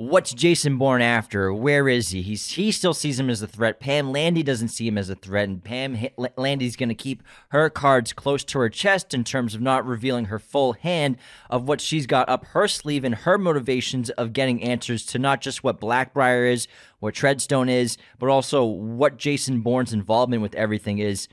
What's 0.00 0.32
Jason 0.32 0.78
Bourne 0.78 1.02
after? 1.02 1.52
Where 1.52 1.88
is 1.88 2.10
he? 2.10 2.22
He's 2.22 2.52
he 2.52 2.70
still 2.70 2.94
sees 2.94 3.18
him 3.18 3.28
as 3.28 3.42
a 3.42 3.48
threat. 3.48 3.80
Pam 3.80 4.12
Landy 4.12 4.44
doesn't 4.44 4.68
see 4.68 4.86
him 4.86 4.96
as 4.96 5.10
a 5.10 5.16
threat, 5.16 5.48
and 5.48 5.64
Pam 5.64 5.96
H- 5.96 6.12
Landy's 6.36 6.76
going 6.76 6.88
to 6.88 6.94
keep 6.94 7.20
her 7.48 7.68
cards 7.68 8.12
close 8.12 8.44
to 8.44 8.60
her 8.60 8.68
chest 8.68 9.12
in 9.12 9.24
terms 9.24 9.56
of 9.56 9.60
not 9.60 9.84
revealing 9.84 10.26
her 10.26 10.38
full 10.38 10.74
hand 10.74 11.16
of 11.50 11.66
what 11.66 11.80
she's 11.80 12.06
got 12.06 12.28
up 12.28 12.44
her 12.44 12.68
sleeve 12.68 13.02
and 13.02 13.16
her 13.16 13.36
motivations 13.38 14.08
of 14.10 14.32
getting 14.32 14.62
answers 14.62 15.04
to 15.06 15.18
not 15.18 15.40
just 15.40 15.64
what 15.64 15.80
Blackbriar 15.80 16.48
is, 16.48 16.68
what 17.00 17.14
Treadstone 17.14 17.68
is, 17.68 17.98
but 18.20 18.28
also 18.28 18.64
what 18.64 19.16
Jason 19.16 19.62
Bourne's 19.62 19.92
involvement 19.92 20.42
with 20.42 20.54
everything 20.54 20.98
is. 20.98 21.26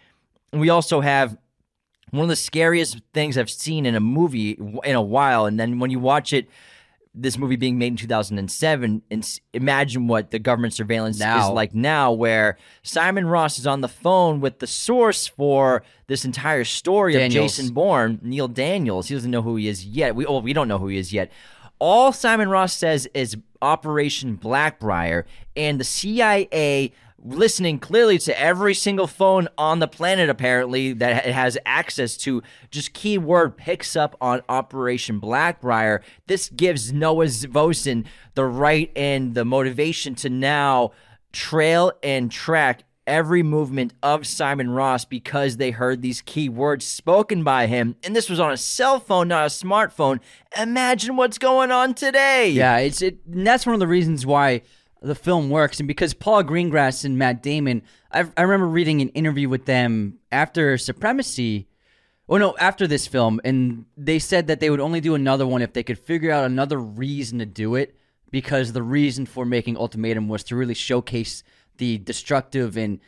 And 0.52 0.60
we 0.60 0.70
also 0.70 1.02
have 1.02 1.38
one 2.10 2.24
of 2.24 2.30
the 2.30 2.36
scariest 2.36 3.00
things 3.14 3.38
I've 3.38 3.48
seen 3.52 3.86
in 3.86 3.94
a 3.94 4.00
movie 4.00 4.58
in 4.84 4.96
a 4.96 5.04
while. 5.04 5.46
And 5.46 5.60
then 5.60 5.78
when 5.78 5.92
you 5.92 6.00
watch 6.00 6.34
it, 6.34 6.50
this 7.18 7.38
movie 7.38 7.56
being 7.56 7.78
made 7.78 7.88
in 7.88 7.96
2007, 7.98 9.02
and 9.10 9.24
s- 9.24 9.40
imagine 9.54 10.08
what 10.08 10.32
the 10.32 10.40
government 10.40 10.74
surveillance 10.74 11.18
Now. 11.18 11.46
is 11.48 11.50
like 11.54 11.74
now, 11.74 12.12
where 12.12 12.58
Simon 12.84 13.26
Ross 13.28 13.58
is 13.58 13.66
on 13.66 13.82
the 13.82 13.88
phone 13.88 14.42
with 14.42 14.60
the 14.60 14.68
source 14.68 15.26
for 15.28 15.82
this 16.08 16.26
entire 16.26 16.64
story 16.66 17.14
Daniels. 17.14 17.36
of 17.36 17.42
Jason 17.42 17.74
Bourne, 17.74 18.20
Neil 18.22 18.48
Daniels. 18.48 19.08
He 19.08 19.16
doesn't 19.16 19.32
know 19.32 19.42
who 19.42 19.56
he 19.56 19.68
is 19.68 19.86
yet. 19.86 20.16
We 20.16 20.26
oh, 20.26 20.40
we 20.40 20.54
don't 20.54 20.68
know 20.68 20.78
who 20.78 20.88
he 20.88 20.98
is 20.98 21.14
yet. 21.14 21.32
All 21.80 22.12
Simon 22.14 22.50
Ross 22.50 22.74
says 22.74 23.08
is 23.14 23.36
Operation 23.62 24.38
Blackbriar, 24.38 25.24
and 25.56 25.80
the 25.80 25.84
CIA 25.84 26.92
listening 27.26 27.80
clearly 27.80 28.20
to 28.20 28.40
every 28.40 28.74
single 28.74 29.08
phone 29.08 29.48
on 29.58 29.80
the 29.80 29.88
planet 29.88 30.30
apparently 30.30 30.94
that 30.94 31.26
it 31.26 31.34
has 31.34 31.58
access 31.66 32.16
to. 32.18 32.44
Just 32.70 32.94
keyword 32.94 33.58
picks 33.58 33.96
up 33.96 34.16
on 34.22 34.42
operation 34.48 35.20
blackbriar. 35.20 36.02
This 36.28 36.50
gives 36.50 36.94
noah 36.94 37.28
vosen 37.50 38.06
the 38.36 38.46
right 38.46 38.92
and 38.96 39.34
the 39.34 39.46
motivation 39.46 40.16
to 40.16 40.30
now 40.30 40.92
trail 41.32 41.92
and 42.04 42.32
track 42.32 42.84
every 43.08 43.44
movement 43.44 43.94
of 44.02 44.26
simon 44.26 44.70
ross 44.70 45.06
because 45.06 45.58
they 45.58 45.72
heard 45.72 46.02
these 46.02 46.22
key 46.22 46.50
words 46.50 46.86
spoken 46.86 47.44
by 47.44 47.68
him. 47.68 47.96
And 48.04 48.16
this 48.16 48.30
was 48.30 48.40
on 48.40 48.52
a 48.52 48.58
cell 48.58 49.00
phone 49.00 49.28
not 49.28 49.46
a 49.46 49.50
smartphone. 49.50 50.20
Imagine 50.58 51.16
what's 51.16 51.38
going 51.38 51.72
on 51.72 51.94
today. 51.94 52.50
Yeah, 52.50 52.78
it's 52.78 53.02
it. 53.02 53.20
That's 53.28 53.66
one 53.66 53.74
of 53.74 53.80
the 53.80 53.88
reasons 53.88 54.26
why 54.26 54.62
the 55.06 55.16
film 55.16 55.50
works, 55.50 55.80
and 55.80 55.88
because 55.88 56.14
Paul 56.14 56.44
Greengrass 56.44 57.06
and 57.06 57.18
Matt 57.18 57.44
Damon, 57.44 57.84
I, 58.12 58.26
I 58.36 58.42
remember 58.42 58.68
reading 58.68 59.02
an 59.02 59.10
interview 59.10 59.48
with 59.48 59.66
them 59.66 60.20
after 60.32 60.78
Supremacy. 60.78 61.68
Oh 62.28 62.38
no, 62.38 62.56
after 62.58 62.88
this 62.88 63.06
film, 63.06 63.40
and 63.46 63.86
they 63.96 64.18
said 64.18 64.48
that 64.48 64.60
they 64.60 64.72
would 64.72 64.80
only 64.80 65.00
do 65.00 65.14
another 65.14 65.46
one 65.46 65.62
if 65.62 65.74
they 65.74 65.84
could 65.84 66.00
figure 66.00 66.32
out 66.32 66.46
another 66.46 66.80
reason 66.80 67.38
to 67.38 67.46
do 67.46 67.76
it, 67.76 67.96
because 68.32 68.74
the 68.74 68.82
reason 68.82 69.28
for 69.28 69.46
making 69.46 69.78
Ultimatum 69.78 70.28
was 70.28 70.44
to 70.46 70.56
really 70.56 70.74
showcase 70.74 71.44
the 71.78 72.00
destructive 72.00 72.76
and 72.76 73.00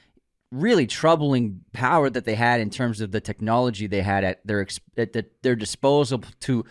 really 0.52 0.86
troubling 0.86 1.62
power 1.74 2.12
that 2.12 2.26
they 2.26 2.36
had 2.36 2.62
in 2.62 2.70
terms 2.70 3.02
of 3.02 3.12
the 3.12 3.20
technology 3.20 3.88
they 3.88 4.04
had 4.04 4.24
at 4.24 4.46
their 4.46 4.68
at 4.98 5.14
the, 5.14 5.26
their 5.42 5.56
disposal 5.56 6.22
to 6.42 6.64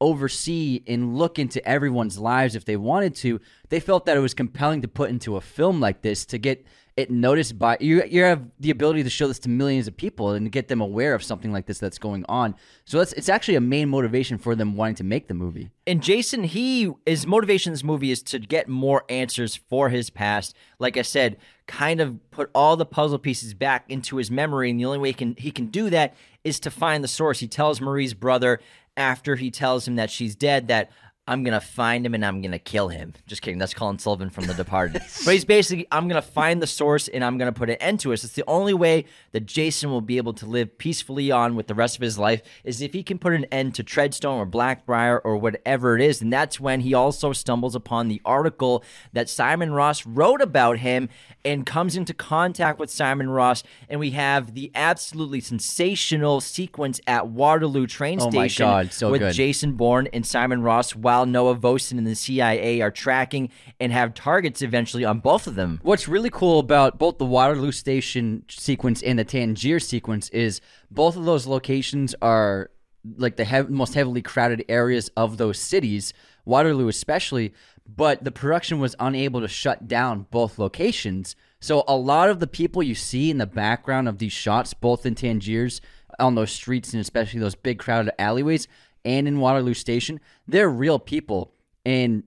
oversee 0.00 0.82
and 0.86 1.16
look 1.16 1.38
into 1.38 1.66
everyone's 1.66 2.18
lives 2.18 2.54
if 2.54 2.64
they 2.64 2.76
wanted 2.76 3.14
to. 3.16 3.40
They 3.68 3.80
felt 3.80 4.06
that 4.06 4.16
it 4.16 4.20
was 4.20 4.34
compelling 4.34 4.82
to 4.82 4.88
put 4.88 5.10
into 5.10 5.36
a 5.36 5.40
film 5.40 5.80
like 5.80 6.02
this 6.02 6.24
to 6.26 6.38
get 6.38 6.64
it 6.98 7.12
noticed 7.12 7.56
by 7.60 7.76
you. 7.78 8.02
You 8.04 8.24
have 8.24 8.42
the 8.58 8.70
ability 8.70 9.04
to 9.04 9.10
show 9.10 9.28
this 9.28 9.38
to 9.40 9.48
millions 9.48 9.86
of 9.86 9.96
people 9.96 10.30
and 10.30 10.50
get 10.50 10.66
them 10.66 10.80
aware 10.80 11.14
of 11.14 11.22
something 11.22 11.52
like 11.52 11.66
this 11.66 11.78
that's 11.78 11.96
going 11.96 12.24
on. 12.28 12.56
So 12.86 12.98
it's 12.98 13.12
it's 13.12 13.28
actually 13.28 13.54
a 13.54 13.60
main 13.60 13.88
motivation 13.88 14.36
for 14.36 14.56
them 14.56 14.74
wanting 14.74 14.96
to 14.96 15.04
make 15.04 15.28
the 15.28 15.34
movie. 15.34 15.70
And 15.86 16.02
Jason, 16.02 16.42
he 16.42 16.92
his 17.06 17.24
motivation 17.24 17.70
in 17.70 17.74
this 17.74 17.84
movie 17.84 18.10
is 18.10 18.20
to 18.24 18.40
get 18.40 18.68
more 18.68 19.04
answers 19.08 19.54
for 19.54 19.90
his 19.90 20.10
past. 20.10 20.56
Like 20.80 20.96
I 20.96 21.02
said, 21.02 21.36
kind 21.68 22.00
of 22.00 22.18
put 22.32 22.50
all 22.52 22.76
the 22.76 22.84
puzzle 22.84 23.20
pieces 23.20 23.54
back 23.54 23.84
into 23.88 24.16
his 24.16 24.28
memory, 24.28 24.68
and 24.68 24.80
the 24.80 24.84
only 24.84 24.98
way 24.98 25.10
he 25.10 25.14
can 25.14 25.36
he 25.38 25.52
can 25.52 25.66
do 25.66 25.90
that 25.90 26.16
is 26.42 26.58
to 26.60 26.70
find 26.70 27.04
the 27.04 27.08
source. 27.08 27.38
He 27.38 27.46
tells 27.46 27.80
Marie's 27.80 28.14
brother 28.14 28.58
after 28.98 29.36
he 29.36 29.50
tells 29.50 29.88
him 29.88 29.96
that 29.96 30.10
she's 30.10 30.34
dead 30.34 30.68
that 30.68 30.90
I'm 31.28 31.44
gonna 31.44 31.60
find 31.60 32.06
him 32.06 32.14
and 32.14 32.24
I'm 32.24 32.40
gonna 32.40 32.58
kill 32.58 32.88
him. 32.88 33.12
Just 33.26 33.42
kidding. 33.42 33.58
That's 33.58 33.74
Colin 33.74 33.98
Sullivan 33.98 34.30
from 34.30 34.46
The 34.46 34.54
Departed. 34.54 35.02
but 35.24 35.34
he's 35.34 35.44
basically 35.44 35.86
I'm 35.92 36.08
gonna 36.08 36.22
find 36.22 36.62
the 36.62 36.66
source 36.66 37.06
and 37.06 37.22
I'm 37.22 37.36
gonna 37.36 37.52
put 37.52 37.68
an 37.68 37.76
end 37.76 38.00
to 38.00 38.12
it. 38.12 38.16
So 38.16 38.24
it's 38.24 38.34
the 38.34 38.44
only 38.48 38.72
way 38.72 39.04
that 39.32 39.44
Jason 39.44 39.90
will 39.90 40.00
be 40.00 40.16
able 40.16 40.32
to 40.32 40.46
live 40.46 40.78
peacefully 40.78 41.30
on 41.30 41.54
with 41.54 41.66
the 41.66 41.74
rest 41.74 41.96
of 41.96 42.02
his 42.02 42.18
life 42.18 42.40
is 42.64 42.80
if 42.80 42.94
he 42.94 43.02
can 43.02 43.18
put 43.18 43.34
an 43.34 43.44
end 43.46 43.74
to 43.74 43.84
Treadstone 43.84 44.38
or 44.38 44.46
Blackbriar 44.46 45.20
or 45.22 45.36
whatever 45.36 45.94
it 45.94 46.00
is. 46.00 46.22
And 46.22 46.32
that's 46.32 46.58
when 46.58 46.80
he 46.80 46.94
also 46.94 47.34
stumbles 47.34 47.74
upon 47.74 48.08
the 48.08 48.22
article 48.24 48.82
that 49.12 49.28
Simon 49.28 49.72
Ross 49.72 50.06
wrote 50.06 50.40
about 50.40 50.78
him 50.78 51.10
and 51.44 51.66
comes 51.66 51.94
into 51.94 52.14
contact 52.14 52.78
with 52.78 52.90
Simon 52.90 53.28
Ross. 53.28 53.62
And 53.90 54.00
we 54.00 54.12
have 54.12 54.54
the 54.54 54.70
absolutely 54.74 55.40
sensational 55.40 56.40
sequence 56.40 57.02
at 57.06 57.28
Waterloo 57.28 57.86
train 57.86 58.18
Oh 58.20 58.30
my 58.30 58.48
station 58.48 58.64
God, 58.66 58.92
so 58.94 59.10
with 59.10 59.20
good. 59.20 59.34
Jason 59.34 59.72
Bourne 59.72 60.08
and 60.14 60.24
Simon 60.24 60.62
Ross 60.62 60.96
while 60.96 61.17
Noah 61.24 61.54
Vosen 61.54 61.98
and 61.98 62.06
the 62.06 62.14
CIA 62.14 62.80
are 62.80 62.90
tracking 62.90 63.50
and 63.80 63.92
have 63.92 64.14
targets 64.14 64.62
eventually 64.62 65.04
on 65.04 65.20
both 65.20 65.46
of 65.46 65.54
them. 65.54 65.80
What's 65.82 66.08
really 66.08 66.30
cool 66.30 66.58
about 66.58 66.98
both 66.98 67.18
the 67.18 67.24
Waterloo 67.24 67.72
Station 67.72 68.44
sequence 68.48 69.02
and 69.02 69.18
the 69.18 69.24
Tangier 69.24 69.80
sequence 69.80 70.28
is 70.30 70.60
both 70.90 71.16
of 71.16 71.24
those 71.24 71.46
locations 71.46 72.14
are 72.20 72.70
like 73.16 73.36
the 73.36 73.44
hev- 73.44 73.70
most 73.70 73.94
heavily 73.94 74.22
crowded 74.22 74.64
areas 74.68 75.10
of 75.16 75.36
those 75.36 75.58
cities, 75.58 76.12
Waterloo 76.44 76.88
especially. 76.88 77.54
But 77.86 78.22
the 78.24 78.32
production 78.32 78.80
was 78.80 78.94
unable 79.00 79.40
to 79.40 79.48
shut 79.48 79.88
down 79.88 80.26
both 80.30 80.58
locations. 80.58 81.36
So 81.60 81.84
a 81.88 81.96
lot 81.96 82.28
of 82.28 82.38
the 82.38 82.46
people 82.46 82.82
you 82.82 82.94
see 82.94 83.30
in 83.30 83.38
the 83.38 83.46
background 83.46 84.08
of 84.08 84.18
these 84.18 84.32
shots, 84.32 84.74
both 84.74 85.06
in 85.06 85.14
Tangiers 85.14 85.80
on 86.18 86.34
those 86.34 86.50
streets 86.50 86.92
and 86.92 87.00
especially 87.00 87.40
those 87.40 87.54
big 87.54 87.78
crowded 87.78 88.12
alleyways 88.18 88.66
and 89.08 89.26
in 89.26 89.40
Waterloo 89.40 89.72
Station, 89.72 90.20
they're 90.46 90.68
real 90.68 90.98
people. 90.98 91.54
And 91.86 92.24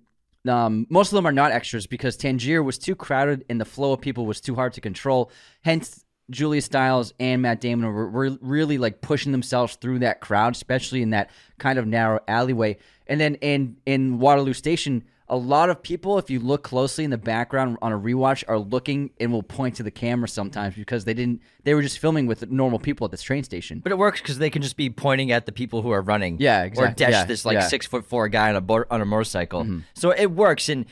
um, 0.50 0.88
most 0.90 1.12
of 1.12 1.16
them 1.16 1.28
are 1.28 1.32
not 1.32 1.52
extras 1.52 1.86
because 1.86 2.18
Tangier 2.18 2.64
was 2.64 2.80
too 2.80 2.96
crowded 2.96 3.46
and 3.50 3.62
the 3.62 3.66
flow 3.66 3.94
of 3.94 4.02
people 4.02 4.26
was 4.26 4.42
too 4.42 4.56
hard 4.56 4.74
to 4.74 4.82
control. 4.82 5.32
Hence, 5.62 6.04
Julia 6.32 6.62
Stiles 6.62 7.14
and 7.20 7.44
Matt 7.44 7.62
Damon 7.62 7.94
were, 7.94 8.10
were 8.10 8.38
really 8.42 8.80
like 8.80 9.02
pushing 9.02 9.32
themselves 9.32 9.76
through 9.76 10.00
that 10.00 10.22
crowd, 10.22 10.56
especially 10.56 11.04
in 11.04 11.12
that 11.12 11.30
kind 11.60 11.78
of 11.78 11.86
narrow 11.86 12.20
alleyway. 12.28 12.78
And 13.06 13.22
then 13.22 13.36
in 13.36 13.78
in 13.86 14.18
Waterloo 14.18 14.54
Station, 14.54 15.04
a 15.32 15.38
lot 15.38 15.70
of 15.70 15.82
people, 15.82 16.18
if 16.18 16.30
you 16.30 16.42
look 16.42 16.62
closely 16.62 17.06
in 17.06 17.10
the 17.10 17.18
background 17.18 17.78
on 17.82 17.94
a 17.94 17.98
rewatch, 17.98 18.44
are 18.50 18.60
looking 18.60 19.12
and 19.18 19.32
will 19.32 19.42
point 19.42 19.78
to 19.78 19.84
the 19.84 19.90
camera 19.90 20.28
sometimes 20.28 20.76
because 20.76 21.06
they 21.06 21.14
didn't. 21.14 21.42
They 21.64 21.74
were 21.74 21.82
just 21.82 22.00
filming 22.00 22.28
with 22.28 22.52
normal 22.52 22.80
people 22.80 23.06
at 23.06 23.12
this 23.12 23.24
train 23.24 23.46
station. 23.46 23.80
But 23.80 23.94
it 23.94 23.98
works 23.98 24.20
because 24.20 24.40
they 24.40 24.50
can 24.50 24.62
just 24.62 24.76
be 24.76 24.90
pointing 24.90 25.32
at 25.32 25.46
the 25.46 25.54
people 25.54 25.82
who 25.82 25.92
are 25.92 26.02
running. 26.02 26.36
Yeah, 26.40 26.64
exactly. 26.64 26.92
Or 26.92 26.96
dash 26.96 27.12
yeah, 27.12 27.24
this 27.24 27.46
like 27.46 27.54
yeah. 27.54 27.60
Mm-hmm. 27.62 27.70
six 27.70 27.88
foot 27.88 28.06
four 28.06 28.28
guy 28.28 28.50
on 28.50 28.58
a 28.58 28.62
bo- 28.62 28.84
on 28.92 29.00
a 29.00 29.06
motorcycle. 29.06 29.66
So 29.94 30.12
it 30.12 30.32
works, 30.32 30.68
and 30.68 30.86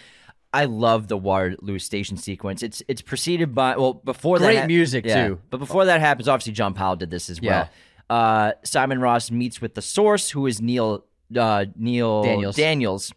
I 0.54 0.66
love 0.66 1.10
the 1.10 1.18
Waterloo 1.18 1.78
station 1.78 2.16
sequence. 2.16 2.64
It's 2.64 2.82
it's 2.88 3.02
preceded 3.02 3.54
by 3.54 3.76
well 3.76 3.96
before 3.96 4.38
Great 4.38 4.56
that 4.56 4.68
music, 4.68 5.06
yeah, 5.06 5.28
too. 5.28 5.40
But 5.50 5.58
before 5.58 5.84
that 5.84 6.00
happens, 6.00 6.30
obviously 6.30 6.54
John 6.54 6.74
Powell 6.74 6.96
did 6.96 7.12
this 7.12 7.30
as 7.30 7.42
well. 7.42 7.70
Uh, 8.10 8.54
Simon 8.64 9.02
Ross 9.02 9.30
meets 9.32 9.60
with 9.60 9.76
the 9.76 9.82
source, 9.82 10.30
who 10.30 10.48
is 10.48 10.62
Neil 10.62 11.04
uh, 11.38 11.66
Neil 11.76 12.24
Daniels. 12.24 12.56
Daniels. 12.56 13.12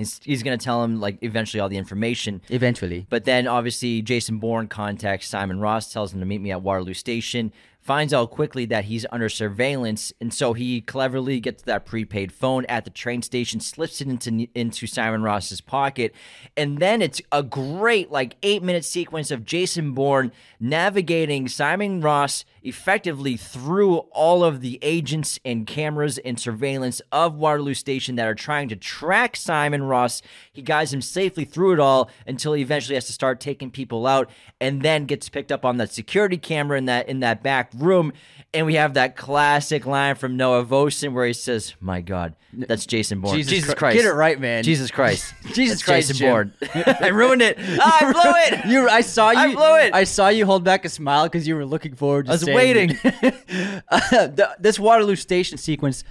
He's, 0.00 0.20
he's 0.24 0.42
going 0.42 0.58
to 0.58 0.64
tell 0.64 0.82
him 0.82 1.00
like 1.00 1.18
eventually 1.22 1.60
all 1.60 1.68
the 1.68 1.76
information. 1.76 2.40
Eventually, 2.48 3.06
But 3.08 3.24
then 3.24 3.46
obviously 3.46 4.02
Jason 4.02 4.38
Bourne 4.38 4.68
contacts 4.68 5.28
Simon 5.28 5.60
Ross, 5.60 5.92
tells 5.92 6.12
him 6.12 6.20
to 6.20 6.26
meet 6.26 6.40
me 6.40 6.50
at 6.50 6.62
Waterloo 6.62 6.94
Station, 6.94 7.52
finds 7.82 8.12
out 8.12 8.30
quickly 8.30 8.66
that 8.66 8.84
he's 8.84 9.06
under 9.10 9.28
surveillance, 9.28 10.12
and 10.20 10.32
so 10.32 10.52
he 10.52 10.80
cleverly 10.80 11.40
gets 11.40 11.62
that 11.62 11.86
prepaid 11.86 12.32
phone 12.32 12.64
at 12.66 12.84
the 12.84 12.90
train 12.90 13.22
station, 13.22 13.60
slips 13.60 14.00
it 14.00 14.08
into 14.08 14.46
into 14.54 14.86
Simon 14.86 15.22
Ross's 15.22 15.60
pocket, 15.60 16.14
and 16.56 16.78
then 16.78 17.00
it's 17.02 17.22
a 17.32 17.42
great 17.42 18.10
like 18.10 18.36
eight 18.42 18.62
minute 18.62 18.84
sequence 18.84 19.30
of 19.30 19.44
Jason 19.44 19.92
Bourne 19.92 20.30
navigating 20.58 21.48
Simon 21.48 22.00
Ross 22.00 22.44
effectively 22.62 23.36
through 23.36 23.96
all 24.12 24.44
of 24.44 24.60
the 24.60 24.78
agents 24.82 25.38
and 25.44 25.66
cameras 25.66 26.18
and 26.18 26.38
surveillance 26.38 27.00
of 27.10 27.34
Waterloo 27.34 27.74
Station 27.74 28.16
that 28.16 28.26
are 28.26 28.34
trying 28.34 28.68
to 28.68 28.76
track 28.76 29.36
Simon 29.36 29.82
Ross. 29.84 30.20
He 30.52 30.60
guides 30.62 30.92
him 30.92 31.00
safely 31.00 31.44
through 31.46 31.72
it 31.72 31.80
all 31.80 32.10
until 32.26 32.52
he 32.52 32.62
eventually 32.62 32.94
has 32.96 33.06
to 33.06 33.12
start 33.12 33.40
taking 33.40 33.70
people 33.70 34.06
out 34.06 34.30
and 34.60 34.82
then 34.82 35.06
gets 35.06 35.28
picked 35.28 35.50
up 35.50 35.64
on 35.64 35.78
that 35.78 35.92
security 35.92 36.36
camera 36.36 36.76
in 36.76 36.84
that 36.84 37.08
in 37.08 37.20
that 37.20 37.42
back 37.42 37.69
room. 37.76 38.12
And 38.52 38.66
we 38.66 38.74
have 38.74 38.94
that 38.94 39.16
classic 39.16 39.86
line 39.86 40.16
from 40.16 40.36
Noah 40.36 40.64
Vosen 40.64 41.14
where 41.14 41.24
he 41.26 41.32
says, 41.32 41.74
My 41.80 42.00
God, 42.00 42.34
that's 42.52 42.84
Jason 42.84 43.20
Bourne. 43.20 43.36
Jesus 43.36 43.50
Jesus, 43.52 43.74
Christ. 43.74 43.96
Get 43.96 44.06
it 44.06 44.12
right, 44.12 44.40
man. 44.40 44.64
Jesus 44.64 44.90
Christ. 44.90 45.32
Jesus 45.54 45.82
Christ, 45.82 46.08
Jason 46.08 46.16
Jim. 46.16 46.30
Bourne. 46.30 46.52
I 47.00 47.08
ruined 47.08 47.42
it. 47.42 47.56
Ah, 47.60 47.98
I 48.00 48.12
blew 48.12 48.58
it. 48.58 48.66
You, 48.66 48.88
I 48.88 49.02
saw 49.02 49.30
you. 49.30 49.38
I 49.38 49.54
blew 49.54 49.76
it. 49.76 49.94
I 49.94 50.02
saw 50.04 50.28
you 50.28 50.46
hold 50.46 50.64
back 50.64 50.84
a 50.84 50.88
smile 50.88 51.26
because 51.26 51.46
you 51.46 51.54
were 51.54 51.64
looking 51.64 51.94
forward. 51.94 52.26
to 52.26 52.32
I 52.32 52.34
was 52.34 52.44
waiting. 52.44 52.98
Uh, 53.02 54.26
the- 54.26 54.56
this 54.58 54.78
Waterloo 54.78 55.16
Station 55.16 55.56
sequence. 55.58 56.02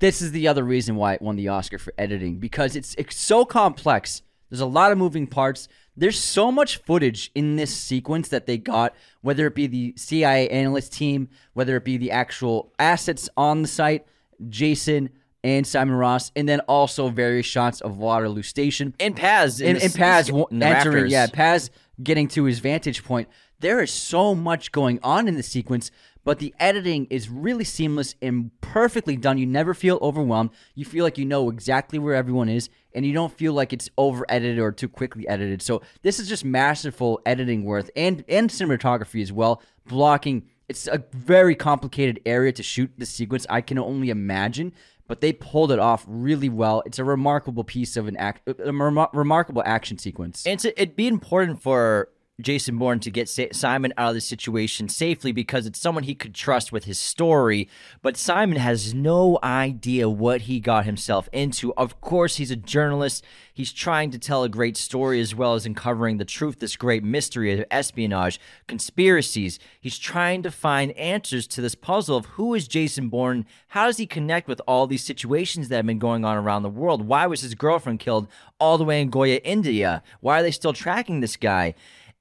This 0.00 0.20
is 0.20 0.32
the 0.32 0.48
other 0.48 0.62
reason 0.62 0.96
why 0.96 1.14
it 1.14 1.22
won 1.22 1.36
the 1.36 1.48
Oscar 1.48 1.78
for 1.78 1.94
editing 1.96 2.36
because 2.36 2.76
it's 2.76 2.94
it's 2.96 3.16
so 3.16 3.44
complex. 3.44 4.22
There's 4.50 4.60
a 4.60 4.66
lot 4.66 4.92
of 4.92 4.98
moving 4.98 5.26
parts. 5.26 5.68
There's 5.96 6.18
so 6.18 6.50
much 6.50 6.78
footage 6.78 7.30
in 7.34 7.56
this 7.56 7.74
sequence 7.76 8.28
that 8.28 8.46
they 8.46 8.56
got, 8.58 8.94
whether 9.20 9.46
it 9.46 9.54
be 9.54 9.66
the 9.66 9.92
CIA 9.96 10.48
analyst 10.48 10.92
team, 10.92 11.28
whether 11.52 11.76
it 11.76 11.84
be 11.84 11.96
the 11.96 12.10
actual 12.10 12.72
assets 12.78 13.28
on 13.36 13.62
the 13.62 13.68
site, 13.68 14.06
Jason 14.48 15.10
and 15.42 15.66
Simon 15.66 15.94
Ross, 15.96 16.32
and 16.36 16.48
then 16.48 16.60
also 16.60 17.08
various 17.08 17.46
shots 17.46 17.80
of 17.80 17.96
Waterloo 17.98 18.42
Station 18.42 18.94
And 19.00 19.16
Paz. 19.16 19.60
and, 19.60 19.82
and 19.82 19.94
Paz 19.94 20.26
w- 20.28 20.46
entering, 20.50 20.70
rafters. 20.72 21.12
yeah, 21.12 21.26
Paz 21.32 21.70
getting 22.02 22.28
to 22.28 22.44
his 22.44 22.58
vantage 22.60 23.04
point. 23.04 23.28
There 23.58 23.82
is 23.82 23.90
so 23.90 24.34
much 24.34 24.72
going 24.72 25.00
on 25.02 25.28
in 25.28 25.36
the 25.36 25.42
sequence, 25.42 25.90
but 26.24 26.38
the 26.38 26.54
editing 26.60 27.06
is 27.10 27.28
really 27.28 27.64
seamless 27.64 28.14
and 28.20 28.50
perfectly 28.60 29.16
done. 29.16 29.38
You 29.38 29.46
never 29.46 29.74
feel 29.74 29.98
overwhelmed. 30.02 30.50
You 30.74 30.84
feel 30.84 31.04
like 31.04 31.18
you 31.18 31.24
know 31.24 31.50
exactly 31.50 31.98
where 31.98 32.14
everyone 32.14 32.48
is, 32.48 32.68
and 32.94 33.06
you 33.06 33.12
don't 33.12 33.32
feel 33.32 33.52
like 33.52 33.72
it's 33.72 33.88
over 33.96 34.24
edited 34.28 34.58
or 34.58 34.72
too 34.72 34.88
quickly 34.88 35.26
edited. 35.28 35.62
So 35.62 35.82
this 36.02 36.18
is 36.18 36.28
just 36.28 36.44
masterful 36.44 37.20
editing 37.24 37.64
worth 37.64 37.90
and 37.96 38.24
and 38.28 38.50
cinematography 38.50 39.22
as 39.22 39.32
well. 39.32 39.62
Blocking. 39.86 40.48
It's 40.68 40.86
a 40.86 41.02
very 41.12 41.56
complicated 41.56 42.20
area 42.24 42.52
to 42.52 42.62
shoot 42.62 42.92
the 42.96 43.06
sequence. 43.06 43.44
I 43.50 43.60
can 43.60 43.76
only 43.76 44.08
imagine, 44.08 44.72
but 45.08 45.20
they 45.20 45.32
pulled 45.32 45.72
it 45.72 45.80
off 45.80 46.04
really 46.06 46.48
well. 46.48 46.84
It's 46.86 47.00
a 47.00 47.04
remarkable 47.04 47.64
piece 47.64 47.96
of 47.96 48.06
an 48.06 48.16
act, 48.16 48.48
a 48.48 48.54
remar- 48.54 49.10
remarkable 49.12 49.64
action 49.66 49.98
sequence. 49.98 50.46
And 50.46 50.60
to, 50.60 50.80
it'd 50.80 50.94
be 50.94 51.08
important 51.08 51.60
for 51.60 52.10
Jason 52.42 52.78
Bourne 52.78 53.00
to 53.00 53.10
get 53.10 53.28
Simon 53.28 53.92
out 53.96 54.10
of 54.10 54.14
the 54.14 54.20
situation 54.20 54.88
safely 54.88 55.32
because 55.32 55.66
it's 55.66 55.80
someone 55.80 56.04
he 56.04 56.14
could 56.14 56.34
trust 56.34 56.72
with 56.72 56.84
his 56.84 56.98
story. 56.98 57.68
But 58.02 58.16
Simon 58.16 58.58
has 58.58 58.94
no 58.94 59.38
idea 59.42 60.08
what 60.08 60.42
he 60.42 60.60
got 60.60 60.84
himself 60.84 61.28
into. 61.32 61.74
Of 61.74 62.00
course, 62.00 62.36
he's 62.36 62.50
a 62.50 62.56
journalist. 62.56 63.24
He's 63.52 63.72
trying 63.72 64.10
to 64.12 64.18
tell 64.18 64.42
a 64.42 64.48
great 64.48 64.76
story 64.76 65.20
as 65.20 65.34
well 65.34 65.54
as 65.54 65.66
uncovering 65.66 66.16
the 66.16 66.24
truth, 66.24 66.60
this 66.60 66.76
great 66.76 67.04
mystery 67.04 67.52
of 67.52 67.66
espionage, 67.70 68.40
conspiracies. 68.66 69.58
He's 69.80 69.98
trying 69.98 70.42
to 70.44 70.50
find 70.50 70.92
answers 70.92 71.46
to 71.48 71.60
this 71.60 71.74
puzzle 71.74 72.16
of 72.16 72.26
who 72.26 72.54
is 72.54 72.68
Jason 72.68 73.08
Bourne? 73.08 73.44
How 73.68 73.86
does 73.86 73.98
he 73.98 74.06
connect 74.06 74.48
with 74.48 74.60
all 74.66 74.86
these 74.86 75.04
situations 75.04 75.68
that 75.68 75.76
have 75.76 75.86
been 75.86 75.98
going 75.98 76.24
on 76.24 76.36
around 76.36 76.62
the 76.62 76.70
world? 76.70 77.06
Why 77.06 77.26
was 77.26 77.42
his 77.42 77.54
girlfriend 77.54 78.00
killed 78.00 78.28
all 78.58 78.78
the 78.78 78.84
way 78.84 79.00
in 79.00 79.10
Goa, 79.10 79.36
India? 79.36 80.02
Why 80.20 80.40
are 80.40 80.42
they 80.42 80.50
still 80.50 80.72
tracking 80.72 81.20
this 81.20 81.36
guy? 81.36 81.74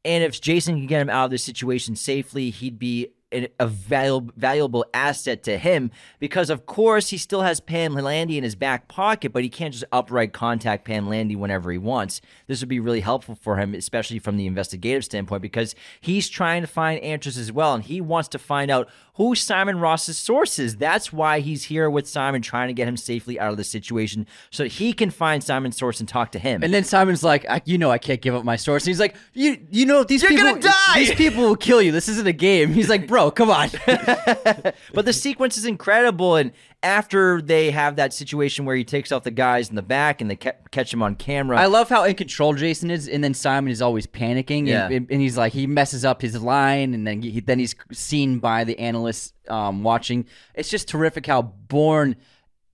And 0.05 0.23
if 0.23 0.39
Jason 0.39 0.77
can 0.77 0.87
get 0.87 1.01
him 1.01 1.09
out 1.09 1.25
of 1.25 1.31
this 1.31 1.43
situation 1.43 1.95
safely, 1.95 2.49
he'd 2.49 2.79
be 2.79 3.09
a 3.31 3.67
valuable 3.67 4.33
valuable 4.35 4.83
asset 4.93 5.43
to 5.43 5.57
him 5.57 5.91
because 6.17 6.49
of 6.49 6.65
course 6.65 7.09
he 7.09 7.17
still 7.17 7.43
has 7.43 7.59
Pam 7.59 7.93
Landy 7.93 8.37
in 8.37 8.43
his 8.43 8.55
back 8.55 8.87
pocket, 8.87 9.31
but 9.31 9.43
he 9.43 9.49
can't 9.49 9.73
just 9.73 9.85
upright 9.91 10.33
contact 10.33 10.85
Pam 10.85 11.07
Landy 11.07 11.35
whenever 11.35 11.71
he 11.71 11.77
wants. 11.77 12.21
This 12.47 12.59
would 12.61 12.69
be 12.69 12.79
really 12.79 13.01
helpful 13.01 13.35
for 13.35 13.57
him, 13.57 13.75
especially 13.75 14.19
from 14.19 14.37
the 14.37 14.47
investigative 14.47 15.05
standpoint, 15.05 15.43
because 15.43 15.75
he's 16.01 16.27
trying 16.27 16.61
to 16.61 16.67
find 16.67 16.99
answers 17.01 17.37
as 17.37 17.51
well, 17.51 17.75
and 17.75 17.83
he 17.83 18.01
wants 18.01 18.29
to 18.29 18.39
find 18.39 18.71
out 18.71 18.89
who 19.19 19.35
Simon 19.35 19.79
Ross's 19.79 20.17
source 20.17 20.57
is. 20.59 20.77
That's 20.77 21.11
why 21.11 21.41
he's 21.41 21.65
here 21.65 21.89
with 21.89 22.07
Simon, 22.07 22.41
trying 22.41 22.69
to 22.69 22.73
get 22.73 22.87
him 22.87 22.95
safely 22.95 23.37
out 23.37 23.51
of 23.51 23.57
the 23.57 23.65
situation 23.65 24.25
so 24.49 24.63
he 24.63 24.93
can 24.93 25.09
find 25.09 25.43
Simon's 25.43 25.75
source 25.75 25.99
and 25.99 26.07
talk 26.07 26.31
to 26.31 26.39
him. 26.39 26.63
And 26.63 26.73
then 26.73 26.85
Simon's 26.85 27.21
like, 27.21 27.45
"You 27.65 27.77
know, 27.77 27.91
I 27.91 27.97
can't 27.97 28.21
give 28.21 28.33
up 28.33 28.45
my 28.45 28.55
source." 28.55 28.83
And 28.83 28.91
he's 28.91 28.99
like, 28.99 29.17
"You, 29.33 29.57
you 29.69 29.85
know, 29.85 30.05
these 30.05 30.21
You're 30.21 30.31
people, 30.31 30.45
gonna 30.51 30.61
die! 30.61 30.95
these 30.95 31.13
people 31.15 31.43
will 31.43 31.57
kill 31.57 31.81
you. 31.81 31.91
This 31.91 32.07
isn't 32.07 32.27
a 32.27 32.33
game." 32.33 32.71
He's 32.71 32.87
like, 32.87 33.07
"Bro, 33.07 33.31
come 33.31 33.49
on." 33.49 33.69
but 33.85 35.03
the 35.03 35.11
sequence 35.13 35.57
is 35.57 35.65
incredible. 35.65 36.37
And 36.37 36.53
after 36.81 37.41
they 37.41 37.71
have 37.71 37.97
that 37.97 38.13
situation 38.13 38.63
where 38.65 38.75
he 38.75 38.83
takes 38.85 39.11
off 39.11 39.23
the 39.23 39.31
guys 39.31 39.69
in 39.69 39.75
the 39.75 39.81
back 39.81 40.21
and 40.21 40.31
they 40.31 40.35
ca- 40.37 40.53
catch 40.71 40.93
him 40.93 41.01
on 41.03 41.15
camera, 41.15 41.59
I 41.59 41.65
love 41.65 41.89
how 41.89 42.05
in 42.05 42.15
control 42.15 42.53
Jason 42.53 42.89
is, 42.89 43.07
and 43.07 43.21
then 43.23 43.33
Simon 43.33 43.71
is 43.71 43.81
always 43.81 44.07
panicking, 44.07 44.67
Yeah. 44.67 44.87
and, 44.89 45.05
and 45.11 45.21
he's 45.21 45.37
like 45.37 45.51
he 45.53 45.67
messes 45.67 46.05
up 46.05 46.21
his 46.21 46.41
line, 46.41 46.93
and 46.93 47.05
then 47.05 47.21
he, 47.21 47.39
then 47.41 47.59
he's 47.59 47.75
seen 47.91 48.39
by 48.39 48.63
the 48.63 48.79
analysts 48.79 49.33
um, 49.49 49.83
watching. 49.83 50.25
It's 50.55 50.69
just 50.69 50.87
terrific 50.87 51.25
how 51.25 51.41
Bourne 51.41 52.15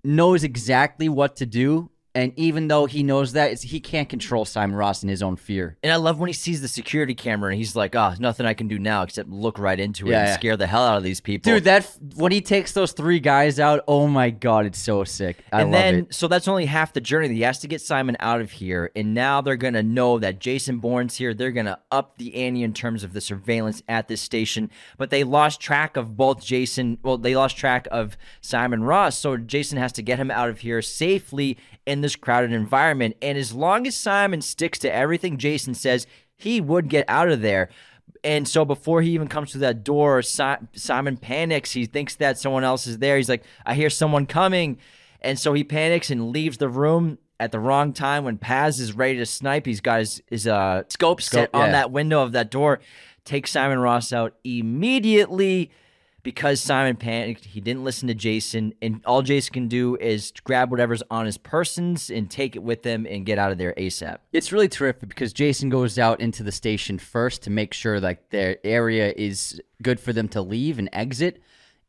knows 0.03 0.43
exactly 0.43 1.09
what 1.09 1.35
to 1.37 1.45
do, 1.47 1.89
and 2.15 2.32
even 2.38 2.69
though 2.69 2.86
he 2.86 3.04
knows 3.04 3.34
that, 3.34 3.51
it's, 3.51 3.62
he 3.62 3.82
can't 3.82 4.08
control 4.08 4.45
Simon 4.45 4.75
Ross 4.75 5.04
in 5.04 5.10
his 5.10 5.21
own 5.21 5.36
fear. 5.36 5.78
And 5.84 5.91
I 5.91 5.97
love 5.97 6.17
when 6.17 6.28
he 6.28 6.34
sees 6.34 6.62
the 6.62 6.69
security 6.69 7.13
camera 7.13 7.51
and 7.51 7.58
he's 7.58 7.75
like, 7.75 7.93
"Oh, 7.93 8.13
nothing 8.19 8.45
I 8.45 8.54
can 8.54 8.69
do 8.69 8.80
now 8.80 9.04
except 9.04 9.30
look 9.30 9.60
right 9.60 9.78
into 9.78 10.08
it 10.08 10.12
Yeah, 10.12 10.19
and 10.19 10.28
yeah. 10.30 10.34
scare 10.34 10.56
the 10.56 10.65
hell 10.65 10.84
out 10.84 10.97
of 10.97 11.04
these 11.04 11.19
people." 11.19 11.51
Dude, 11.51 11.65
that 11.65 11.91
when 12.15 12.32
he 12.32 12.39
takes 12.39 12.71
those 12.71 12.93
three 12.93 13.19
guys 13.19 13.60
out, 13.60 13.82
oh 13.88 14.08
my 14.08 14.30
god, 14.30 14.65
it's 14.65 14.80
so 14.80 15.04
sick. 15.04 15.43
I 15.51 15.62
and 15.62 15.71
love 15.71 15.82
then, 15.82 15.95
it. 15.95 16.13
so 16.15 16.30
that's 16.30 16.47
only 16.47 16.65
half 16.65 16.93
the 16.93 17.01
journey. 17.01 17.28
He 17.34 17.41
has 17.41 17.60
to 17.60 17.67
get 17.67 17.82
Simon 17.82 18.15
out 18.21 18.39
of 18.39 18.49
here, 18.49 18.91
and 18.95 19.13
now 19.13 19.41
they're 19.41 19.58
gonna 19.58 19.84
know 19.84 20.17
that 20.19 20.39
Jason 20.39 20.80
Bourne's 20.80 21.17
here. 21.17 21.34
They're 21.34 21.51
gonna 21.51 21.80
up 21.91 22.17
the 22.17 22.34
ante 22.36 22.63
in 22.63 22.73
terms 22.73 23.04
of 23.04 23.12
the 23.12 23.19
surveillance 23.19 23.84
at 23.89 24.08
this 24.08 24.21
station. 24.21 24.71
But 24.97 25.10
they 25.10 25.25
lost 25.25 25.60
track 25.60 25.97
of 25.97 26.15
both 26.15 26.41
Jason. 26.41 26.97
Well, 27.04 27.17
they 27.17 27.36
lost 27.36 27.58
track 27.58 27.89
of 27.91 28.15
Simon 28.39 28.84
Ross, 28.86 29.17
so 29.17 29.36
Jason 29.36 29.78
has 29.80 29.91
to 29.93 30.01
get 30.01 30.17
him 30.17 30.32
out 30.32 30.47
of 30.47 30.60
here 30.60 30.82
safely 30.82 31.58
in 31.86 32.04
this 32.05 32.15
crowded 32.15 32.51
environment. 32.51 33.17
And 33.21 33.37
as 33.37 33.51
long 33.51 33.87
as 33.87 33.95
Simon 33.97 34.41
sticks 34.41 34.77
to 34.79 34.93
everything 34.93 35.37
Jason 35.37 35.73
says, 35.73 36.05
he 36.35 36.61
would 36.61 36.87
get 36.87 37.05
out 37.07 37.29
of 37.29 37.41
there. 37.41 37.69
And 38.23 38.47
so 38.47 38.63
before 38.65 39.01
he 39.01 39.11
even 39.11 39.27
comes 39.27 39.51
to 39.51 39.57
that 39.59 39.83
door, 39.83 40.21
Simon 40.21 41.17
panics. 41.17 41.71
He 41.71 41.85
thinks 41.85 42.15
that 42.15 42.37
someone 42.37 42.63
else 42.63 42.87
is 42.87 42.99
there. 42.99 43.17
He's 43.17 43.29
like, 43.29 43.43
I 43.65 43.73
hear 43.73 43.89
someone 43.89 44.25
coming. 44.25 44.77
And 45.21 45.39
so 45.39 45.53
he 45.53 45.63
panics 45.63 46.09
and 46.11 46.29
leaves 46.29 46.57
the 46.57 46.69
room 46.69 47.17
at 47.39 47.51
the 47.51 47.59
wrong 47.59 47.93
time 47.93 48.23
when 48.23 48.37
Paz 48.37 48.79
is 48.79 48.93
ready 48.93 49.17
to 49.17 49.25
snipe. 49.25 49.65
He's 49.65 49.81
got 49.81 49.99
his, 49.99 50.21
his 50.29 50.47
uh, 50.47 50.83
scope, 50.89 51.21
set 51.21 51.49
Scope, 51.49 51.55
on 51.55 51.71
that 51.71 51.91
window 51.91 52.21
of 52.21 52.31
that 52.33 52.51
door. 52.51 52.79
Takes 53.25 53.51
Simon 53.51 53.79
Ross 53.79 54.13
out 54.13 54.35
immediately 54.43 55.71
because 56.25 56.59
Simon 56.59 56.95
panicked. 56.97 57.45
He 57.45 57.61
didn't 57.61 57.83
listen 57.83 58.09
to 58.09 58.15
Jason. 58.15 58.73
And 58.81 59.01
all 59.05 59.21
Jason 59.21 59.53
can 59.53 59.67
do 59.69 59.95
is 59.97 60.33
grab 60.43 60.71
whatever's 60.71 61.03
on 61.09 61.25
his 61.25 61.38
persons 61.38 62.09
and 62.09 62.29
take 62.29 62.55
it 62.55 62.63
with 62.63 62.83
him 62.83 63.05
and 63.07 63.25
get 63.25 63.38
out 63.38 63.51
of 63.51 63.59
there 63.59 63.73
ASAP. 63.77 64.17
It's 64.33 64.51
really 64.51 64.67
terrific 64.67 65.07
because 65.07 65.31
Jason 65.31 65.69
goes 65.69 65.97
out 65.99 66.19
into 66.19 66.43
the 66.43 66.51
station 66.51 66.97
first 66.97 67.43
to 67.43 67.51
make 67.51 67.73
sure 67.73 68.01
like 68.01 68.31
their 68.31 68.57
area 68.65 69.13
is 69.15 69.61
good 69.81 69.99
for 69.99 70.11
them 70.11 70.27
to 70.29 70.41
leave 70.41 70.79
and 70.79 70.89
exit. 70.91 71.41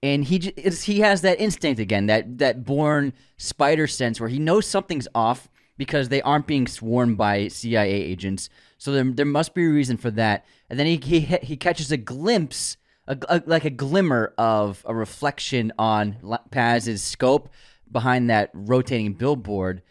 And 0.02 0.22
he 0.22 0.52
he 0.84 1.00
has 1.00 1.22
that 1.22 1.40
instinct 1.40 1.80
again, 1.80 2.06
that 2.06 2.38
that 2.38 2.64
Bourne 2.64 3.14
spider 3.38 3.86
sense 3.86 4.20
where 4.20 4.28
he 4.28 4.38
knows 4.38 4.66
something's 4.66 5.08
off 5.14 5.48
because 5.78 6.10
they 6.10 6.20
aren't 6.22 6.46
being 6.46 6.66
sworn 6.66 7.14
by 7.14 7.48
CIA 7.48 7.90
agents. 7.90 8.50
So 8.76 8.92
there, 8.92 9.04
there 9.04 9.26
must 9.26 9.54
be 9.54 9.64
a 9.64 9.70
reason 9.70 9.96
for 9.96 10.10
that. 10.12 10.44
And 10.68 10.78
then 10.78 10.86
he 10.86 10.98
he, 10.98 11.20
he 11.20 11.56
catches 11.56 11.90
a 11.90 11.96
glimpse, 11.96 12.76
a, 13.08 13.16
a- 13.28 13.42
like 13.46 13.64
a 13.64 13.70
glimmer 13.70 14.32
of 14.38 14.82
a 14.86 14.94
reflection 14.94 15.72
on 15.78 16.16
Paz's 16.50 17.02
scope 17.02 17.48
behind 17.90 18.30
that 18.30 18.50
rotating 18.52 19.14
billboard 19.14 19.82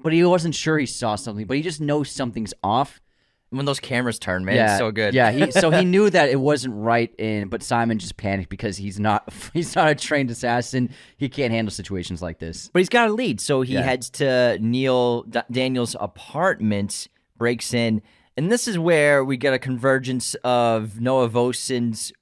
but 0.00 0.12
he 0.12 0.22
wasn't 0.22 0.54
sure 0.54 0.76
he 0.76 0.84
saw 0.84 1.14
something, 1.16 1.46
but 1.46 1.56
he 1.56 1.62
just 1.62 1.80
knows 1.80 2.10
something's 2.10 2.52
off. 2.62 3.00
When 3.48 3.64
those 3.64 3.80
cameras 3.80 4.18
turn, 4.18 4.44
man, 4.44 4.58
it's 4.68 4.76
so 4.76 4.90
good. 4.90 5.14
Yeah, 5.14 5.30
he, 5.30 5.50
so 5.62 5.70
he 5.70 5.82
knew 5.86 6.10
that 6.10 6.28
it 6.28 6.38
wasn't 6.38 6.74
right, 6.74 7.14
In 7.18 7.48
but 7.48 7.62
Simon 7.62 7.98
just 7.98 8.18
panicked 8.18 8.50
because 8.50 8.76
he's 8.76 9.00
not 9.00 9.32
he's 9.54 9.74
not 9.74 9.88
a 9.88 9.94
trained 9.94 10.30
assassin. 10.30 10.90
He 11.16 11.30
can't 11.30 11.52
handle 11.54 11.70
situations 11.72 12.20
like 12.20 12.38
this. 12.38 12.68
But 12.70 12.80
he's 12.80 12.90
got 12.90 13.08
a 13.08 13.12
lead, 13.14 13.40
so 13.40 13.62
he 13.62 13.74
Yeah. 13.74 13.82
heads 13.82 14.10
to 14.10 14.58
Neil 14.60 15.22
D- 15.22 15.40
Daniel's 15.50 15.96
apartment, 15.98 17.08
breaks 17.38 17.72
in, 17.72 18.02
and 18.36 18.50
this 18.52 18.66
is 18.68 18.78
where 18.78 19.24
we 19.24 19.36
get 19.38 19.54
a 19.54 19.58
convergence 19.58 20.34
of 20.44 21.00
Noah 21.00 21.28
Vosen's 21.28 22.10
s- 22.10 22.12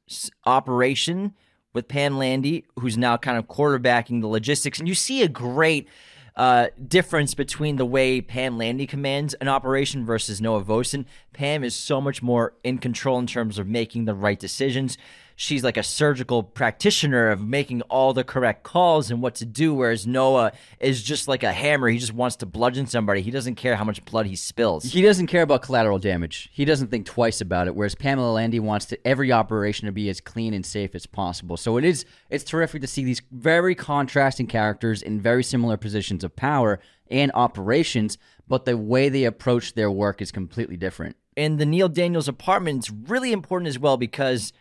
operation 0.44 1.34
with 1.72 1.88
Pam 1.88 2.18
Landy, 2.18 2.64
who's 2.78 2.98
now 2.98 3.16
kind 3.16 3.38
of 3.38 3.46
quarterbacking 3.46 4.20
the 4.20 4.26
logistics, 4.26 4.78
and 4.78 4.88
you 4.88 4.94
see 4.94 5.22
a 5.22 5.28
great 5.28 5.88
uh, 6.36 6.68
difference 6.88 7.34
between 7.34 7.76
the 7.76 7.84
way 7.84 8.20
Pam 8.20 8.56
Landy 8.56 8.86
commands 8.86 9.34
an 9.34 9.48
operation 9.48 10.04
versus 10.04 10.40
Noah 10.40 10.62
Vosen. 10.62 11.06
Pam 11.32 11.62
is 11.62 11.74
so 11.74 12.00
much 12.00 12.22
more 12.22 12.54
in 12.64 12.78
control 12.78 13.18
in 13.18 13.26
terms 13.26 13.58
of 13.58 13.66
making 13.66 14.06
the 14.06 14.14
right 14.14 14.38
decisions. 14.38 14.96
She's 15.42 15.64
like 15.64 15.76
a 15.76 15.82
surgical 15.82 16.44
practitioner 16.44 17.30
of 17.30 17.40
making 17.40 17.82
all 17.82 18.14
the 18.14 18.22
correct 18.22 18.62
calls 18.62 19.10
and 19.10 19.20
what 19.20 19.34
to 19.34 19.44
do, 19.44 19.74
whereas 19.74 20.06
Noah 20.06 20.52
is 20.78 21.02
just 21.02 21.26
like 21.26 21.42
a 21.42 21.50
hammer. 21.50 21.88
He 21.88 21.98
just 21.98 22.14
wants 22.14 22.36
to 22.36 22.46
bludgeon 22.46 22.86
somebody. 22.86 23.22
He 23.22 23.32
doesn't 23.32 23.56
care 23.56 23.74
how 23.74 23.82
much 23.82 24.04
blood 24.04 24.26
he 24.26 24.36
spills. 24.36 24.84
He 24.84 25.02
doesn't 25.02 25.26
care 25.26 25.42
about 25.42 25.62
collateral 25.62 25.98
damage. 25.98 26.48
He 26.52 26.64
doesn't 26.64 26.92
think 26.92 27.06
twice 27.06 27.40
about 27.40 27.66
it. 27.66 27.74
Whereas 27.74 27.96
Pamela 27.96 28.30
Landy 28.30 28.60
wants 28.60 28.86
to, 28.86 29.04
every 29.04 29.32
operation 29.32 29.86
to 29.86 29.92
be 29.92 30.08
as 30.08 30.20
clean 30.20 30.54
and 30.54 30.64
safe 30.64 30.94
as 30.94 31.06
possible. 31.06 31.56
So 31.56 31.76
it 31.76 31.84
is 31.84 32.04
it's 32.30 32.44
terrific 32.44 32.80
to 32.82 32.86
see 32.86 33.02
these 33.02 33.20
very 33.32 33.74
contrasting 33.74 34.46
characters 34.46 35.02
in 35.02 35.20
very 35.20 35.42
similar 35.42 35.76
positions 35.76 36.22
of 36.22 36.36
power 36.36 36.78
and 37.10 37.32
operations, 37.34 38.16
but 38.46 38.64
the 38.64 38.76
way 38.76 39.08
they 39.08 39.24
approach 39.24 39.74
their 39.74 39.90
work 39.90 40.22
is 40.22 40.30
completely 40.30 40.76
different. 40.76 41.16
in 41.34 41.56
the 41.56 41.66
Neil 41.66 41.88
Daniels 41.88 42.28
apartment 42.28 42.84
is 42.84 42.90
really 42.90 43.32
important 43.32 43.66
as 43.66 43.78
well 43.80 43.96
because 43.96 44.52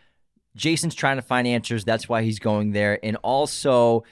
Jason's 0.56 0.94
trying 0.94 1.16
to 1.16 1.22
find 1.22 1.46
answers. 1.46 1.84
That's 1.84 2.08
why 2.08 2.22
he's 2.22 2.38
going 2.38 2.72
there. 2.72 2.98
And 3.02 3.16
also, 3.22 4.04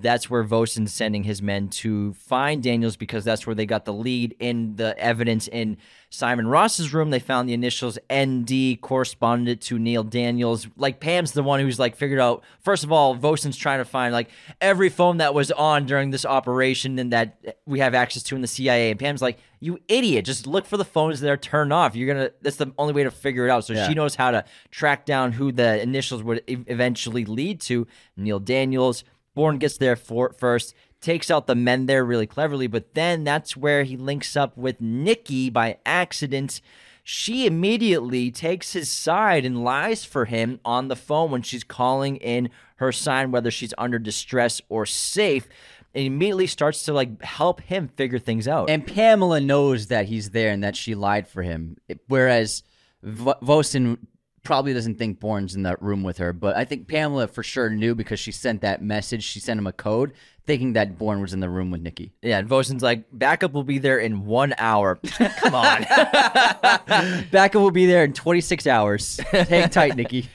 That's 0.00 0.30
where 0.30 0.42
Vosen's 0.42 0.90
sending 0.90 1.24
his 1.24 1.42
men 1.42 1.68
to 1.68 2.14
find 2.14 2.62
Daniels 2.62 2.96
because 2.96 3.24
that's 3.26 3.46
where 3.46 3.54
they 3.54 3.66
got 3.66 3.84
the 3.84 3.92
lead 3.92 4.34
in 4.38 4.76
the 4.76 4.98
evidence 4.98 5.48
in 5.48 5.76
Simon 6.08 6.46
Ross's 6.46 6.94
room. 6.94 7.10
They 7.10 7.18
found 7.18 7.46
the 7.46 7.52
initials 7.52 7.98
ND 8.10 8.80
corresponded 8.80 9.60
to 9.62 9.78
Neil 9.78 10.02
Daniels. 10.02 10.66
Like 10.78 10.98
Pam's 10.98 11.32
the 11.32 11.42
one 11.42 11.60
who's 11.60 11.78
like 11.78 11.94
figured 11.94 12.20
out. 12.20 12.42
First 12.60 12.84
of 12.84 12.92
all, 12.92 13.14
Vosen's 13.14 13.56
trying 13.56 13.80
to 13.80 13.84
find 13.84 14.14
like 14.14 14.30
every 14.62 14.88
phone 14.88 15.18
that 15.18 15.34
was 15.34 15.52
on 15.52 15.84
during 15.84 16.10
this 16.10 16.24
operation 16.24 16.98
and 16.98 17.12
that 17.12 17.58
we 17.66 17.80
have 17.80 17.94
access 17.94 18.22
to 18.24 18.34
in 18.34 18.40
the 18.40 18.48
CIA. 18.48 18.90
And 18.92 18.98
Pam's 18.98 19.20
like, 19.20 19.38
"You 19.60 19.78
idiot! 19.88 20.24
Just 20.24 20.46
look 20.46 20.64
for 20.64 20.78
the 20.78 20.86
phones 20.86 21.20
that 21.20 21.30
are 21.30 21.36
turned 21.36 21.72
off. 21.72 21.94
You're 21.94 22.14
gonna. 22.14 22.30
That's 22.40 22.56
the 22.56 22.72
only 22.78 22.94
way 22.94 23.04
to 23.04 23.10
figure 23.10 23.46
it 23.46 23.50
out." 23.50 23.66
So 23.66 23.74
Yeah. 23.74 23.88
she 23.88 23.94
knows 23.94 24.14
how 24.14 24.30
to 24.30 24.44
track 24.70 25.04
down 25.04 25.32
who 25.32 25.52
the 25.52 25.82
initials 25.82 26.22
would 26.22 26.42
eventually 26.46 27.26
lead 27.26 27.60
to. 27.62 27.86
Neil 28.16 28.40
Daniels. 28.40 29.04
Bourne 29.34 29.58
gets 29.58 29.78
there 29.78 29.96
for 29.96 30.32
first, 30.32 30.74
takes 31.00 31.30
out 31.30 31.46
the 31.46 31.54
men 31.54 31.86
there 31.86 32.04
really 32.04 32.26
cleverly, 32.26 32.66
but 32.66 32.94
then 32.94 33.24
that's 33.24 33.56
where 33.56 33.84
he 33.84 33.96
links 33.96 34.36
up 34.36 34.56
with 34.56 34.80
Nikki 34.80 35.50
by 35.50 35.78
accident. 35.84 36.60
She 37.02 37.46
immediately 37.46 38.30
takes 38.30 38.72
his 38.72 38.90
side 38.90 39.44
and 39.44 39.64
lies 39.64 40.04
for 40.04 40.26
him 40.26 40.60
on 40.64 40.88
the 40.88 40.96
phone 40.96 41.30
when 41.30 41.42
she's 41.42 41.64
calling 41.64 42.16
in 42.16 42.50
her 42.76 42.92
sign, 42.92 43.32
whether 43.32 43.50
she's 43.50 43.74
under 43.76 43.98
distress 43.98 44.60
or 44.68 44.86
safe, 44.86 45.48
and 45.94 46.04
immediately 46.04 46.46
starts 46.46 46.84
to 46.84 46.92
like 46.92 47.20
help 47.22 47.60
him 47.62 47.88
figure 47.88 48.18
things 48.18 48.46
out. 48.46 48.70
And 48.70 48.86
Pamela 48.86 49.40
knows 49.40 49.88
that 49.88 50.06
he's 50.06 50.30
there 50.30 50.50
and 50.50 50.62
that 50.62 50.76
she 50.76 50.94
lied 50.94 51.26
for 51.26 51.42
him, 51.42 51.76
whereas 52.06 52.62
v- 53.02 53.34
Vosen 53.42 53.98
probably 54.42 54.74
doesn't 54.74 54.96
think 54.96 55.20
Bourne's 55.20 55.54
in 55.54 55.62
that 55.62 55.80
room 55.80 56.02
with 56.02 56.18
her. 56.18 56.32
But 56.32 56.56
I 56.56 56.64
think 56.64 56.88
Pamela 56.88 57.28
for 57.28 57.42
sure 57.42 57.70
knew 57.70 57.94
because 57.94 58.20
she 58.20 58.32
sent 58.32 58.62
that 58.62 58.82
message. 58.82 59.22
She 59.22 59.40
sent 59.40 59.58
him 59.58 59.66
a 59.66 59.72
code 59.72 60.12
thinking 60.44 60.72
that 60.72 60.98
Bourne 60.98 61.20
was 61.20 61.32
in 61.32 61.40
the 61.40 61.48
room 61.48 61.70
with 61.70 61.82
Nikki. 61.82 62.12
yeah, 62.20 62.38
and 62.38 62.48
Vosen's 62.48 62.82
like, 62.82 63.04
backup 63.12 63.52
will 63.52 63.62
be 63.62 63.78
there 63.78 63.98
in 63.98 64.26
one 64.26 64.54
hour. 64.58 64.96
Come 65.36 65.54
on. 65.54 65.82
backup 67.30 67.62
will 67.62 67.70
be 67.70 67.86
there 67.86 68.02
in 68.04 68.12
26 68.12 68.66
hours. 68.66 69.18
Hang 69.30 69.68
tight, 69.68 69.94
Nikki. 69.94 70.28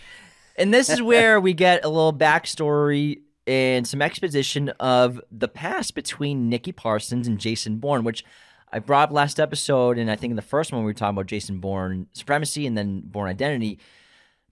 And 0.56 0.74
this 0.74 0.90
is 0.90 1.02
where 1.02 1.40
we 1.40 1.54
get 1.54 1.84
a 1.84 1.90
little 1.90 2.14
backstory 2.14 3.22
and 3.46 3.88
some 3.88 4.02
exposition 4.02 4.70
of 4.80 5.22
the 5.32 5.48
past 5.48 5.94
between 5.94 6.50
Nikki 6.50 6.72
Parsons 6.72 7.28
and 7.28 7.38
Jason 7.40 7.78
Bourne, 7.78 8.04
which 8.04 8.26
I 8.72 8.80
brought 8.80 9.10
up 9.10 9.14
last 9.14 9.40
episode, 9.40 9.98
and 9.98 10.12
I 10.12 10.16
think 10.16 10.32
in 10.32 10.36
the 10.36 10.42
first 10.42 10.72
one 10.74 10.82
we 10.82 10.86
were 10.86 10.94
talking 10.94 11.16
about 11.16 11.28
Jason 11.28 11.60
Bourne 11.60 12.08
supremacy 12.14 12.68
and 12.68 12.78
then 12.78 13.02
Bourne 13.06 13.30
identity. 13.30 13.80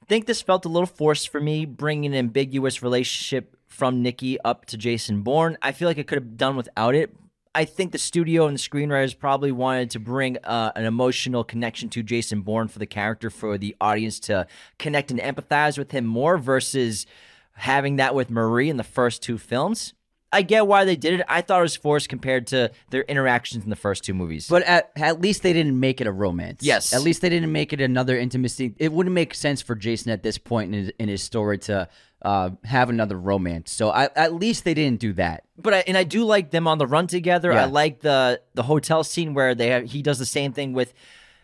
I 0.05 0.07
think 0.07 0.27
this 0.27 0.43
felt 0.43 0.65
a 0.65 0.69
little 0.69 0.85
forced 0.85 1.29
for 1.29 1.41
me, 1.41 1.65
bringing 1.65 2.05
an 2.05 2.13
ambiguous 2.13 2.83
relationship 2.83 3.57
from 3.65 4.03
Nikki 4.03 4.39
up 4.41 4.65
to 4.65 4.77
Jason 4.77 5.23
Bourne. 5.23 5.57
I 5.63 5.71
feel 5.71 5.87
like 5.87 5.97
it 5.97 6.05
could 6.05 6.19
have 6.19 6.37
done 6.37 6.55
without 6.55 6.93
it. 6.93 7.11
I 7.55 7.65
think 7.65 7.91
the 7.91 7.97
studio 7.97 8.45
and 8.45 8.55
the 8.55 8.61
screenwriters 8.61 9.17
probably 9.17 9.51
wanted 9.51 9.89
to 9.91 9.99
bring 9.99 10.37
uh, 10.43 10.71
an 10.75 10.85
emotional 10.85 11.43
connection 11.43 11.89
to 11.89 12.03
Jason 12.03 12.41
Bourne 12.41 12.67
for 12.67 12.77
the 12.77 12.85
character, 12.85 13.31
for 13.31 13.57
the 13.57 13.75
audience 13.81 14.19
to 14.19 14.45
connect 14.77 15.09
and 15.09 15.19
empathize 15.19 15.75
with 15.75 15.89
him 15.89 16.05
more 16.05 16.37
versus 16.37 17.07
having 17.53 17.95
that 17.95 18.13
with 18.13 18.29
Marie 18.29 18.69
in 18.69 18.77
the 18.77 18.83
first 18.83 19.23
two 19.23 19.39
films. 19.39 19.95
I 20.35 20.41
get 20.41 20.67
why 20.67 20.83
they 20.83 20.97
did 20.97 21.21
it. 21.21 21.25
I 21.29 21.39
thought 21.41 21.59
it 21.59 21.63
was 21.63 21.77
forced 21.77 22.09
compared 22.09 22.47
to 22.47 22.69
their 22.89 23.03
interactions 23.03 23.63
in 23.63 23.69
the 23.69 23.75
first 23.77 24.03
two 24.03 24.13
movies. 24.13 24.49
But 24.49 24.63
at, 24.63 24.91
at 24.97 25.21
least 25.21 25.43
they 25.43 25.53
didn't 25.53 25.79
make 25.79 26.01
it 26.01 26.07
a 26.07 26.11
romance. 26.11 26.61
Yes. 26.61 26.93
At 26.93 27.03
least 27.03 27.21
they 27.21 27.29
didn't 27.29 27.51
make 27.53 27.71
it 27.71 27.79
another 27.79 28.17
intimacy. 28.17 28.75
It 28.77 28.91
wouldn't 28.91 29.13
make 29.13 29.33
sense 29.33 29.61
for 29.61 29.75
Jason 29.75 30.11
at 30.11 30.23
this 30.23 30.37
point 30.37 30.75
in 30.75 30.79
his, 30.81 30.91
in 30.99 31.07
his 31.07 31.23
story 31.23 31.57
to 31.59 31.87
uh, 32.21 32.49
have 32.65 32.89
another 32.89 33.17
romance. 33.17 33.71
So 33.71 33.89
I, 33.89 34.09
at 34.15 34.33
least 34.33 34.65
they 34.65 34.73
didn't 34.73 34.99
do 34.99 35.13
that. 35.13 35.43
but 35.57 35.73
I, 35.73 35.83
and 35.87 35.97
I 35.97 36.03
do 36.03 36.25
like 36.25 36.51
them 36.51 36.67
on 36.67 36.79
the 36.79 36.87
run 36.87 37.07
together. 37.07 37.53
Yeah. 37.53 37.63
I 37.63 37.65
like 37.65 38.01
the 38.01 38.41
the 38.55 38.63
hotel 38.63 39.03
scene 39.03 39.33
where 39.33 39.55
they 39.55 39.69
have, 39.69 39.85
he 39.85 40.01
does 40.01 40.19
the 40.19 40.25
same 40.25 40.51
thing 40.51 40.73
with 40.73 40.93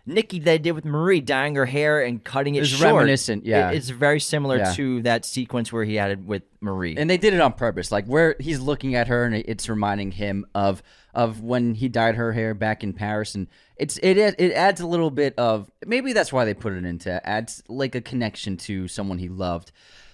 Nikki 0.05 0.39
that 0.39 0.51
he 0.53 0.57
did 0.59 0.71
with 0.71 0.85
Marie, 0.85 1.21
dyeing 1.21 1.55
her 1.55 1.65
hair 1.65 2.01
and 2.03 2.23
cutting 2.23 2.55
it 2.55 2.61
It's 2.61 2.69
short. 2.69 2.93
reminiscent, 2.95 3.45
yeah. 3.45 3.69
It- 3.71 3.77
it's 3.77 3.89
very 3.89 4.19
similar 4.19 4.57
Yeah. 4.57 4.73
to 4.73 5.01
that 5.03 5.25
sequence 5.25 5.71
where 5.71 5.83
he 5.83 5.95
had 5.95 6.11
it 6.11 6.19
with 6.25 6.43
Marie. 6.59 6.95
And 6.97 7.09
they 7.09 7.17
did 7.17 7.33
it 7.33 7.39
on 7.41 7.53
purpose. 7.53 7.91
Like 7.91 8.05
where 8.05 8.35
he's 8.39 8.59
looking 8.59 8.95
at 8.95 9.07
her 9.07 9.23
and 9.25 9.35
it's 9.35 9.69
reminding 9.69 10.11
him 10.11 10.45
of 10.55 10.81
of 11.13 11.41
when 11.41 11.75
he 11.75 11.89
dyed 11.89 12.15
her 12.15 12.31
hair 12.31 12.53
back 12.53 12.83
in 12.85 12.93
Paris 12.93 13.35
and 13.35 13.47
it's 13.75 13.97
it 13.97 14.17
it 14.17 14.53
adds 14.53 14.79
a 14.79 14.87
little 14.87 15.11
bit 15.11 15.33
of 15.37 15.69
maybe 15.85 16.13
that's 16.13 16.31
why 16.31 16.45
they 16.45 16.53
put 16.53 16.71
it 16.71 16.85
into 16.85 17.27
adds 17.27 17.61
like 17.67 17.95
a 17.95 18.01
connection 18.01 18.55
to 18.57 18.87
someone 18.87 19.17
he 19.17 19.27
loved. 19.27 19.71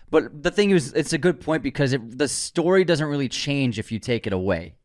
But 0.09 0.41
the 0.41 0.51
thing 0.51 0.71
is 0.71 0.93
it's 0.93 1.13
a 1.13 1.17
good 1.17 1.39
point 1.39 1.61
because 1.63 1.93
it, 1.93 2.17
the 2.17 2.27
story 2.27 2.83
doesn't 2.83 3.05
really 3.07 3.29
change 3.29 3.77
if 3.77 3.91
you 3.91 3.99
take 3.99 4.25
it 4.25 4.33
away. 4.33 4.75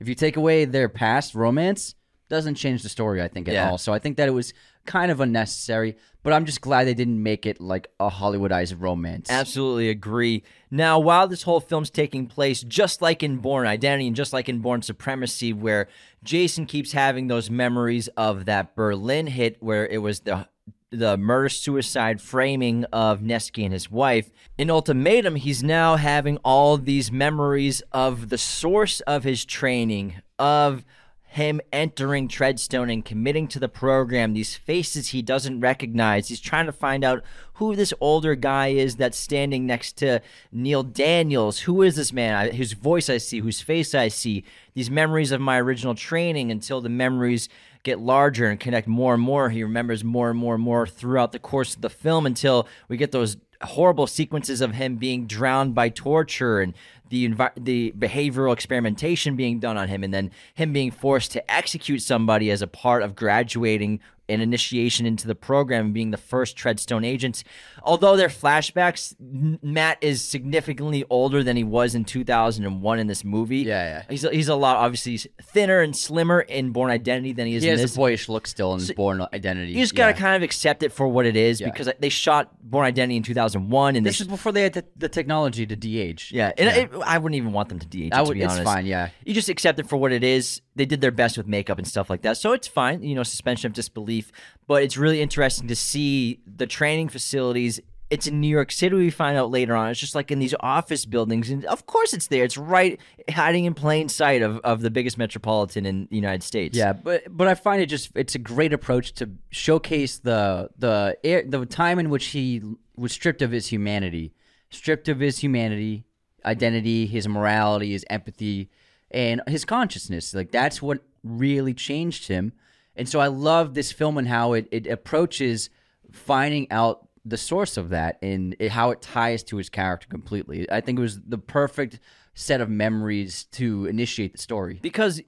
If 0.00 0.08
you 0.08 0.14
take 0.16 0.36
away 0.36 0.64
their 0.64 0.88
past 0.88 1.34
romance, 1.34 1.94
doesn't 2.32 2.54
change 2.54 2.82
the 2.82 2.88
story 2.88 3.20
I 3.20 3.28
think 3.28 3.46
at 3.46 3.52
Yeah. 3.54 3.68
all. 3.70 3.76
So 3.76 3.92
I 3.92 3.98
think 3.98 4.16
that 4.16 4.26
it 4.26 4.32
was 4.32 4.54
kind 4.86 5.12
of 5.12 5.20
unnecessary, 5.20 5.96
but 6.22 6.32
I'm 6.32 6.46
just 6.46 6.62
glad 6.62 6.86
they 6.86 6.94
didn't 6.94 7.22
make 7.22 7.44
it 7.44 7.60
like 7.60 7.88
a 8.00 8.08
Hollywoodized 8.08 8.74
romance. 8.80 9.30
Absolutely 9.30 9.90
agree. 9.90 10.42
Now, 10.70 10.98
while 10.98 11.28
this 11.28 11.42
whole 11.42 11.60
film's 11.60 11.90
taking 11.90 12.26
place, 12.26 12.62
just 12.62 13.02
like 13.02 13.22
in 13.22 13.36
Bourne 13.36 13.66
Identity 13.66 14.06
and 14.06 14.16
just 14.16 14.32
like 14.32 14.48
in 14.48 14.60
Bourne 14.60 14.80
Supremacy, 14.80 15.52
where 15.52 15.88
Jason 16.24 16.64
keeps 16.64 16.92
having 16.92 17.28
those 17.28 17.50
memories 17.50 18.08
of 18.16 18.46
that 18.46 18.74
Berlin 18.74 19.26
hit 19.26 19.58
where 19.60 19.86
it 19.86 19.98
was 19.98 20.20
the 20.20 20.48
the 20.94 21.16
murder 21.16 21.48
suicide 21.48 22.20
framing 22.20 22.84
of 22.92 23.20
Nesky 23.20 23.64
and 23.64 23.72
his 23.72 23.90
wife. 23.90 24.30
In 24.58 24.70
Ultimatum, 24.70 25.36
he's 25.36 25.62
now 25.62 25.96
having 25.96 26.36
all 26.44 26.76
these 26.76 27.10
memories 27.10 27.82
of 27.92 28.28
the 28.28 28.36
source 28.36 29.00
of 29.02 29.24
his 29.24 29.46
training, 29.46 30.16
of 30.38 30.84
him 31.32 31.62
entering 31.72 32.28
Treadstone 32.28 32.92
and 32.92 33.02
committing 33.02 33.48
to 33.48 33.58
the 33.58 33.68
program, 33.68 34.34
these 34.34 34.54
faces 34.54 35.08
he 35.08 35.22
doesn't 35.22 35.60
recognize. 35.60 36.28
He's 36.28 36.40
trying 36.40 36.66
to 36.66 36.72
find 36.72 37.02
out 37.02 37.24
who 37.54 37.74
this 37.74 37.94
older 38.00 38.34
guy 38.34 38.68
is 38.68 38.96
that's 38.96 39.16
standing 39.16 39.66
next 39.66 39.96
to 39.98 40.20
Neil 40.52 40.82
Daniels. 40.82 41.60
Who 41.60 41.80
is 41.80 41.96
this 41.96 42.12
man? 42.12 42.34
I, 42.34 42.50
whose 42.50 42.74
voice 42.74 43.08
I 43.08 43.16
see, 43.16 43.40
whose 43.40 43.62
face 43.62 43.94
I 43.94 44.08
see. 44.08 44.44
These 44.74 44.90
memories 44.90 45.32
of 45.32 45.40
my 45.40 45.58
original 45.58 45.94
training 45.94 46.50
until 46.50 46.82
the 46.82 46.90
memories 46.90 47.48
get 47.82 47.98
larger 47.98 48.46
and 48.46 48.60
connect 48.60 48.86
more 48.86 49.14
and 49.14 49.22
more. 49.22 49.48
He 49.48 49.62
remembers 49.62 50.04
more 50.04 50.28
and 50.28 50.38
more 50.38 50.54
and 50.56 50.62
more 50.62 50.86
throughout 50.86 51.32
the 51.32 51.38
course 51.38 51.74
of 51.74 51.80
the 51.80 51.88
film 51.88 52.26
until 52.26 52.68
we 52.88 52.98
get 52.98 53.10
those 53.10 53.38
horrible 53.64 54.06
sequences 54.06 54.60
of 54.60 54.74
him 54.74 54.96
being 54.96 55.26
drowned 55.26 55.74
by 55.74 55.88
torture 55.88 56.60
and 56.60 56.74
the 57.08 57.28
envi- 57.28 57.52
the 57.56 57.92
behavioral 57.98 58.52
experimentation 58.52 59.36
being 59.36 59.58
done 59.58 59.76
on 59.76 59.88
him 59.88 60.02
and 60.02 60.14
then 60.14 60.30
him 60.54 60.72
being 60.72 60.90
forced 60.90 61.32
to 61.32 61.50
execute 61.52 62.02
somebody 62.02 62.50
as 62.50 62.62
a 62.62 62.66
part 62.66 63.02
of 63.02 63.14
graduating 63.14 64.00
an 64.28 64.40
initiation 64.40 65.04
into 65.06 65.26
the 65.26 65.34
program 65.34 65.86
and 65.86 65.94
being 65.94 66.10
the 66.10 66.16
first 66.16 66.56
treadstone 66.56 67.04
agents 67.04 67.42
although 67.82 68.16
they're 68.16 68.28
flashbacks 68.28 69.14
matt 69.62 69.98
is 70.00 70.22
significantly 70.24 71.04
older 71.10 71.42
than 71.42 71.56
he 71.56 71.64
was 71.64 71.94
in 71.94 72.04
2001 72.04 72.98
in 72.98 73.06
this 73.06 73.24
movie 73.24 73.58
Yeah, 73.58 73.84
yeah. 73.84 74.02
he's, 74.08 74.22
he's 74.30 74.48
a 74.48 74.54
lot 74.54 74.76
obviously 74.76 75.12
he's 75.12 75.26
thinner 75.42 75.80
and 75.80 75.96
slimmer 75.96 76.40
in 76.40 76.70
Bourne 76.72 76.90
identity 76.90 77.32
than 77.32 77.46
he 77.46 77.56
is 77.56 77.62
he 77.62 77.68
in 77.68 77.76
this 77.76 77.96
boyish 77.96 78.28
look 78.28 78.46
still 78.46 78.72
in 78.74 78.80
his 78.80 78.92
Bourne 78.92 79.26
identity. 79.32 79.72
you 79.72 79.80
just 79.80 79.94
gotta 79.94 80.12
Yeah. 80.12 80.18
kind 80.20 80.36
of 80.36 80.42
accept 80.42 80.82
it 80.82 80.92
for 80.92 81.08
what 81.08 81.26
it 81.26 81.36
is 81.36 81.60
Yeah. 81.60 81.70
because 81.70 81.88
they 81.98 82.08
shot 82.08 82.50
Bourne 82.62 82.86
Identity 82.86 83.16
in 83.16 83.22
2001, 83.22 83.96
and 83.96 84.06
This 84.06 84.18
they 84.18 84.22
is 84.22 84.28
before 84.28 84.52
they 84.52 84.62
had 84.62 84.72
the, 84.72 84.84
the 84.96 85.08
technology 85.08 85.66
to 85.66 85.76
de-age. 85.76 86.30
yeah, 86.32 86.52
and 86.56 86.68
It, 86.70 86.90
I 87.04 87.18
wouldn't 87.18 87.36
even 87.36 87.52
want 87.52 87.68
them 87.68 87.78
to 87.80 87.86
de-age. 87.86 88.06
it, 88.12 88.14
I 88.14 88.18
to 88.22 88.28
would, 88.28 88.34
be 88.34 88.42
it's 88.42 88.52
honest. 88.54 88.64
fine. 88.64 88.86
Yeah, 88.86 89.10
You 89.26 89.34
just 89.34 89.48
accept 89.50 89.78
it 89.78 89.88
for 89.88 89.96
what 89.96 90.12
it 90.12 90.24
is. 90.24 90.62
They 90.76 90.86
did 90.86 91.00
their 91.02 91.10
best 91.10 91.36
with 91.36 91.46
makeup 91.46 91.76
and 91.78 91.86
stuff 91.86 92.08
like 92.08 92.22
that, 92.22 92.36
so 92.38 92.52
it's 92.52 92.66
fine. 92.68 93.02
You 93.02 93.14
know, 93.14 93.22
suspension 93.24 93.66
of 93.66 93.72
disbelief. 93.74 94.21
But 94.66 94.82
it's 94.82 94.96
really 94.96 95.20
interesting 95.20 95.68
to 95.68 95.76
see 95.76 96.40
the 96.46 96.66
training 96.66 97.08
facilities. 97.08 97.80
It's 98.10 98.26
in 98.26 98.40
New 98.40 98.48
York 98.48 98.70
City. 98.70 98.94
We 98.94 99.10
find 99.10 99.38
out 99.38 99.50
later 99.50 99.74
on. 99.74 99.90
It's 99.90 99.98
just 99.98 100.14
like 100.14 100.30
in 100.30 100.38
these 100.38 100.54
office 100.60 101.06
buildings, 101.06 101.48
and 101.50 101.64
of 101.64 101.86
course 101.86 102.12
it's 102.12 102.26
there. 102.26 102.44
It's 102.44 102.58
right 102.58 103.00
hiding 103.30 103.64
in 103.64 103.72
plain 103.74 104.08
sight 104.08 104.42
of, 104.42 104.58
of 104.58 104.82
the 104.82 104.90
biggest 104.90 105.16
metropolitan 105.16 105.86
in 105.86 106.08
the 106.10 106.16
United 106.16 106.42
States. 106.42 106.76
yeah, 106.76 106.92
but 106.92 107.24
but 107.30 107.48
I 107.48 107.54
find 107.54 107.80
it 107.80 107.86
just 107.86 108.10
it's 108.14 108.34
a 108.34 108.38
great 108.38 108.72
approach 108.72 109.12
to 109.14 109.30
showcase 109.50 110.18
the 110.18 110.68
the 110.78 111.16
air, 111.24 111.42
the 111.46 111.64
time 111.64 111.98
in 111.98 112.10
which 112.10 112.26
he 112.26 112.62
was 112.96 113.12
stripped 113.12 113.40
of 113.40 113.50
his 113.50 113.68
humanity, 113.68 114.34
stripped 114.70 115.08
of 115.08 115.20
his 115.20 115.38
humanity, 115.38 116.04
identity, 116.44 117.06
his 117.06 117.26
morality, 117.26 117.92
his 117.92 118.04
empathy, 118.10 118.68
and 119.10 119.40
his 119.48 119.64
consciousness. 119.64 120.34
Like 120.34 120.50
that's 120.50 120.82
what 120.82 121.00
really 121.24 121.74
changed 121.74 122.28
him. 122.28 122.52
And 122.96 123.08
so 123.08 123.20
I 123.20 123.28
love 123.28 123.74
this 123.74 123.92
film 123.92 124.18
and 124.18 124.28
how 124.28 124.52
it, 124.52 124.68
it 124.70 124.86
approaches 124.86 125.70
finding 126.10 126.70
out 126.70 127.08
the 127.24 127.36
source 127.36 127.76
of 127.76 127.90
that 127.90 128.18
and 128.22 128.56
it, 128.58 128.72
how 128.72 128.90
it 128.90 129.00
ties 129.00 129.42
to 129.44 129.56
his 129.56 129.68
character 129.68 130.08
completely. 130.08 130.70
I 130.70 130.80
think 130.80 130.98
it 130.98 131.02
was 131.02 131.20
the 131.20 131.38
perfect 131.38 132.00
set 132.34 132.60
of 132.60 132.68
memories 132.68 133.44
to 133.52 133.86
initiate 133.86 134.32
the 134.32 134.38
story. 134.38 134.78
because 134.82 135.20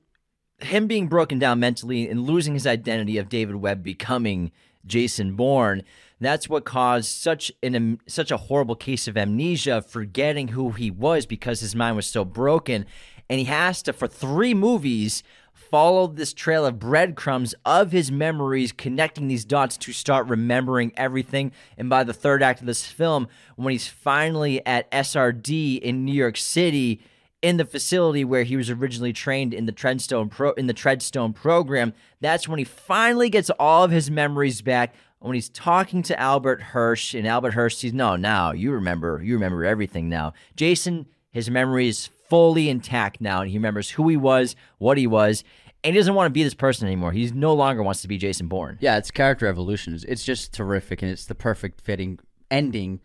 him 0.59 0.87
being 0.87 1.09
broken 1.09 1.39
down 1.39 1.61
mentally 1.61 2.09
and 2.09 2.21
losing 2.21 2.55
his 2.55 2.67
identity 2.67 3.19
of 3.19 3.29
David 3.29 3.57
Webb 3.57 3.83
becoming 3.83 4.53
Jason 4.87 5.35
Bourne. 5.35 5.83
That's 6.21 6.49
what 6.49 6.65
caused 6.65 7.09
such 7.09 7.53
an 7.63 8.01
such 8.07 8.31
a 8.31 8.37
horrible 8.37 8.77
case 8.77 9.09
of 9.09 9.17
amnesia, 9.17 9.83
forgetting 9.83 10.49
who 10.49 10.71
he 10.71 10.91
was 10.91 11.27
because 11.27 11.61
his 11.61 11.75
mind 11.75 11.97
was 11.97 12.07
so 12.07 12.25
broken, 12.25 12.87
and 13.29 13.39
he 13.39 13.45
has 13.47 13.83
to 13.83 13.93
for 13.93 14.07
three 14.07 14.55
movies 14.55 15.23
follow 15.55 16.07
this 16.07 16.35
trail 16.35 16.67
of 16.67 16.79
breadcrumbs 16.79 17.55
of 17.65 17.93
his 17.93 18.13
memories, 18.13 18.73
connecting 18.73 19.29
these 19.29 19.45
dots 19.45 19.77
to 19.79 19.93
start 19.93 20.27
remembering 20.27 20.93
everything. 20.97 21.53
And 21.79 21.89
by 21.89 22.05
the 22.05 22.13
third 22.13 22.43
act 22.43 22.61
of 22.61 22.67
this 22.67 22.85
film, 22.85 23.29
when 23.57 23.73
he's 23.73 23.89
finally 23.89 24.65
at 24.67 24.91
SRD 24.91 25.81
in 25.81 26.05
New 26.05 26.13
York 26.13 26.37
City, 26.37 27.01
in 27.41 27.59
the 27.59 27.65
facility 27.65 28.25
where 28.25 28.45
he 28.45 28.57
was 28.57 28.71
originally 28.71 29.13
trained 29.13 29.53
in 29.53 29.67
the 29.67 29.73
Treadstone 29.73 30.31
pro 30.31 30.53
in 30.53 30.67
the 30.67 30.75
Treadstone 30.75 31.35
program, 31.35 31.93
that's 32.21 32.49
when 32.49 32.59
he 32.59 32.65
finally 32.65 33.29
gets 33.29 33.51
all 33.59 33.85
of 33.85 33.91
his 33.91 34.11
memories 34.11 34.63
back. 34.63 34.95
When 35.19 35.35
he's 35.35 35.49
talking 35.49 36.03
to 36.05 36.21
Albert 36.21 36.61
Hirsch, 36.61 37.15
and 37.15 37.27
Albert 37.27 37.53
Hirsch 37.53 37.77
says, 37.77 37.93
"No, 37.93 38.17
now 38.17 38.53
you 38.53 38.73
remember, 38.73 39.23
you 39.23 39.35
remember 39.35 39.65
everything 39.65 40.09
now." 40.09 40.35
Jason, 40.57 41.07
his 41.31 41.51
memory 41.51 41.89
is 41.89 42.09
fully 42.35 42.69
intact 42.69 43.21
now, 43.21 43.41
and 43.43 43.51
he 43.51 43.57
remembers 43.57 43.91
who 43.91 44.09
he 44.09 44.17
was, 44.17 44.57
what 44.79 44.99
he 44.99 45.07
was, 45.07 45.45
and 45.85 45.95
he 45.95 46.01
doesn't 46.01 46.15
want 46.15 46.27
to 46.27 46.31
be 46.33 46.43
this 46.43 46.55
person 46.55 46.87
anymore. 46.87 47.13
He 47.13 47.31
no 47.31 47.55
longer 47.55 47.83
wants 47.83 48.03
to 48.03 48.09
be 48.09 48.19
Jason 48.19 48.49
Bourne. 48.49 48.77
Yeah, 48.81 48.97
it's 48.97 49.11
character 49.13 49.47
evolution. 49.47 49.95
It's- 49.95 50.11
It's 50.11 50.25
just 50.25 50.53
terrific, 50.53 51.01
and 51.03 51.11
it's 51.13 51.27
the 51.27 51.35
perfect 51.35 51.81
fitting 51.81 52.19
ending. 52.51 53.01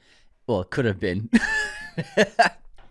Well, 0.47 0.61
it 0.61 0.71
could 0.71 0.85
have 0.85 0.99
been, 0.99 1.29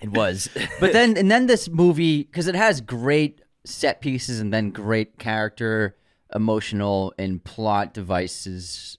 It 0.00 0.10
was, 0.12 0.48
but 0.80 0.92
then 0.92 1.16
and 1.16 1.28
then 1.30 1.46
this 1.46 1.68
movie 1.68 2.22
because 2.22 2.46
it 2.46 2.54
has 2.54 2.80
great 2.80 3.40
set 3.64 4.00
pieces 4.00 4.38
and 4.38 4.52
then 4.54 4.70
great 4.70 5.18
character, 5.18 5.96
emotional, 6.34 7.12
and 7.18 7.42
plot 7.42 7.94
devices 7.94 8.98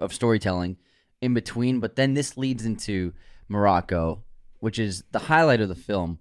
of 0.00 0.14
storytelling 0.14 0.78
in 1.20 1.34
between. 1.34 1.80
But 1.80 1.96
then 1.96 2.14
this 2.14 2.38
leads 2.38 2.64
into 2.64 3.12
Morocco, 3.48 4.24
which 4.60 4.78
is 4.78 5.04
the 5.12 5.18
highlight 5.18 5.60
of 5.60 5.68
the 5.68 5.74
film, 5.74 6.18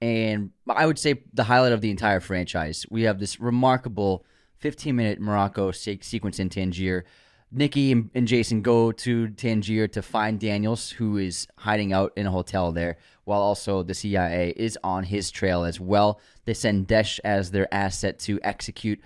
and 0.00 0.50
I 0.68 0.86
would 0.86 0.98
say 0.98 1.22
the 1.32 1.44
highlight 1.44 1.72
of 1.72 1.80
the 1.80 1.90
entire 1.90 2.20
franchise. 2.20 2.86
We 2.90 3.02
have 3.02 3.18
this 3.18 3.40
remarkable 3.40 4.24
15 4.58 4.94
minute 4.94 5.20
Morocco 5.20 5.70
se- 5.70 6.00
sequence 6.02 6.38
in 6.38 6.48
Tangier. 6.48 7.04
Nikki 7.50 7.92
and, 7.92 8.10
and 8.14 8.28
Jason 8.28 8.60
go 8.60 8.92
to 8.92 9.28
Tangier 9.28 9.88
to 9.88 10.02
find 10.02 10.38
Daniels, 10.38 10.90
who 10.90 11.16
is 11.16 11.46
hiding 11.56 11.92
out 11.92 12.12
in 12.14 12.26
a 12.26 12.30
hotel 12.30 12.72
there, 12.72 12.98
while 13.24 13.40
also 13.40 13.82
the 13.82 13.94
CIA 13.94 14.52
is 14.56 14.78
on 14.84 15.04
his 15.04 15.30
trail 15.30 15.64
as 15.64 15.80
well. 15.80 16.20
They 16.44 16.54
send 16.54 16.86
Desh 16.86 17.18
as 17.20 17.50
their 17.50 17.72
asset 17.72 18.18
to 18.20 18.38
execute 18.42 19.00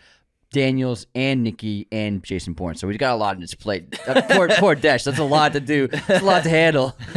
Daniels 0.52 1.06
and 1.14 1.42
Nikki 1.42 1.86
and 1.90 2.22
Jason 2.22 2.52
Bourne. 2.52 2.74
So 2.74 2.86
we've 2.86 2.98
got 2.98 3.14
a 3.14 3.16
lot 3.16 3.36
on 3.36 3.40
his 3.40 3.54
plate. 3.54 3.98
Uh, 4.06 4.22
poor, 4.22 4.48
poor 4.48 4.74
Desh. 4.76 5.04
That's 5.04 5.18
a 5.18 5.24
lot 5.24 5.52
to 5.54 5.60
do. 5.60 5.88
It's 5.90 6.22
a 6.22 6.24
lot 6.24 6.42
to 6.42 6.50
handle. 6.50 6.96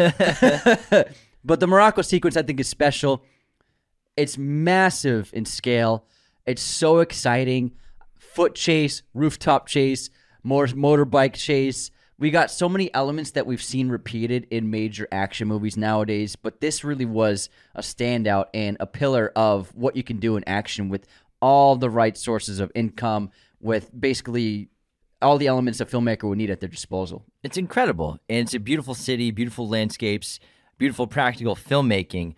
but 1.44 1.60
the 1.60 1.68
Morocco 1.68 2.02
sequence, 2.02 2.38
I 2.38 2.44
think, 2.44 2.60
is 2.60 2.70
special. 2.70 3.24
It's 4.18 4.38
massive 4.38 5.30
in 5.34 5.46
scale. 5.46 6.06
It's 6.46 6.62
so 6.62 7.00
exciting. 7.00 7.74
Foot 8.18 8.56
chase, 8.56 9.02
rooftop 9.14 9.68
chase, 9.68 10.10
more 10.44 10.68
motorbike 10.68 11.34
chase. 11.34 11.92
We 12.18 12.32
got 12.32 12.50
so 12.50 12.70
many 12.70 12.94
elements 12.94 13.32
that 13.32 13.46
we've 13.46 13.62
seen 13.62 13.90
repeated 13.90 14.48
in 14.50 14.70
major 14.70 15.06
action 15.12 15.50
movies 15.50 15.76
nowadays, 15.76 16.38
but 16.38 16.62
this 16.62 16.84
really 16.84 17.04
was 17.04 17.50
a 17.74 17.82
standout 17.82 18.46
and 18.54 18.78
a 18.80 18.88
pillar 18.88 19.34
of 19.36 19.76
what 19.76 19.98
you 19.98 20.04
can 20.04 20.20
do 20.20 20.38
in 20.38 20.48
action 20.48 20.88
with 20.88 21.06
all 21.42 21.76
the 21.76 21.90
right 21.90 22.18
sources 22.18 22.62
of 22.62 22.72
income, 22.74 23.32
with 23.60 23.92
basically 24.00 24.70
all 25.22 25.38
the 25.38 25.48
elements 25.48 25.82
a 25.82 25.86
filmmaker 25.86 26.24
would 26.24 26.38
need 26.38 26.50
at 26.50 26.62
their 26.62 26.70
disposal. 26.70 27.26
It's 27.44 27.58
incredible. 27.58 28.20
And 28.30 28.40
it's 28.40 28.54
a 28.54 28.60
beautiful 28.60 28.94
city, 28.94 29.32
beautiful 29.32 29.68
landscapes, 29.68 30.40
beautiful 30.78 31.08
practical 31.08 31.56
filmmaking. 31.56 32.36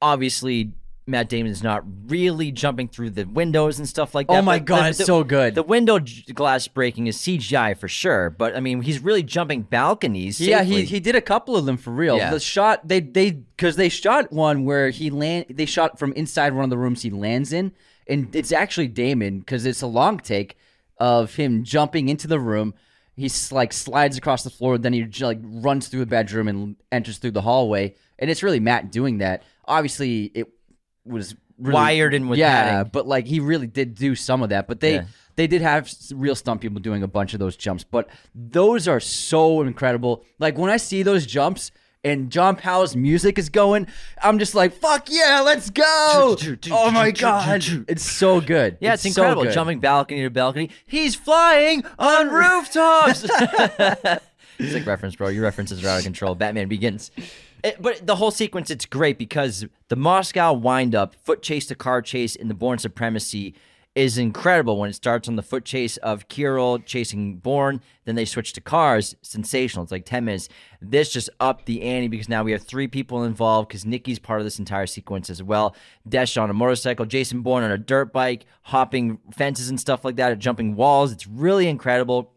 Obviously, 0.00 0.72
Matt 1.08 1.28
Damon 1.30 1.50
is 1.50 1.62
not 1.62 1.84
really 2.06 2.52
jumping 2.52 2.86
through 2.86 3.10
the 3.10 3.24
windows 3.24 3.78
and 3.78 3.88
stuff 3.88 4.14
like 4.14 4.26
oh 4.28 4.34
that. 4.34 4.38
Oh 4.40 4.42
my 4.42 4.58
but 4.58 4.66
God, 4.66 4.86
it's 4.90 4.98
the- 4.98 5.04
so 5.04 5.24
good. 5.24 5.54
The 5.54 5.62
window 5.62 5.98
glass 6.34 6.68
breaking 6.68 7.06
is 7.06 7.16
CGI 7.16 7.76
for 7.76 7.88
sure, 7.88 8.30
but 8.30 8.54
I 8.54 8.60
mean, 8.60 8.82
he's 8.82 9.02
really 9.02 9.22
jumping 9.22 9.62
balconies. 9.62 10.40
Yeah, 10.40 10.62
he, 10.62 10.84
he 10.84 11.00
did 11.00 11.16
a 11.16 11.20
couple 11.20 11.56
of 11.56 11.64
them 11.64 11.78
for 11.78 11.90
real. 11.90 12.18
Yeah. 12.18 12.30
The 12.30 12.40
shot 12.40 12.86
they 12.86 13.00
they 13.00 13.30
because 13.30 13.76
they 13.76 13.88
shot 13.88 14.32
one 14.32 14.64
where 14.64 14.90
he 14.90 15.10
land 15.10 15.46
they 15.48 15.66
shot 15.66 15.98
from 15.98 16.12
inside 16.12 16.52
one 16.52 16.64
of 16.64 16.70
the 16.70 16.78
rooms 16.78 17.02
he 17.02 17.10
lands 17.10 17.52
in, 17.52 17.72
and 18.06 18.34
it's 18.36 18.52
actually 18.52 18.88
Damon 18.88 19.40
because 19.40 19.64
it's 19.64 19.82
a 19.82 19.86
long 19.86 20.18
take 20.18 20.56
of 20.98 21.36
him 21.36 21.64
jumping 21.64 22.08
into 22.08 22.28
the 22.28 22.38
room. 22.38 22.74
He 23.16 23.30
like 23.50 23.72
slides 23.72 24.16
across 24.16 24.44
the 24.44 24.50
floor, 24.50 24.78
then 24.78 24.92
he 24.92 25.04
like 25.20 25.40
runs 25.42 25.88
through 25.88 26.00
the 26.00 26.06
bedroom 26.06 26.46
and 26.48 26.76
enters 26.92 27.18
through 27.18 27.32
the 27.32 27.42
hallway, 27.42 27.96
and 28.18 28.30
it's 28.30 28.42
really 28.42 28.60
Matt 28.60 28.92
doing 28.92 29.18
that. 29.18 29.42
Obviously, 29.64 30.24
it 30.34 30.48
was 31.08 31.34
really, 31.58 31.74
Wired 31.74 32.14
in 32.14 32.28
with 32.28 32.38
yeah, 32.38 32.70
padding. 32.72 32.90
but 32.92 33.06
like 33.06 33.26
he 33.26 33.40
really 33.40 33.66
did 33.66 33.94
do 33.94 34.14
some 34.14 34.42
of 34.42 34.50
that. 34.50 34.68
But 34.68 34.80
they 34.80 34.94
Yeah. 34.96 35.04
they 35.36 35.46
did 35.46 35.62
have 35.62 35.92
real 36.14 36.34
stunt 36.34 36.60
people 36.60 36.80
doing 36.80 37.02
a 37.02 37.08
bunch 37.08 37.32
of 37.34 37.40
those 37.40 37.56
jumps, 37.56 37.84
but 37.84 38.08
those 38.34 38.86
are 38.88 39.00
so 39.00 39.62
incredible. 39.62 40.24
Like 40.38 40.56
when 40.58 40.70
I 40.70 40.76
see 40.76 41.02
those 41.02 41.26
jumps 41.26 41.70
and 42.04 42.30
John 42.30 42.54
Powell's 42.54 42.94
music 42.94 43.38
is 43.40 43.48
going, 43.48 43.88
I'm 44.22 44.38
just 44.38 44.54
like, 44.54 44.72
"Fuck 44.72 45.08
yeah, 45.10 45.40
let's 45.44 45.68
go!" 45.70 46.36
oh 46.70 46.90
my 46.92 47.10
god, 47.10 47.64
it's 47.88 48.04
so 48.08 48.40
good. 48.40 48.78
Yeah, 48.80 48.94
it's, 48.94 49.02
so 49.02 49.08
incredible. 49.08 49.42
good. 49.42 49.52
Jumping 49.52 49.80
balcony 49.80 50.22
to 50.22 50.30
balcony. 50.30 50.70
He's 50.86 51.16
flying 51.16 51.82
on 51.98 52.28
rooftops. 52.32 53.24
it's 54.58 54.74
like 54.74 54.86
reference, 54.86 55.16
bro. 55.16 55.28
Your 55.28 55.42
references 55.42 55.84
are 55.84 55.88
out 55.88 55.98
of 55.98 56.04
control. 56.04 56.34
Batman 56.36 56.68
Begins. 56.68 57.10
It- 57.64 57.80
but 57.80 58.06
the 58.06 58.16
whole 58.16 58.30
sequence, 58.30 58.70
it's 58.70 58.86
great 58.86 59.18
because 59.18 59.66
the 59.88 59.96
Moscow 59.96 60.52
windup, 60.52 61.14
foot 61.24 61.42
chase 61.42 61.66
to 61.66 61.74
car 61.74 62.02
chase 62.02 62.36
in 62.36 62.48
the 62.48 62.54
Bourne 62.54 62.78
Supremacy 62.78 63.54
is 63.94 64.16
incredible 64.16 64.78
when 64.78 64.88
it 64.88 64.92
starts 64.92 65.28
on 65.28 65.34
the 65.34 65.42
foot 65.42 65.64
chase 65.64 65.96
of 65.96 66.28
Kirill 66.28 66.78
chasing 66.78 67.36
Bourne. 67.38 67.80
Then 68.04 68.14
they 68.14 68.24
switch 68.24 68.52
to 68.52 68.60
cars. 68.60 69.16
Sensational. 69.22 69.82
It's 69.82 69.90
like 69.90 70.04
10 70.04 70.24
minutes. 70.24 70.48
This 70.80 71.12
just 71.12 71.28
upped 71.40 71.66
the 71.66 71.82
ante 71.82 72.06
because 72.06 72.28
now 72.28 72.44
we 72.44 72.52
have 72.52 72.62
three 72.62 72.86
people 72.86 73.24
involved 73.24 73.68
because 73.68 73.84
Nikki's 73.84 74.20
part 74.20 74.40
of 74.40 74.44
this 74.44 74.60
entire 74.60 74.86
sequence 74.86 75.28
as 75.30 75.42
well. 75.42 75.74
Desh 76.08 76.36
on 76.36 76.48
a 76.48 76.54
motorcycle, 76.54 77.06
Jason 77.06 77.40
Bourne 77.42 77.64
on 77.64 77.72
a 77.72 77.78
dirt 77.78 78.12
bike, 78.12 78.44
hopping 78.62 79.18
fences 79.34 79.68
and 79.68 79.80
stuff 79.80 80.04
like 80.04 80.14
that, 80.16 80.38
jumping 80.38 80.76
walls. 80.76 81.10
It's 81.10 81.26
really 81.26 81.66
incredible 81.66 82.30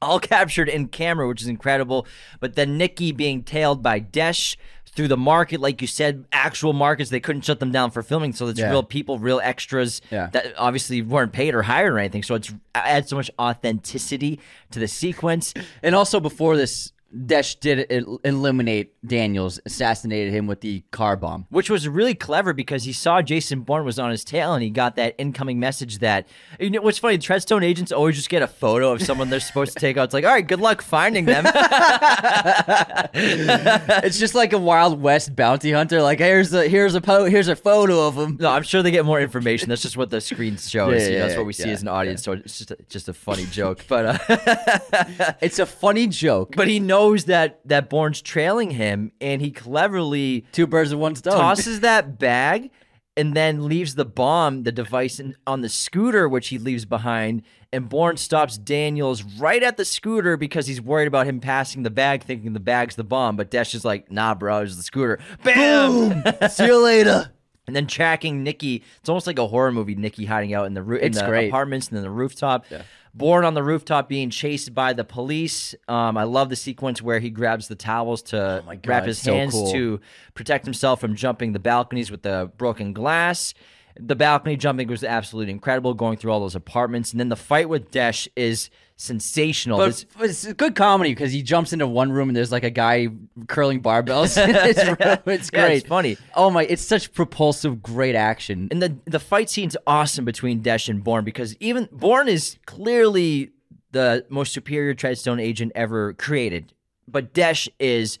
all 0.00 0.18
captured 0.34 0.68
in 0.68 0.88
camera, 0.88 1.26
which 1.28 1.42
is 1.42 1.48
incredible. 1.48 2.06
But 2.40 2.54
then 2.54 2.76
Nikki 2.78 3.12
being 3.12 3.42
tailed 3.42 3.82
by 3.82 3.98
Desh 3.98 4.56
through 4.94 5.08
the 5.08 5.16
market, 5.16 5.60
like 5.60 5.80
you 5.80 5.86
said, 5.86 6.24
actual 6.32 6.72
markets, 6.72 7.10
they 7.10 7.20
couldn't 7.20 7.42
shut 7.42 7.60
them 7.60 7.70
down 7.70 7.90
for 7.90 8.02
filming. 8.02 8.32
So 8.32 8.48
it's 8.48 8.58
Yeah. 8.58 8.70
real 8.70 8.82
people, 8.82 9.18
real 9.18 9.38
extras 9.42 10.00
Yeah. 10.10 10.28
that 10.32 10.54
obviously 10.56 11.02
weren't 11.02 11.32
paid 11.32 11.54
or 11.54 11.62
hired 11.62 11.92
or 11.92 11.98
anything. 11.98 12.22
So 12.24 12.34
it's 12.34 12.52
adds 12.74 13.08
so 13.10 13.16
much 13.16 13.30
authenticity 13.38 14.40
to 14.70 14.78
the 14.80 14.88
sequence. 14.88 15.54
And 15.82 15.94
also 15.94 16.20
before 16.20 16.56
this, 16.56 16.92
Desh 17.26 17.54
did 17.54 17.90
eliminate 18.22 18.92
Daniels, 19.06 19.58
assassinated 19.64 20.32
him 20.32 20.46
with 20.46 20.60
the 20.60 20.82
car 20.90 21.16
bomb. 21.16 21.46
Which 21.48 21.70
was 21.70 21.88
really 21.88 22.14
clever 22.14 22.52
because 22.52 22.84
he 22.84 22.92
saw 22.92 23.22
Jason 23.22 23.62
Bourne 23.62 23.84
was 23.86 23.98
on 23.98 24.10
his 24.10 24.24
tail 24.24 24.52
and 24.52 24.62
he 24.62 24.68
got 24.68 24.96
that 24.96 25.14
incoming 25.16 25.58
message 25.58 26.00
that 26.00 26.26
you 26.60 26.68
know 26.68 26.82
what's 26.82 26.98
funny, 26.98 27.16
Treadstone 27.16 27.64
agents 27.64 27.92
always 27.92 28.16
just 28.16 28.28
get 28.28 28.42
a 28.42 28.46
photo 28.46 28.92
of 28.92 29.00
someone 29.00 29.30
they're 29.30 29.40
supposed 29.40 29.72
to 29.72 29.80
take 29.80 29.96
out. 29.96 30.04
It's 30.04 30.14
like, 30.14 30.26
all 30.26 30.32
right, 30.32 30.46
good 30.46 30.60
luck 30.60 30.82
finding 30.82 31.24
them. 31.24 31.44
it's 33.14 34.18
just 34.18 34.34
like 34.34 34.52
a 34.52 34.58
Wild 34.58 35.00
West 35.00 35.34
bounty 35.34 35.72
hunter. 35.72 36.02
Like 36.02 36.18
here's 36.18 36.52
a 36.52 36.68
here's 36.68 36.94
a 36.94 37.00
po- 37.00 37.24
here's 37.24 37.48
a 37.48 37.56
photo 37.56 38.06
of 38.06 38.16
him. 38.18 38.36
No, 38.38 38.50
I'm 38.50 38.62
sure 38.62 38.82
they 38.82 38.90
get 38.90 39.06
more 39.06 39.20
information. 39.20 39.70
That's 39.70 39.82
just 39.82 39.96
what 39.96 40.10
the 40.10 40.20
screen 40.20 40.58
shows. 40.58 41.00
Yeah, 41.00 41.06
you 41.06 41.10
know, 41.12 41.16
yeah, 41.16 41.22
that's 41.26 41.36
what 41.38 41.46
we 41.46 41.52
see 41.54 41.68
yeah, 41.68 41.72
as 41.72 41.82
an 41.82 41.88
audience. 41.88 42.22
So 42.22 42.32
it's 42.32 42.58
just 42.58 42.70
a, 42.70 42.76
just 42.88 43.08
a 43.08 43.14
funny 43.14 43.46
joke. 43.46 43.84
But 43.88 44.28
uh, 44.30 45.34
It's 45.40 45.58
a 45.58 45.66
funny 45.66 46.06
joke. 46.06 46.54
but 46.54 46.68
he 46.68 46.80
knows 46.80 46.97
that 47.26 47.60
that 47.64 47.88
Bourne's 47.88 48.20
trailing 48.22 48.70
him, 48.70 49.12
and 49.20 49.40
he 49.40 49.50
cleverly 49.50 50.44
Two 50.52 50.66
birds 50.66 50.90
with 50.90 51.00
one 51.00 51.14
stone. 51.14 51.34
tosses 51.34 51.80
that 51.80 52.18
bag 52.18 52.70
and 53.16 53.34
then 53.34 53.66
leaves 53.66 53.94
the 53.96 54.04
bomb, 54.04 54.62
the 54.62 54.70
device 54.72 55.18
in, 55.18 55.34
on 55.46 55.60
the 55.60 55.68
scooter, 55.68 56.28
which 56.28 56.48
he 56.48 56.58
leaves 56.58 56.84
behind. 56.84 57.42
And 57.72 57.88
Bourne 57.88 58.16
stops 58.16 58.56
Daniels 58.56 59.22
right 59.24 59.62
at 59.62 59.76
the 59.76 59.84
scooter 59.84 60.36
because 60.36 60.66
he's 60.66 60.80
worried 60.80 61.08
about 61.08 61.26
him 61.26 61.40
passing 61.40 61.82
the 61.82 61.90
bag, 61.90 62.22
thinking 62.22 62.52
the 62.52 62.60
bag's 62.60 62.94
the 62.96 63.04
bomb. 63.04 63.36
But 63.36 63.50
Desh 63.50 63.74
is 63.74 63.84
like, 63.84 64.10
nah, 64.10 64.34
bro, 64.34 64.62
it's 64.62 64.76
the 64.76 64.82
scooter. 64.82 65.18
Bam! 65.42 66.22
See 66.48 66.66
you 66.66 66.82
later. 66.82 67.32
And 67.68 67.76
then 67.76 67.86
tracking 67.86 68.42
Nikki. 68.44 68.82
It's 68.98 69.10
almost 69.10 69.26
like 69.26 69.38
a 69.38 69.46
horror 69.46 69.70
movie. 69.70 69.94
Nikki 69.94 70.24
hiding 70.24 70.54
out 70.54 70.64
in 70.64 70.72
the 70.72 70.80
in 70.82 71.04
It's 71.08 71.20
the 71.20 71.26
great. 71.26 71.48
apartments 71.48 71.88
and 71.88 71.98
then 71.98 72.02
the 72.02 72.08
rooftop. 72.08 72.64
Bourne 73.14 73.44
on 73.44 73.54
the 73.54 73.62
rooftop, 73.62 74.08
being 74.08 74.30
chased 74.30 74.74
by 74.74 74.92
the 74.92 75.04
police. 75.04 75.74
Um, 75.88 76.16
I 76.16 76.24
love 76.24 76.48
the 76.48 76.56
sequence 76.56 77.02
where 77.02 77.18
he 77.20 77.30
grabs 77.30 77.68
the 77.68 77.74
towels 77.74 78.22
to 78.24 78.62
Oh 78.62 78.66
God, 78.66 78.86
wrap 78.86 79.04
his 79.06 79.18
so 79.18 79.32
hands 79.32 79.52
cool. 79.54 79.72
to 79.72 80.00
protect 80.34 80.64
himself 80.64 81.00
from 81.00 81.14
jumping 81.16 81.52
the 81.52 81.58
balconies 81.58 82.10
with 82.10 82.22
the 82.22 82.50
broken 82.56 82.92
glass. 82.92 83.54
The 83.98 84.14
balcony 84.16 84.56
jumping 84.56 84.88
was 84.88 85.02
absolutely 85.04 85.52
incredible, 85.52 85.94
going 85.94 86.16
through 86.18 86.30
all 86.32 86.40
those 86.40 86.54
apartments, 86.54 87.12
and 87.12 87.18
then 87.20 87.28
the 87.28 87.36
fight 87.36 87.68
with 87.68 87.90
Desh 87.90 88.28
is 88.36 88.70
sensational. 88.96 89.78
But 89.78 90.04
This- 90.18 90.44
it's 90.44 90.52
good 90.54 90.74
comedy 90.74 91.10
because 91.12 91.32
he 91.32 91.42
jumps 91.42 91.72
into 91.72 91.86
one 91.86 92.10
room 92.12 92.28
and 92.28 92.36
there's 92.36 92.52
like 92.52 92.64
a 92.64 92.70
guy 92.70 93.08
curling 93.46 93.80
barbells. 93.80 94.36
in 94.42 94.54
his 94.54 94.76
room. 94.86 95.18
It's 95.26 95.50
Yeah, 95.52 95.66
great. 95.66 95.76
it's 95.78 95.88
funny. 95.88 96.16
Oh 96.34 96.50
my! 96.50 96.64
It's 96.64 96.82
such 96.82 97.12
propulsive, 97.12 97.82
great 97.82 98.14
action. 98.14 98.68
and 98.70 98.82
the 98.82 98.96
the 99.04 99.20
fight 99.20 99.50
scene's 99.50 99.76
awesome 99.86 100.24
between 100.24 100.60
Desh 100.60 100.88
and 100.88 101.02
Bourne 101.02 101.24
because 101.24 101.56
even 101.60 101.88
Bourne 101.92 102.28
is 102.28 102.56
clearly 102.66 103.50
the 103.92 104.24
most 104.28 104.52
superior 104.52 104.94
Treadstone 104.94 105.40
agent 105.40 105.72
ever 105.74 106.12
created, 106.14 106.72
but 107.06 107.32
Desh 107.32 107.68
is 107.78 108.18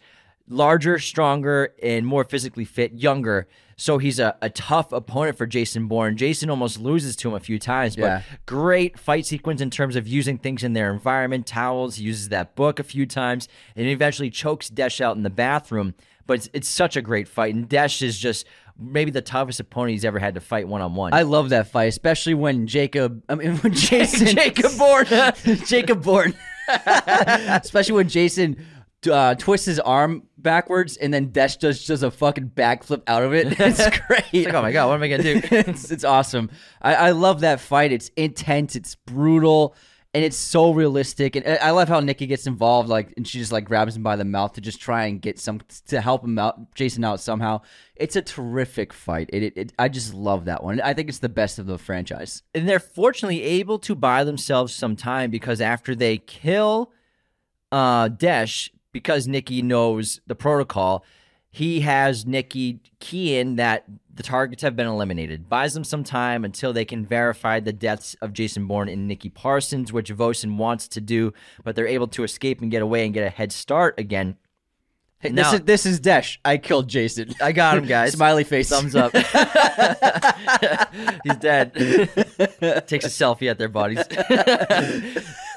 larger, 0.48 0.98
stronger, 0.98 1.74
and 1.82 2.06
more 2.06 2.24
physically 2.24 2.64
fit, 2.64 2.92
younger. 2.92 3.46
So 3.76 3.98
he's 3.98 4.18
a, 4.18 4.36
a 4.42 4.50
tough 4.50 4.90
opponent 4.92 5.38
for 5.38 5.46
Jason 5.46 5.86
Bourne. 5.86 6.16
Jason 6.16 6.50
almost 6.50 6.80
loses 6.80 7.14
to 7.16 7.28
him 7.28 7.34
a 7.34 7.40
few 7.40 7.58
times, 7.60 7.94
but 7.94 8.02
Yeah. 8.06 8.22
great 8.44 8.98
fight 8.98 9.24
sequence 9.24 9.60
in 9.60 9.70
terms 9.70 9.94
of 9.94 10.08
using 10.08 10.36
things 10.36 10.64
in 10.64 10.72
their 10.72 10.92
environment, 10.92 11.46
towels. 11.46 11.96
He 11.96 12.04
uses 12.04 12.30
that 12.30 12.56
book 12.56 12.80
a 12.80 12.82
few 12.82 13.06
times, 13.06 13.46
and 13.76 13.86
eventually 13.86 14.30
chokes 14.30 14.68
Desh 14.68 15.00
out 15.00 15.16
in 15.16 15.22
the 15.22 15.30
bathroom. 15.30 15.94
But 16.26 16.38
it's, 16.38 16.48
it's 16.52 16.68
such 16.68 16.96
a 16.96 17.02
great 17.02 17.28
fight, 17.28 17.54
and 17.54 17.68
Desh 17.68 18.02
is 18.02 18.18
just 18.18 18.46
maybe 18.80 19.10
the 19.10 19.22
toughest 19.22 19.60
opponent 19.60 19.92
he's 19.92 20.04
ever 20.04 20.18
had 20.18 20.34
to 20.34 20.40
fight 20.40 20.66
one 20.68 20.80
on 20.82 20.94
one. 20.94 21.14
I 21.14 21.22
love 21.22 21.50
that 21.50 21.68
fight, 21.68 21.86
especially 21.86 22.34
when 22.34 22.66
Jacob. 22.66 23.22
I 23.28 23.36
mean, 23.36 23.56
when 23.58 23.72
Jason 23.74 24.26
Jacob 24.26 24.72
Bourne. 24.76 25.06
Jacob 25.66 26.02
Bourne. 26.02 26.34
especially 26.86 27.94
when 27.94 28.08
Jason 28.08 28.56
uh, 29.10 29.34
twists 29.36 29.66
his 29.66 29.78
arm 29.80 30.24
backwards 30.36 30.96
and 30.96 31.12
then 31.14 31.26
Desh 31.30 31.56
does 31.56 31.86
does 31.86 32.02
a 32.02 32.10
fucking 32.10 32.50
backflip 32.54 33.02
out 33.06 33.22
of 33.22 33.32
it. 33.34 33.58
It's 33.60 33.98
great. 34.06 34.46
like, 34.46 34.54
oh 34.54 34.62
my 34.62 34.72
god, 34.72 34.88
what 34.88 34.94
am 34.94 35.02
I 35.02 35.08
gonna 35.08 35.22
do? 35.22 35.40
it's, 35.50 35.90
it's 35.90 36.04
awesome. 36.04 36.50
I, 36.82 36.94
I 36.94 37.10
love 37.12 37.40
that 37.40 37.60
fight. 37.60 37.92
It's 37.92 38.10
intense. 38.16 38.74
It's 38.76 38.94
brutal. 38.94 39.74
And 40.14 40.24
it's 40.24 40.38
so 40.38 40.72
realistic, 40.72 41.36
and 41.36 41.46
I 41.46 41.56
I 41.56 41.70
love 41.72 41.88
how 41.88 42.00
Nikki 42.00 42.26
gets 42.26 42.46
involved, 42.46 42.88
like, 42.88 43.12
and 43.18 43.28
she 43.28 43.38
just 43.38 43.52
like 43.52 43.66
grabs 43.66 43.94
him 43.94 44.02
by 44.02 44.16
the 44.16 44.24
mouth 44.24 44.54
to 44.54 44.62
just 44.62 44.80
try 44.80 45.04
and 45.04 45.20
get 45.20 45.38
some 45.38 45.60
to 45.88 46.00
help 46.00 46.24
him 46.24 46.38
out, 46.38 46.74
Jason 46.74 47.04
out 47.04 47.20
somehow. 47.20 47.60
It's 47.94 48.16
a 48.16 48.22
terrific 48.22 48.94
fight. 48.94 49.28
It, 49.34 49.42
it, 49.42 49.52
it 49.56 49.72
I 49.78 49.88
just 49.90 50.14
love 50.14 50.46
that 50.46 50.64
one. 50.64 50.80
I 50.80 50.94
think 50.94 51.10
it's 51.10 51.18
the 51.18 51.28
best 51.28 51.58
of 51.58 51.66
the 51.66 51.76
franchise. 51.76 52.42
and 52.54 52.66
they're 52.66 52.80
fortunately 52.80 53.42
able 53.42 53.78
to 53.80 53.94
buy 53.94 54.24
themselves 54.24 54.74
some 54.74 54.96
time 54.96 55.30
because 55.30 55.60
after 55.60 55.94
they 55.94 56.16
kill 56.16 56.90
uh 57.70 58.08
Desh, 58.08 58.70
because 58.98 59.28
Nikki 59.28 59.62
knows 59.62 60.20
the 60.26 60.34
protocol, 60.34 61.04
he 61.52 61.82
has 61.82 62.26
Nikki 62.26 62.80
key 62.98 63.38
in 63.38 63.54
that 63.54 63.84
the 64.12 64.24
targets 64.24 64.60
have 64.62 64.74
been 64.74 64.88
eliminated. 64.88 65.48
Buys 65.48 65.72
them 65.72 65.84
some 65.84 66.02
time 66.02 66.44
until 66.44 66.72
they 66.72 66.84
can 66.84 67.06
verify 67.06 67.60
the 67.60 67.72
deaths 67.72 68.16
of 68.20 68.32
Jason 68.32 68.66
Bourne 68.66 68.88
and 68.88 69.06
Nikki 69.06 69.28
Parsons, 69.28 69.92
which 69.92 70.10
Vosen 70.10 70.58
wants 70.58 70.88
to 70.88 71.00
do, 71.00 71.32
but 71.62 71.76
they're 71.76 71.86
able 71.86 72.08
to 72.08 72.24
escape 72.24 72.60
and 72.60 72.72
get 72.72 72.82
away 72.82 73.04
and 73.04 73.14
get 73.14 73.24
a 73.24 73.30
head 73.30 73.52
start 73.52 73.94
again. 74.00 74.36
Hey, 75.20 75.30
Now- 75.30 75.50
this 75.50 75.60
is 75.60 75.66
this 75.66 75.86
is 75.86 76.00
Desh. 76.00 76.38
I 76.44 76.58
killed 76.58 76.88
Jason. 76.88 77.34
I 77.42 77.50
got 77.52 77.78
him, 77.78 77.86
guys. 77.86 78.12
Smiley 78.12 78.44
face. 78.44 78.68
Thumbs 78.68 78.94
up. 78.94 79.12
He's 81.24 81.36
dead. 81.36 81.74
Takes 81.74 83.04
a 83.04 83.10
selfie 83.10 83.50
at 83.50 83.58
their 83.58 83.68
bodies. 83.68 84.04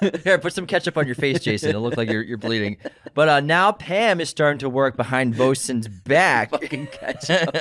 Here, 0.23 0.39
put 0.39 0.53
some 0.53 0.65
ketchup 0.65 0.97
on 0.97 1.05
your 1.05 1.13
face, 1.13 1.39
Jason. 1.41 1.69
It'll 1.69 1.83
look 1.83 1.95
like 1.95 2.09
you're, 2.09 2.23
you're 2.23 2.39
bleeding. 2.39 2.77
But 3.13 3.29
uh, 3.29 3.39
now 3.39 3.71
Pam 3.71 4.19
is 4.19 4.29
starting 4.29 4.57
to 4.59 4.69
work 4.69 4.97
behind 4.97 5.35
Vosen's 5.35 5.87
back. 5.87 6.49
Fucking 6.49 6.87
ketchup. 6.87 7.55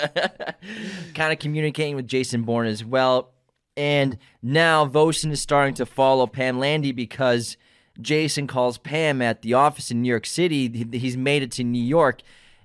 kind 1.14 1.34
of 1.34 1.38
communicating 1.38 1.96
with 1.96 2.08
Jason 2.08 2.44
Bourne 2.44 2.66
as 2.66 2.82
well. 2.82 3.32
And 3.76 4.16
now 4.42 4.86
Vosen 4.86 5.30
is 5.32 5.40
starting 5.42 5.74
to 5.74 5.84
follow 5.86 6.26
Pam 6.26 6.58
Landy 6.58 6.92
because 6.92 7.58
Jason 8.02 8.46
calls 8.46 8.78
Pam 8.78 9.20
at 9.22 9.42
the 9.42 9.54
office 9.54 9.90
in 9.90 10.02
New 10.02 10.08
York 10.08 10.26
City. 10.26 10.68
He- 10.68 10.98
He's 10.98 11.16
made 11.16 11.42
it 11.42 11.50
to 11.52 11.64
New 11.64 11.82
York. 11.82 12.22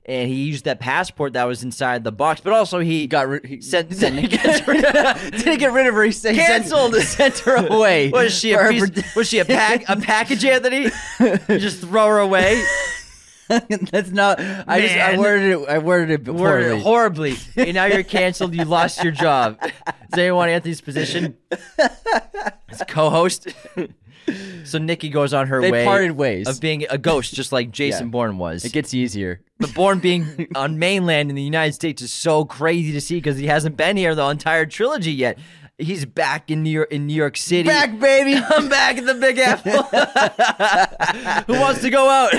And 0.07 0.29
he 0.29 0.43
used 0.43 0.65
that 0.65 0.79
passport 0.79 1.33
that 1.33 1.45
was 1.45 1.63
inside 1.63 2.03
the 2.03 2.11
box, 2.11 2.39
but 2.39 2.53
also 2.53 2.77
he 2.77 3.07
got 3.07 3.27
rid. 3.27 3.43
He 3.43 3.59
Sent- 3.59 3.91
sent, 3.91 4.15
rid 4.67 4.81
didn't 4.81 5.57
get 5.57 5.73
rid 5.73 5.87
of 5.87 5.95
her. 5.95 6.03
He 6.03 6.11
sent, 6.11 6.37
Canceled. 6.37 6.93
Sent, 6.93 7.33
sent 7.35 7.39
her 7.39 7.55
away. 7.67 8.09
Was 8.13 8.31
she 8.37 8.51
a 8.53 8.69
piece, 8.69 9.15
was 9.15 9.27
she 9.27 9.39
a 9.39 9.45
pack 9.45 9.83
a 9.89 9.95
package, 9.95 10.45
Anthony? 10.45 10.91
You 11.19 11.57
just 11.59 11.79
throw 11.81 12.05
her 12.07 12.19
away. 12.19 12.63
That's 13.47 14.11
not. 14.11 14.39
I 14.39 14.81
just. 14.81 14.95
I 14.95 15.17
worded 15.17 15.51
it. 15.61 15.69
I 15.69 15.77
worded 15.79 16.09
it 16.21 16.25
poorly. 16.25 16.41
Worded 16.41 16.81
horribly. 16.81 17.35
And 17.55 17.73
now 17.73 17.85
you're 17.85 18.03
canceled. 18.03 18.53
You 18.55 18.65
lost 18.65 19.03
your 19.03 19.11
job. 19.13 19.59
Does 19.59 19.71
anyone 20.19 20.37
want 20.37 20.51
Anthony's 20.51 20.81
position? 20.81 21.35
As 22.69 22.83
co-host. 22.87 23.47
So 24.63 24.77
Nikki 24.77 25.09
goes 25.09 25.33
on 25.33 25.47
her 25.47 25.61
They 25.61 25.71
way 25.71 25.85
parted 25.85 26.11
ways. 26.13 26.47
of 26.47 26.59
being 26.59 26.85
a 26.89 26.97
ghost, 26.97 27.33
just 27.35 27.51
like 27.51 27.71
Jason 27.71 28.07
Yeah. 28.07 28.11
Bourne 28.11 28.37
was. 28.37 28.65
It 28.65 28.71
gets 28.73 28.93
easier. 28.93 29.41
but 29.59 29.73
Bourne 29.73 29.99
being 29.99 30.47
on 30.55 30.79
mainland 30.79 31.29
in 31.29 31.35
the 31.35 31.41
United 31.43 31.73
States 31.73 32.01
is 32.01 32.11
so 32.11 32.45
crazy 32.45 32.91
to 32.91 33.01
see 33.01 33.15
because 33.15 33.37
he 33.37 33.47
hasn't 33.47 33.77
been 33.77 33.97
here 33.97 34.15
the 34.15 34.27
entire 34.29 34.65
trilogy 34.65 35.11
yet. 35.13 35.37
He's 35.77 36.05
back 36.05 36.49
in 36.49 36.63
New 36.63 36.69
York, 36.69 36.89
in 36.89 37.05
New 37.05 37.13
York 37.13 37.35
City. 37.35 37.67
Back, 37.67 37.99
baby. 37.99 38.41
I'm 38.49 38.69
back 38.69 38.97
in 38.97 39.05
the 39.05 39.13
Big 39.13 39.37
Apple. 39.37 39.83
Who 41.53 41.59
wants 41.59 41.81
to 41.81 41.89
go 41.89 42.09
out? 42.09 42.33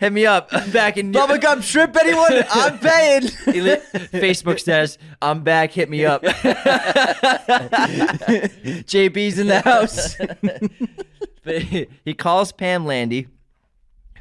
Hit 0.00 0.12
me 0.12 0.26
up. 0.26 0.48
I'm 0.50 0.68
back 0.72 0.96
in 0.96 1.12
New 1.12 1.18
Bubblegum 1.20 1.62
shrimp, 1.62 1.96
anyone? 1.96 2.42
I'm 2.50 2.78
paying. 2.80 3.22
Facebook 3.22 4.58
says, 4.58 4.98
I'm 5.22 5.44
back. 5.44 5.70
Hit 5.70 5.88
me 5.88 6.04
up. 6.04 6.24
JB's 8.84 9.38
in 9.38 9.46
the 9.46 9.60
house. 9.60 10.16
He- 11.44 11.86
he 12.04 12.14
calls 12.14 12.50
Pam 12.52 12.84
Landy, 12.84 13.28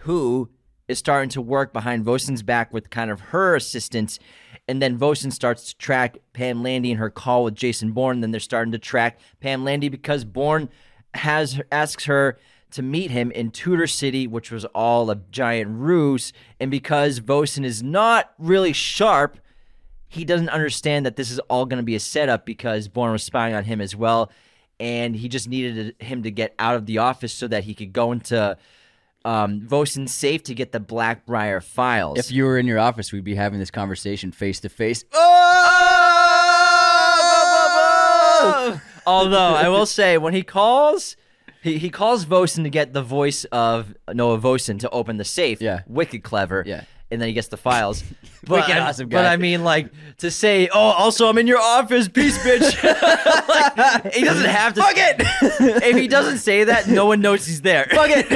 who 0.01 0.49
is 0.87 0.99
starting 0.99 1.29
to 1.29 1.41
work 1.41 1.73
behind 1.73 2.03
Vosen's 2.05 2.43
back 2.43 2.71
with 2.73 2.89
kind 2.91 3.09
of 3.09 3.19
her 3.31 3.55
assistance. 3.55 4.19
And 4.67 4.81
then 4.81 4.97
Vosen 4.97 5.31
starts 5.31 5.69
to 5.69 5.77
track 5.77 6.17
Pam 6.31 6.63
Landy 6.63 6.91
and 6.91 6.99
her 6.99 7.09
call 7.09 7.43
with 7.43 7.55
Jason 7.55 7.91
Bourne. 7.91 8.21
Then 8.21 8.31
they're 8.31 8.39
starting 8.39 8.71
to 8.71 8.79
track 8.79 9.19
Pam 9.41 9.63
Landy 9.63 9.89
because 9.89 10.23
Bourne 10.23 10.69
has 11.15 11.61
asks 11.71 12.05
her 12.05 12.37
to 12.71 12.81
meet 12.81 13.11
him 13.11 13.29
in 13.31 13.51
Tudor 13.51 13.87
City, 13.87 14.25
which 14.25 14.51
was 14.51 14.65
all 14.65 15.11
a 15.11 15.15
giant 15.31 15.79
ruse. 15.79 16.33
And 16.59 16.71
because 16.71 17.19
Vosen 17.19 17.63
is 17.63 17.83
not 17.83 18.33
really 18.39 18.73
sharp, 18.73 19.37
he 20.07 20.25
doesn't 20.25 20.49
understand 20.49 21.05
that 21.05 21.15
this 21.15 21.29
is 21.29 21.39
all 21.49 21.65
going 21.65 21.77
to 21.77 21.83
be 21.83 21.95
a 21.95 21.99
setup 21.99 22.45
because 22.45 22.87
Bourne 22.87 23.11
was 23.11 23.23
spying 23.23 23.53
on 23.53 23.63
him 23.63 23.81
as 23.81 23.95
well, 23.95 24.31
and 24.79 25.15
he 25.15 25.27
just 25.27 25.47
needed 25.47 25.95
him 25.99 26.23
to 26.23 26.31
get 26.31 26.53
out 26.59 26.75
of 26.75 26.85
the 26.85 26.99
office 26.99 27.33
so 27.33 27.47
that 27.47 27.63
he 27.63 27.73
could 27.73 27.93
go 27.93 28.11
into 28.11 28.57
um, 29.25 29.61
Vosen's 29.61 30.13
safe 30.13 30.43
to 30.43 30.53
get 30.53 30.71
the 30.71 30.79
Blackbriar 30.79 31.63
files. 31.63 32.19
if 32.19 32.31
you 32.31 32.45
were 32.45 32.57
in 32.57 32.65
your 32.67 32.79
office, 32.79 33.11
we'd 33.11 33.23
be 33.23 33.35
having 33.35 33.59
this 33.59 33.71
conversation 33.71 34.31
face 34.31 34.59
to 34.61 34.69
face. 34.69 35.05
Although 39.05 39.55
I 39.55 39.67
will 39.69 39.85
say, 39.85 40.17
when 40.17 40.33
he 40.33 40.43
calls, 40.43 41.15
he, 41.61 41.77
he 41.77 41.89
calls 41.89 42.23
Vosen 42.23 42.63
to 42.63 42.69
get 42.69 42.93
the 42.93 43.01
voice 43.03 43.43
of 43.45 43.93
Noah 44.13 44.37
Vosen 44.37 44.77
to 44.79 44.89
open 44.89 45.17
the 45.17 45.25
safe. 45.25 45.61
Yeah. 45.61 45.81
wicked 45.87 46.23
clever. 46.23 46.63
Yeah. 46.65 46.83
And 47.13 47.21
then 47.21 47.29
he 47.29 47.33
gets 47.33 47.47
the 47.47 47.57
files. 47.57 48.03
But, 48.45 48.69
I, 48.69 48.77
awesome 48.77 49.07
but. 49.07 49.25
I 49.25 49.37
mean, 49.37 49.63
like 49.63 49.89
to 50.17 50.29
say, 50.29 50.67
oh, 50.67 50.77
also 50.77 51.29
I'm 51.29 51.37
in 51.37 51.47
your 51.47 51.61
office, 51.61 52.09
peace, 52.09 52.37
bitch. 52.39 52.83
like, 54.03 54.13
he 54.13 54.25
doesn't 54.25 54.49
have 54.49 54.73
to. 54.73 54.81
Fuck 54.81 54.95
it. 54.97 55.15
if 55.81 55.95
he 55.95 56.09
doesn't 56.09 56.39
say 56.39 56.65
that, 56.65 56.89
no 56.89 57.05
one 57.05 57.21
knows 57.21 57.45
he's 57.45 57.61
there. 57.61 57.87
Fuck 57.91 58.09
it. 58.09 58.27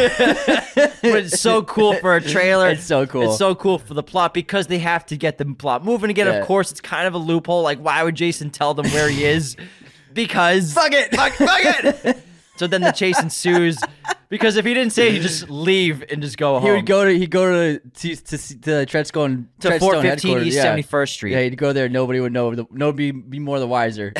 but 1.01 1.25
it's 1.25 1.41
so 1.41 1.61
cool 1.61 1.93
for 1.95 2.15
a 2.15 2.21
trailer. 2.21 2.69
It's 2.69 2.85
so 2.85 3.05
cool. 3.05 3.23
It's 3.23 3.37
so 3.37 3.53
cool 3.53 3.79
for 3.79 3.95
the 3.95 4.01
plot 4.01 4.33
because 4.33 4.67
they 4.67 4.79
have 4.79 5.05
to 5.07 5.17
get 5.17 5.37
the 5.37 5.45
plot 5.45 5.83
moving 5.83 6.09
again. 6.09 6.27
Yeah. 6.27 6.35
Of 6.35 6.47
course, 6.47 6.71
it's 6.71 6.79
kind 6.79 7.05
of 7.05 7.13
a 7.13 7.17
loophole. 7.17 7.61
Like, 7.61 7.79
why 7.79 8.01
would 8.01 8.15
Jason 8.15 8.49
tell 8.49 8.73
them 8.73 8.89
where 8.91 9.09
he 9.09 9.25
is? 9.25 9.57
Because 10.13 10.71
fuck 10.71 10.93
it, 10.93 11.13
fuck, 11.13 11.33
fuck 11.33 11.59
it. 11.63 12.17
So 12.57 12.67
then 12.67 12.81
the 12.81 12.91
chase 12.91 13.21
ensues 13.21 13.77
because 14.29 14.57
if 14.57 14.65
he 14.65 14.73
didn't 14.73 14.91
say, 14.91 15.11
he'd 15.11 15.21
just 15.21 15.49
leave 15.49 16.03
and 16.11 16.21
just 16.21 16.37
go 16.37 16.59
home. 16.59 16.63
He 16.63 16.71
would 16.71 16.85
go 16.85 17.05
to 17.05 17.17
he'd 17.17 17.31
go 17.31 17.49
to 17.49 17.79
to 17.79 18.15
to, 18.15 18.37
to 18.37 18.71
Treadstone 18.85 19.45
to 19.59 19.79
415 19.79 20.39
East 20.39 20.57
yeah. 20.57 20.75
71st 20.75 21.09
Street. 21.09 21.31
Yeah, 21.31 21.41
he'd 21.41 21.57
go 21.57 21.71
there. 21.71 21.87
Nobody 21.87 22.19
would 22.19 22.33
know. 22.33 22.53
The, 22.53 22.65
nobody 22.71 23.11
be 23.11 23.39
more 23.39 23.59
the 23.59 23.67
wiser. 23.67 24.13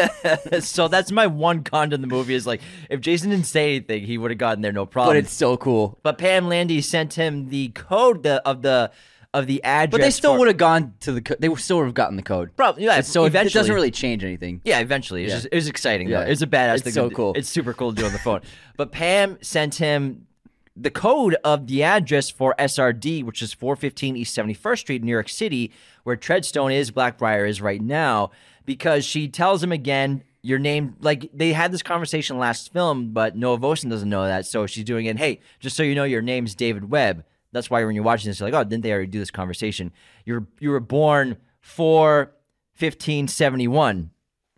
so 0.60 0.88
that's 0.88 1.12
my 1.12 1.26
one 1.26 1.62
con 1.62 1.90
to 1.90 1.98
the 1.98 2.06
movie 2.06 2.34
is 2.34 2.46
like 2.46 2.62
if 2.88 3.00
Jason 3.00 3.30
didn't 3.30 3.46
say 3.46 3.76
anything, 3.76 4.04
he 4.04 4.18
would 4.18 4.30
have 4.30 4.38
gotten 4.38 4.62
there 4.62 4.72
no 4.72 4.86
problem. 4.86 5.16
But 5.16 5.24
it's 5.24 5.32
so 5.32 5.56
cool. 5.56 5.98
But 6.02 6.18
Pam 6.18 6.48
Landy 6.48 6.80
sent 6.80 7.14
him 7.14 7.48
the 7.50 7.68
code 7.68 8.22
the, 8.22 8.46
of 8.46 8.62
the 8.62 8.92
of 9.32 9.46
the 9.46 9.62
address. 9.62 9.92
But 9.92 10.00
they 10.00 10.10
still 10.10 10.36
would 10.38 10.48
have 10.48 10.56
gone 10.56 10.94
to 11.00 11.12
the. 11.12 11.20
Co- 11.20 11.36
they 11.38 11.48
would 11.48 11.60
still 11.60 11.78
would 11.78 11.84
have 11.84 11.94
gotten 11.94 12.16
the 12.16 12.22
code. 12.22 12.54
Probably, 12.56 12.84
yeah. 12.84 13.00
so 13.02 13.24
it- 13.24 13.34
it 13.34 13.52
doesn't 13.52 13.74
really 13.74 13.90
change 13.90 14.24
anything. 14.24 14.60
Yeah, 14.64 14.80
eventually. 14.80 15.22
It's 15.24 15.30
Yeah. 15.30 15.36
just 15.36 15.48
it 15.52 15.54
was 15.54 15.68
exciting 15.68 16.08
Yeah. 16.08 16.24
though. 16.24 16.30
It's 16.30 16.42
a 16.42 16.46
badass 16.46 16.74
It's 16.76 16.82
thing. 16.84 16.92
so 16.92 17.10
cool. 17.10 17.32
It's 17.36 17.48
super 17.48 17.72
cool 17.72 17.94
to 17.94 18.00
do 18.00 18.06
on 18.06 18.12
the 18.12 18.18
phone. 18.18 18.40
But 18.76 18.90
Pam 18.92 19.38
sent 19.40 19.76
him 19.76 20.26
the 20.76 20.90
code 20.90 21.36
of 21.44 21.66
the 21.66 21.82
address 21.82 22.30
for 22.30 22.54
SRD, 22.58 23.22
which 23.22 23.42
is 23.42 23.52
415 23.52 24.16
East 24.16 24.34
71st 24.34 24.80
Street, 24.80 25.02
New 25.04 25.10
York 25.12 25.28
City, 25.28 25.70
where 26.04 26.16
Treadstone 26.16 26.72
is, 26.72 26.90
Blackbriar 26.90 27.46
is 27.48 27.60
right 27.60 27.82
now, 27.82 28.30
because 28.64 29.04
she 29.04 29.28
tells 29.28 29.62
him 29.62 29.72
again, 29.72 30.22
your 30.42 30.58
name, 30.58 30.94
like 31.00 31.28
they 31.34 31.52
had 31.52 31.70
this 31.70 31.82
conversation 31.82 32.38
last 32.38 32.72
film, 32.72 33.10
but 33.10 33.36
Noah 33.36 33.58
Vosen 33.58 33.90
doesn't 33.90 34.08
know 34.08 34.24
that. 34.26 34.46
So 34.46 34.66
she's 34.66 34.84
doing 34.84 35.04
it, 35.06 35.18
hey, 35.18 35.40
just 35.58 35.76
so 35.76 35.82
you 35.82 35.94
know, 35.94 36.04
your 36.04 36.22
name's 36.22 36.54
David 36.54 36.90
Webb. 36.90 37.24
That's 37.52 37.68
why 37.70 37.84
when 37.84 37.94
you're 37.94 38.04
watching 38.04 38.30
this, 38.30 38.40
you're 38.40 38.48
like, 38.50 38.58
oh, 38.60 38.68
didn't 38.68 38.82
they 38.82 38.92
already 38.92 39.08
do 39.08 39.18
this 39.18 39.30
conversation? 39.30 39.92
You're 40.24 40.46
you 40.60 40.70
were 40.70 40.80
born 40.80 41.36
for 41.60 42.32
1571. 42.78 44.10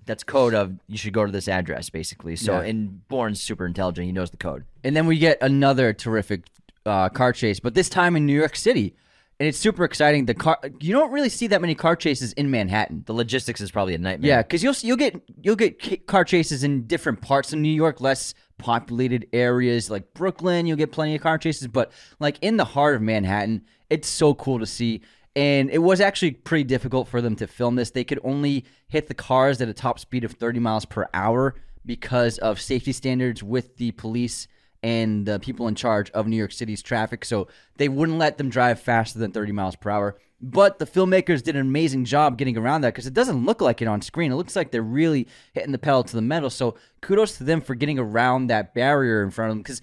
That's 0.05 0.24
code 0.24 0.53
of 0.55 0.74
you 0.88 0.97
should 0.99 1.12
go 1.12 1.24
to 1.24 1.30
this 1.32 1.47
address, 1.49 1.88
basically. 1.88 2.34
So, 2.36 2.61
Yeah. 2.61 2.66
and 2.68 3.07
Bourne's 3.09 3.40
super 3.40 3.64
intelligent. 3.66 4.05
He 4.07 4.12
knows 4.12 4.30
the 4.30 4.36
code. 4.36 4.64
And 4.82 4.97
then 4.97 5.07
we 5.07 5.16
get 5.16 5.38
another 5.40 5.93
terrific 5.93 6.45
uh, 6.84 7.09
car 7.09 7.32
chase, 7.32 7.61
but 7.61 7.74
this 7.74 7.88
time 7.88 8.16
in 8.16 8.26
New 8.26 8.36
York 8.38 8.57
City. 8.57 8.97
And 9.43 9.49
it's 9.49 9.59
super 9.59 9.82
exciting. 9.82 10.26
The 10.26 10.34
car 10.34 10.57
you 10.78 10.93
don't 10.93 11.11
really 11.11 11.28
see 11.28 11.49
that 11.49 11.61
many 11.61 11.74
car 11.74 11.97
chases 11.97 12.32
in 12.34 12.53
Manhattan. 12.53 13.03
The 13.07 13.12
logistics 13.12 13.61
is 13.61 13.72
probably 13.72 13.93
a 13.93 13.99
nightmare. 13.99 14.28
Yeah, 14.28 14.43
because 14.43 14.62
you'll 14.62 14.76
you'll 14.82 14.97
get 14.97 15.20
you'll 15.43 15.57
get 15.57 16.07
car 16.07 16.22
chases 16.24 16.62
in 16.62 16.86
different 16.86 17.22
parts 17.22 17.53
of 17.53 17.59
New 17.59 17.68
York, 17.68 18.01
less 18.01 18.34
populated 18.59 19.26
areas 19.32 19.90
like 19.90 20.14
Brooklyn. 20.14 20.66
You'll 20.66 20.76
get 20.76 20.93
plenty 20.93 21.16
of 21.16 21.22
car 21.22 21.38
chases, 21.38 21.66
but 21.66 21.90
like 22.20 22.38
in 22.40 22.57
the 22.57 22.64
heart 22.64 22.95
of 22.95 23.03
Manhattan, 23.03 23.64
it's 23.90 24.07
so 24.07 24.32
cool 24.32 24.61
to 24.61 24.66
see. 24.66 25.03
And 25.34 25.70
it 25.70 25.78
was 25.78 26.01
actually 26.01 26.30
pretty 26.30 26.62
difficult 26.62 27.09
for 27.09 27.20
them 27.20 27.34
to 27.34 27.49
film 27.49 27.74
this. 27.74 27.90
They 27.90 28.05
could 28.05 28.20
only 28.22 28.64
hit 28.86 29.09
the 29.09 29.14
cars 29.14 29.61
at 29.61 29.68
a 29.68 29.74
top 29.74 29.99
speed 29.99 30.22
of 30.22 30.30
30 30.34 30.61
miles 30.61 30.84
per 30.84 31.09
hour 31.12 31.57
because 31.84 32.38
of 32.38 32.61
safety 32.61 32.93
standards 32.93 33.43
with 33.43 33.76
the 33.78 33.90
police 33.90 34.47
and 34.83 35.26
the 35.26 35.39
people 35.39 35.68
in 35.68 35.74
charge 35.74 36.11
of 36.11 36.26
New 36.26 36.37
York 36.37 36.53
City's 36.53 36.83
traffic. 36.83 37.24
So 37.24 37.49
they 37.76 37.89
wouldn't 37.89 38.18
let 38.18 38.39
them 38.39 38.51
drive 38.51 38.80
faster 38.80 39.18
than 39.18 39.33
30 39.33 39.53
miles 39.53 39.76
per 39.76 39.91
hour. 39.91 40.18
But 40.45 40.80
the 40.80 40.87
filmmakers 40.87 41.43
did 41.43 41.55
an 41.55 41.61
amazing 41.61 42.05
job 42.05 42.37
getting 42.37 42.59
around 42.59 42.80
that 42.80 42.95
because 42.95 43.07
it 43.07 43.14
doesn't 43.14 43.45
look 43.45 43.61
like 43.61 43.80
it 43.80 43.87
on 43.87 44.03
screen. 44.03 44.33
It 44.33 44.37
looks 44.37 44.57
like 44.57 44.72
they're 44.72 44.83
really 44.83 45.28
hitting 45.53 45.70
the 45.70 45.78
pedal 45.78 46.03
to 46.03 46.16
the 46.16 46.22
metal. 46.22 46.51
So 46.51 46.74
kudos 47.01 47.39
to 47.39 47.45
them 47.45 47.61
for 47.61 47.76
getting 47.76 47.99
around 47.99 48.49
that 48.49 48.74
barrier 48.74 49.22
in 49.22 49.30
front 49.30 49.51
of 49.51 49.57
them 49.57 49.62
because 49.62 49.80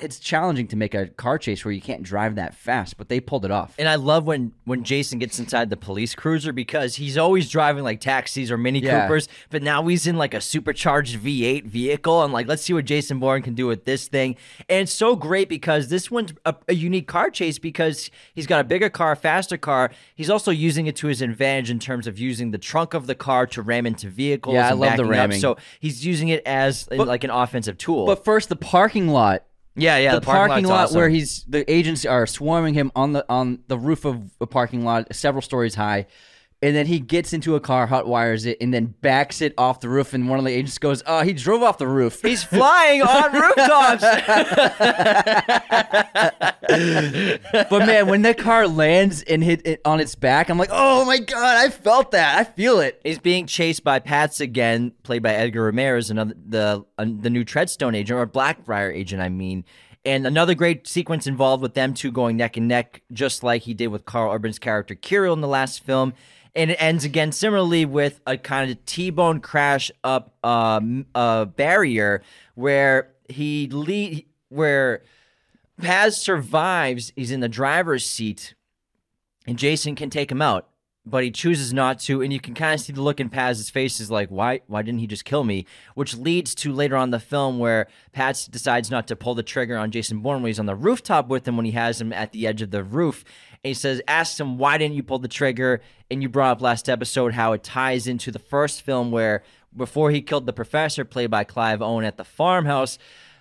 it's 0.00 0.18
challenging 0.18 0.66
to 0.68 0.76
make 0.76 0.94
a 0.94 1.06
car 1.06 1.38
chase 1.38 1.64
where 1.64 1.72
you 1.72 1.80
can't 1.80 2.02
drive 2.02 2.34
that 2.34 2.54
fast, 2.54 2.98
but 2.98 3.08
they 3.08 3.18
pulled 3.20 3.44
it 3.44 3.50
off. 3.50 3.74
And 3.78 3.88
I 3.88 3.94
love 3.94 4.26
when 4.26 4.52
when 4.64 4.84
Jason 4.84 5.18
gets 5.18 5.38
inside 5.38 5.70
the 5.70 5.76
police 5.76 6.14
cruiser 6.14 6.52
because 6.52 6.96
he's 6.96 7.16
always 7.16 7.48
driving 7.48 7.82
like 7.82 8.00
taxis 8.00 8.50
or 8.50 8.58
Mini 8.58 8.80
Yeah. 8.80 9.02
Coopers, 9.02 9.28
but 9.48 9.62
now 9.62 9.86
he's 9.86 10.06
in 10.06 10.16
like 10.16 10.34
a 10.34 10.40
supercharged 10.40 11.18
V8 11.18 11.64
vehicle. 11.64 12.22
And 12.22 12.32
like, 12.32 12.46
let's 12.46 12.62
see 12.62 12.72
what 12.72 12.84
Jason 12.84 13.18
Bourne 13.18 13.42
can 13.42 13.54
do 13.54 13.66
with 13.66 13.84
this 13.84 14.06
thing. 14.08 14.36
And 14.68 14.82
it's 14.82 14.92
so 14.92 15.16
great 15.16 15.48
because 15.48 15.88
this 15.88 16.10
one's 16.10 16.34
a, 16.44 16.54
a 16.68 16.74
unique 16.74 17.08
car 17.08 17.30
chase 17.30 17.58
because 17.58 18.10
he's 18.34 18.46
got 18.46 18.60
a 18.60 18.64
bigger 18.64 18.90
car, 18.90 19.16
faster 19.16 19.56
car. 19.56 19.90
He's 20.14 20.28
also 20.30 20.50
using 20.50 20.86
it 20.88 20.96
to 20.96 21.06
his 21.06 21.22
advantage 21.22 21.70
in 21.70 21.78
terms 21.78 22.06
of 22.06 22.18
using 22.18 22.50
the 22.50 22.58
trunk 22.58 22.92
of 22.92 23.06
the 23.06 23.14
car 23.14 23.46
to 23.48 23.62
ram 23.62 23.86
into 23.86 24.08
vehicles. 24.08 24.54
Yeah, 24.54 24.68
I 24.68 24.70
and 24.72 24.80
love 24.80 24.90
the 24.96 25.02
backing 25.04 25.04
up. 25.06 25.10
ramming. 25.10 25.40
So 25.40 25.56
he's 25.78 26.04
using 26.04 26.28
it 26.28 26.42
as 26.44 26.88
like 26.90 27.24
an 27.24 27.30
offensive 27.30 27.78
tool. 27.78 28.04
But 28.06 28.24
first, 28.24 28.50
the 28.50 28.56
parking 28.56 29.08
lot 29.08 29.44
yeah, 29.80 29.96
yeah, 29.98 30.14
the, 30.14 30.20
parking, 30.20 30.64
lot's 30.64 30.66
lot 30.66 30.84
awesome. 30.84 30.96
where 30.98 31.08
he's 31.08 31.44
the 31.44 31.70
agents 31.70 32.04
are 32.04 32.26
swarming 32.26 32.74
him 32.74 32.92
on 32.94 33.12
the 33.12 33.24
on 33.28 33.60
the 33.68 33.78
roof 33.78 34.04
of 34.04 34.20
a 34.40 34.46
parking 34.46 34.84
lot 34.84 35.14
several 35.14 35.42
stories 35.42 35.74
high 35.74 36.06
and 36.62 36.76
then 36.76 36.86
he 36.86 37.00
gets 37.00 37.32
into 37.32 37.54
a 37.54 37.60
car 37.60 37.86
hot 37.86 38.06
wires 38.06 38.44
it 38.44 38.56
and 38.60 38.72
then 38.72 38.94
backs 39.00 39.40
it 39.40 39.54
off 39.56 39.80
the 39.80 39.88
roof 39.88 40.12
and 40.12 40.28
one 40.28 40.38
of 40.38 40.44
the 40.44 40.50
agents 40.52 40.78
goes 40.78 41.02
oh 41.06 41.22
he 41.22 41.32
drove 41.32 41.62
off 41.62 41.78
the 41.78 41.86
roof 41.88 42.20
He's 42.22 42.44
flying 42.44 43.02
on 43.02 43.32
rooftops. 43.40 44.02
but 47.70 47.86
man 47.86 48.06
when 48.06 48.22
that 48.22 48.38
car 48.38 48.68
lands 48.68 49.22
and 49.22 49.42
hit 49.42 49.66
it 49.66 49.80
on 49.84 50.00
its 50.00 50.14
back 50.14 50.48
i'm 50.48 50.58
like 50.58 50.70
oh 50.72 51.04
my 51.04 51.18
god 51.18 51.56
i 51.56 51.68
felt 51.70 52.10
that 52.12 52.38
i 52.38 52.44
feel 52.44 52.80
it 52.80 53.00
He's 53.04 53.18
being 53.18 53.46
chased 53.46 53.82
by 53.82 53.98
Paz 53.98 54.40
again, 54.40 54.92
played 55.02 55.22
by 55.22 55.32
Edgar 55.34 55.64
Ramirez, 55.64 56.10
another 56.10 56.34
the 56.46 56.84
uh, 56.98 57.04
the 57.04 57.30
new 57.30 57.44
Treadstone 57.44 57.96
agent 57.96 58.18
or 58.18 58.26
Blackbriar 58.26 58.94
agent, 58.94 59.20
I 59.22 59.28
mean. 59.28 59.64
And 60.04 60.26
another 60.26 60.54
great 60.54 60.86
sequence 60.86 61.26
involved 61.26 61.62
with 61.62 61.74
them 61.74 61.92
two 61.94 62.12
going 62.12 62.36
neck 62.36 62.56
and 62.56 62.68
neck, 62.68 63.02
just 63.12 63.42
like 63.42 63.62
he 63.62 63.74
did 63.74 63.88
with 63.88 64.04
Karl 64.04 64.32
Urban's 64.32 64.58
character 64.58 64.94
Kirill 64.94 65.34
in 65.34 65.40
the 65.40 65.48
last 65.48 65.82
film. 65.82 66.12
And 66.54 66.70
it 66.70 66.82
ends 66.82 67.04
again 67.04 67.32
similarly 67.32 67.84
with 67.84 68.20
a 68.26 68.36
kind 68.36 68.70
of 68.70 68.84
T-bone 68.84 69.40
crash 69.40 69.90
up 70.02 70.34
um, 70.44 71.06
a 71.14 71.46
barrier 71.46 72.22
where 72.54 73.12
he 73.28 73.68
lead 73.68 74.26
where 74.48 75.02
Paz 75.80 76.16
survives. 76.20 77.12
He's 77.14 77.30
in 77.30 77.40
the 77.40 77.48
driver's 77.48 78.04
seat, 78.04 78.54
and 79.46 79.58
Jason 79.58 79.94
can 79.94 80.10
take 80.10 80.30
him 80.32 80.42
out, 80.42 80.68
but 81.06 81.24
he 81.24 81.30
chooses 81.30 81.72
not 81.72 81.98
to. 82.00 82.22
And 82.22 82.32
you 82.32 82.40
can 82.40 82.54
kind 82.54 82.74
of 82.74 82.80
see 82.80 82.92
the 82.92 83.02
look 83.02 83.20
in 83.20 83.30
Paz's 83.30 83.70
face 83.70 84.00
is 84.00 84.10
like, 84.10 84.28
why? 84.28 84.60
Why 84.66 84.82
didn't 84.82 85.00
he 85.00 85.06
just 85.06 85.24
kill 85.24 85.44
me? 85.44 85.66
Which 85.94 86.16
leads 86.16 86.54
to 86.56 86.72
later 86.72 86.96
on 86.96 87.10
the 87.10 87.18
film 87.18 87.58
where 87.58 87.86
Paz 88.12 88.46
decides 88.46 88.90
not 88.90 89.06
to 89.08 89.16
pull 89.16 89.34
the 89.34 89.42
trigger 89.42 89.76
on 89.76 89.90
Jason 89.90 90.20
Bourne 90.20 90.42
when 90.42 90.50
he's 90.50 90.60
on 90.60 90.66
the 90.66 90.76
rooftop 90.76 91.28
with 91.28 91.48
him 91.48 91.56
when 91.56 91.66
he 91.66 91.72
has 91.72 92.00
him 92.00 92.12
at 92.12 92.32
the 92.32 92.46
edge 92.46 92.62
of 92.62 92.70
the 92.70 92.84
roof. 92.84 93.24
And 93.64 93.70
he 93.70 93.74
says, 93.74 94.02
asks 94.06 94.38
him, 94.38 94.58
why 94.58 94.78
didn't 94.78 94.96
you 94.96 95.02
pull 95.02 95.18
the 95.18 95.28
trigger? 95.28 95.80
And 96.10 96.22
you 96.22 96.28
brought 96.28 96.52
up 96.52 96.62
last 96.62 96.88
episode 96.88 97.34
how 97.34 97.52
it 97.52 97.64
ties 97.64 98.06
into 98.06 98.30
the 98.30 98.38
first 98.38 98.82
film 98.82 99.10
where 99.10 99.42
before 99.74 100.10
he 100.10 100.20
killed 100.20 100.46
the 100.46 100.52
professor, 100.52 101.04
played 101.04 101.30
by 101.30 101.44
Clive 101.44 101.80
Owen 101.80 102.04
at 102.04 102.16
the 102.16 102.24
farmhouse, 102.24 102.98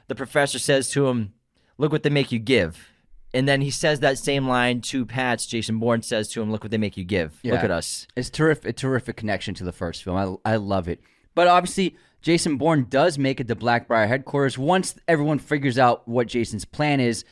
the 0.08 0.16
professor 0.16 0.60
says 0.60 0.90
to 0.92 1.08
him, 1.08 1.34
look 1.78 1.92
what 1.92 2.04
they 2.04 2.10
make 2.10 2.32
you 2.32 2.40
give. 2.40 2.90
And 3.34 3.48
then 3.48 3.62
he 3.62 3.70
says 3.70 4.00
that 4.00 4.18
same 4.18 4.48
line 4.48 4.82
to 4.82 5.06
Paz. 5.06 5.46
Jason 5.46 5.78
Bourne 5.78 6.02
says 6.02 6.30
to 6.30 6.42
him, 6.42 6.52
"Look 6.52 6.64
what 6.64 6.72
they 6.72 6.78
make 6.78 6.98
you 6.98 7.04
give. 7.04 7.40
Look 7.44 7.64
at 7.64 7.72
us." 7.72 8.08
It's 8.16 8.30
terrific, 8.30 8.66
a 8.66 8.74
terrific 8.74 9.18
connection 9.18 9.54
to 9.56 9.64
the 9.64 9.72
first 9.72 10.04
film. 10.04 10.40
I, 10.46 10.54
I 10.54 10.56
love 10.56 10.88
it. 10.88 11.00
But 11.36 11.48
obviously, 11.48 11.96
Jason 12.22 12.58
Bourne 12.58 12.88
does 12.90 13.18
make 13.18 13.40
it 13.40 13.48
to 13.48 13.56
Blackbriar 13.56 14.08
headquarters 14.08 14.58
once 14.58 14.96
everyone 15.08 15.40
figures 15.40 15.78
out 15.78 16.08
what 16.08 16.28
Jason's 16.28 16.66
plan 16.66 17.00
is. 17.00 17.24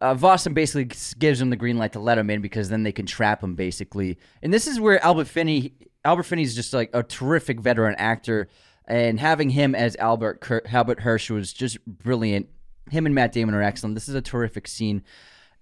Uh, 0.00 0.14
Vosen 0.14 0.54
basically 0.54 0.90
gives 1.18 1.40
him 1.40 1.50
the 1.50 1.56
green 1.56 1.76
light 1.76 1.92
to 1.92 2.00
let 2.00 2.16
him 2.16 2.30
in 2.30 2.40
because 2.40 2.70
then 2.70 2.84
they 2.84 2.92
can 2.92 3.04
trap 3.04 3.42
him 3.42 3.54
basically. 3.54 4.18
And 4.42 4.52
this 4.52 4.66
is 4.66 4.80
where 4.80 5.02
Albert 5.04 5.26
Finney, 5.26 5.74
Albert 6.04 6.22
Finney's 6.22 6.54
just 6.54 6.72
like 6.72 6.88
a 6.94 7.02
terrific 7.02 7.60
veteran 7.60 7.96
actor, 7.96 8.48
and 8.86 9.20
having 9.20 9.50
him 9.50 9.74
as 9.74 9.96
Albert 9.96 10.48
Albert 10.72 11.00
Hirsch 11.00 11.28
was 11.28 11.52
just 11.52 11.84
brilliant. 11.84 12.48
Him 12.90 13.04
and 13.04 13.14
Matt 13.14 13.32
Damon 13.32 13.54
are 13.54 13.62
excellent. 13.62 13.94
This 13.94 14.08
is 14.08 14.14
a 14.14 14.22
terrific 14.22 14.66
scene, 14.66 15.02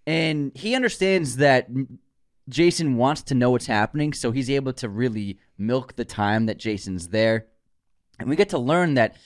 and 0.08 0.52
he 0.54 0.74
understands 0.74 1.36
that 1.36 1.68
Jason 2.48 2.96
wants 2.96 3.20
to 3.24 3.34
know 3.34 3.50
what's 3.50 3.66
happening, 3.66 4.14
so 4.14 4.32
he's 4.32 4.48
able 4.48 4.72
to 4.72 4.88
really 4.88 5.38
milk 5.58 5.96
the 5.96 6.04
time 6.06 6.46
that 6.46 6.56
Jason's 6.56 7.08
there. 7.08 7.44
And 8.18 8.26
we 8.26 8.34
get 8.34 8.48
to 8.48 8.58
learn 8.58 8.94
that 8.94 9.16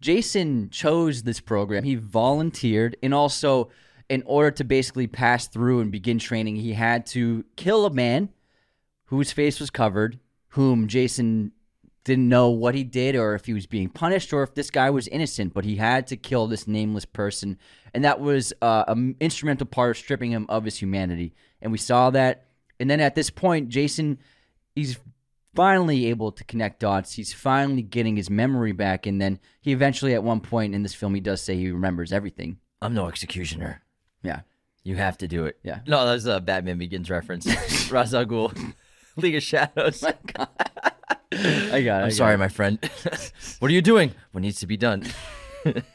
Jason 0.00 0.68
chose 0.70 1.22
this 1.22 1.38
program. 1.38 1.84
He 1.84 1.94
volunteered, 1.94 2.96
and 3.04 3.14
also, 3.14 3.70
in 4.08 4.24
order 4.26 4.50
to 4.50 4.64
basically 4.64 5.06
pass 5.06 5.46
through 5.46 5.78
and 5.78 5.92
begin 5.92 6.18
training, 6.18 6.56
he 6.56 6.72
had 6.72 7.06
to 7.06 7.44
kill 7.54 7.86
a 7.86 7.94
man 7.94 8.30
whose 9.04 9.30
face 9.30 9.60
was 9.60 9.70
covered, 9.70 10.18
whom 10.48 10.88
Jason 10.88 11.52
didn't 12.06 12.28
know 12.28 12.50
what 12.50 12.76
he 12.76 12.84
did 12.84 13.16
or 13.16 13.34
if 13.34 13.46
he 13.46 13.52
was 13.52 13.66
being 13.66 13.88
punished 13.88 14.32
or 14.32 14.44
if 14.44 14.54
this 14.54 14.70
guy 14.70 14.88
was 14.90 15.08
innocent, 15.08 15.52
but 15.52 15.64
he 15.64 15.74
had 15.74 16.06
to 16.06 16.16
kill 16.16 16.46
this 16.46 16.68
nameless 16.68 17.04
person. 17.04 17.58
And 17.92 18.04
that 18.04 18.20
was 18.20 18.52
uh, 18.62 18.84
an 18.86 19.16
instrumental 19.18 19.66
part 19.66 19.90
of 19.90 19.98
stripping 19.98 20.30
him 20.30 20.46
of 20.48 20.64
his 20.64 20.80
humanity. 20.80 21.34
And 21.60 21.72
we 21.72 21.78
saw 21.78 22.10
that. 22.10 22.46
And 22.78 22.88
then 22.88 23.00
at 23.00 23.16
this 23.16 23.28
point, 23.28 23.70
Jason, 23.70 24.18
he's 24.76 24.98
finally 25.56 26.06
able 26.06 26.30
to 26.30 26.44
connect 26.44 26.78
dots. 26.78 27.14
He's 27.14 27.32
finally 27.32 27.82
getting 27.82 28.14
his 28.14 28.30
memory 28.30 28.72
back. 28.72 29.04
And 29.06 29.20
then 29.20 29.40
he 29.60 29.72
eventually, 29.72 30.14
at 30.14 30.22
one 30.22 30.40
point 30.40 30.76
in 30.76 30.84
this 30.84 30.94
film, 30.94 31.12
he 31.12 31.20
does 31.20 31.42
say 31.42 31.56
he 31.56 31.72
remembers 31.72 32.12
everything. 32.12 32.58
I'm 32.80 32.94
no 32.94 33.08
executioner. 33.08 33.82
Yeah. 34.22 34.42
You 34.84 34.94
have 34.94 35.18
to 35.18 35.26
do 35.26 35.46
it. 35.46 35.58
Yeah. 35.64 35.80
No, 35.88 36.06
that's 36.06 36.26
a 36.26 36.40
Batman 36.40 36.78
Begins 36.78 37.10
reference. 37.10 37.46
Ra's 37.90 38.14
al 38.14 38.26
Ghul, 38.26 38.74
League 39.16 39.34
of 39.34 39.42
Shadows. 39.42 40.04
I 40.04 40.14
got 40.32 40.52
it. 40.60 40.75
I 41.36 41.82
got 41.82 42.00
it. 42.00 42.04
I'm 42.04 42.08
it. 42.08 42.12
sorry, 42.12 42.36
my 42.36 42.48
friend. 42.48 42.78
what 43.58 43.70
are 43.70 43.74
you 43.74 43.82
doing? 43.82 44.12
What 44.32 44.40
needs 44.42 44.60
to 44.60 44.66
be 44.66 44.76
done? 44.76 45.04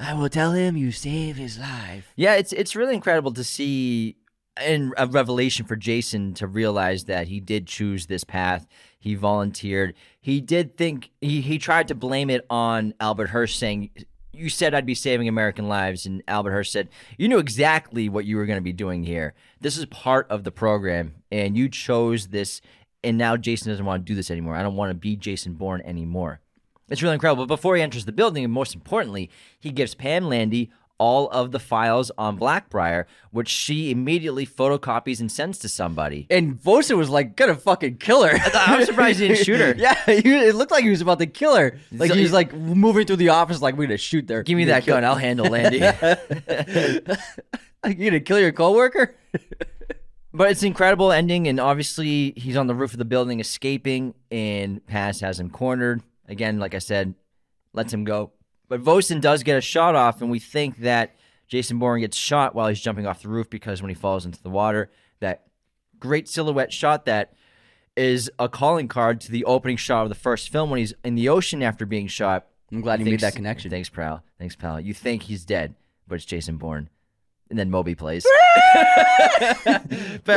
I 0.00 0.14
will 0.14 0.28
tell 0.28 0.52
him 0.52 0.76
you 0.76 0.92
saved 0.92 1.38
his 1.38 1.58
life. 1.58 2.12
Yeah, 2.16 2.34
it's 2.34 2.52
it's 2.52 2.74
really 2.74 2.94
incredible 2.94 3.32
to 3.32 3.44
see 3.44 4.16
and 4.56 4.94
a 4.96 5.06
revelation 5.06 5.66
for 5.66 5.76
Jason 5.76 6.34
to 6.34 6.46
realize 6.46 7.04
that 7.04 7.28
he 7.28 7.40
did 7.40 7.66
choose 7.66 8.06
this 8.06 8.24
path. 8.24 8.66
He 8.98 9.14
volunteered. 9.14 9.94
He 10.20 10.40
did 10.40 10.76
think 10.76 11.10
he 11.20 11.40
he 11.40 11.58
tried 11.58 11.88
to 11.88 11.94
blame 11.94 12.30
it 12.30 12.46
on 12.48 12.94
Albert 13.00 13.30
Hirsch 13.30 13.54
saying 13.56 13.90
you 14.32 14.48
said 14.48 14.74
I'd 14.74 14.86
be 14.86 14.94
saving 14.94 15.28
American 15.28 15.68
lives 15.68 16.06
and 16.06 16.22
Albert 16.28 16.52
Hirsch 16.52 16.70
said 16.70 16.88
you 17.18 17.28
knew 17.28 17.38
exactly 17.38 18.08
what 18.08 18.24
you 18.24 18.36
were 18.36 18.46
going 18.46 18.58
to 18.58 18.62
be 18.62 18.72
doing 18.72 19.04
here. 19.04 19.34
This 19.60 19.76
is 19.76 19.86
part 19.86 20.30
of 20.30 20.44
the 20.44 20.52
program 20.52 21.14
and 21.30 21.56
you 21.56 21.68
chose 21.68 22.28
this 22.28 22.60
and 23.06 23.16
now 23.16 23.36
Jason 23.36 23.70
doesn't 23.70 23.84
want 23.84 24.04
to 24.04 24.10
do 24.10 24.14
this 24.14 24.30
anymore. 24.30 24.56
I 24.56 24.62
don't 24.62 24.76
want 24.76 24.90
to 24.90 24.94
be 24.94 25.16
Jason 25.16 25.54
Bourne 25.54 25.82
anymore. 25.82 26.40
It's 26.88 27.02
really 27.02 27.14
incredible. 27.14 27.46
But 27.46 27.54
before 27.54 27.76
he 27.76 27.82
enters 27.82 28.04
the 28.04 28.12
building, 28.12 28.44
and 28.44 28.52
most 28.52 28.74
importantly, 28.74 29.30
he 29.58 29.70
gives 29.70 29.94
Pam 29.94 30.28
Landy 30.28 30.70
all 30.98 31.28
of 31.30 31.52
the 31.52 31.58
files 31.58 32.10
on 32.16 32.38
Blackbriar, 32.38 33.04
which 33.30 33.48
she 33.48 33.90
immediately 33.90 34.46
photocopies 34.46 35.20
and 35.20 35.30
sends 35.30 35.58
to 35.58 35.68
somebody. 35.68 36.26
And 36.30 36.54
Vosa 36.54 36.96
was 36.96 37.10
like 37.10 37.36
gonna 37.36 37.54
fucking 37.54 37.98
kill 37.98 38.24
her. 38.24 38.38
I'm 38.54 38.84
surprised 38.84 39.20
he 39.20 39.28
didn't 39.28 39.44
shoot 39.44 39.60
her. 39.60 39.74
yeah, 39.76 39.94
it 40.08 40.54
looked 40.54 40.70
like 40.70 40.84
he 40.84 40.90
was 40.90 41.02
about 41.02 41.18
to 41.18 41.26
kill 41.26 41.54
her. 41.54 41.78
Like 41.92 42.10
So 42.10 42.16
he 42.16 42.22
was 42.22 42.32
like 42.32 42.54
moving 42.54 43.06
through 43.06 43.16
the 43.16 43.30
office, 43.30 43.60
like 43.60 43.76
we're 43.76 43.86
gonna 43.86 43.98
shoot 43.98 44.26
there. 44.26 44.42
Give 44.42 44.56
me 44.56 44.66
that 44.66 44.86
gun, 44.86 45.04
I'll 45.04 45.16
handle 45.16 45.46
Landy. 45.50 45.80
Like 45.80 47.98
you 47.98 48.10
gonna 48.10 48.20
kill 48.20 48.40
your 48.40 48.52
coworker? 48.52 49.14
But 50.36 50.50
it's 50.50 50.60
an 50.60 50.66
incredible 50.66 51.12
ending, 51.12 51.48
and 51.48 51.58
obviously 51.58 52.34
he's 52.36 52.58
on 52.58 52.66
the 52.66 52.74
roof 52.74 52.92
of 52.92 52.98
the 52.98 53.06
building 53.06 53.40
escaping, 53.40 54.12
and 54.30 54.86
Paz 54.86 55.20
has 55.20 55.40
him 55.40 55.48
cornered. 55.48 56.02
Again, 56.28 56.58
like 56.58 56.74
I 56.74 56.78
said, 56.78 57.14
lets 57.72 57.90
him 57.90 58.04
go. 58.04 58.32
But 58.68 58.80
Vosen 58.80 59.20
does 59.20 59.42
get 59.42 59.56
a 59.56 59.62
shot 59.62 59.94
off, 59.94 60.20
and 60.20 60.30
we 60.30 60.38
think 60.38 60.80
that 60.80 61.16
Jason 61.48 61.78
Bourne 61.78 62.00
gets 62.00 62.18
shot 62.18 62.54
while 62.54 62.68
he's 62.68 62.82
jumping 62.82 63.06
off 63.06 63.22
the 63.22 63.30
roof 63.30 63.48
because 63.48 63.80
when 63.80 63.88
he 63.88 63.94
falls 63.94 64.26
into 64.26 64.42
the 64.42 64.50
water, 64.50 64.90
that 65.20 65.46
great 65.98 66.28
silhouette 66.28 66.70
shot 66.70 67.06
that 67.06 67.32
is 67.96 68.30
a 68.38 68.46
calling 68.46 68.88
card 68.88 69.22
to 69.22 69.32
the 69.32 69.46
opening 69.46 69.78
shot 69.78 70.02
of 70.02 70.10
the 70.10 70.14
first 70.14 70.50
film 70.50 70.68
when 70.68 70.80
he's 70.80 70.92
in 71.02 71.14
the 71.14 71.30
ocean 71.30 71.62
after 71.62 71.86
being 71.86 72.08
shot. 72.08 72.44
I'm 72.70 72.82
glad 72.82 72.98
you 72.98 73.06
made 73.06 73.20
that 73.20 73.34
connection. 73.34 73.70
Thanks, 73.70 73.88
pal. 73.88 74.22
Thanks, 74.38 74.54
pal. 74.54 74.80
You 74.80 74.92
think 74.92 75.22
he's 75.22 75.46
dead, 75.46 75.74
but 76.06 76.16
it's 76.16 76.26
Jason 76.26 76.58
Bourne 76.58 76.90
and 77.50 77.58
then 77.58 77.70
Moby 77.70 77.94
plays. 77.94 78.26
but 80.24 80.32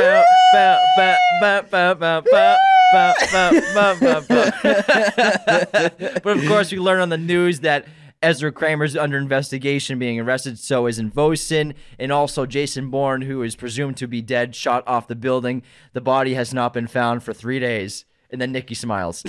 of 6.24 6.46
course, 6.46 6.72
we 6.72 6.78
learn 6.78 7.00
on 7.00 7.08
the 7.08 7.18
news 7.18 7.60
that 7.60 7.86
Ezra 8.22 8.52
Kramer's 8.52 8.96
under 8.96 9.16
investigation, 9.16 9.98
being 9.98 10.20
arrested. 10.20 10.58
So 10.58 10.86
is 10.86 11.00
Vosen, 11.00 11.74
and 11.98 12.12
also 12.12 12.46
Jason 12.46 12.90
Bourne, 12.90 13.22
who 13.22 13.42
is 13.42 13.56
presumed 13.56 13.96
to 13.98 14.06
be 14.06 14.20
dead, 14.20 14.54
shot 14.54 14.86
off 14.86 15.08
the 15.08 15.16
building. 15.16 15.62
The 15.92 16.00
body 16.00 16.34
has 16.34 16.52
not 16.52 16.72
been 16.72 16.86
found 16.86 17.22
for 17.22 17.32
three 17.32 17.58
days. 17.58 18.04
And 18.32 18.40
then 18.40 18.52
Nikki 18.52 18.74
smiles. 18.74 19.24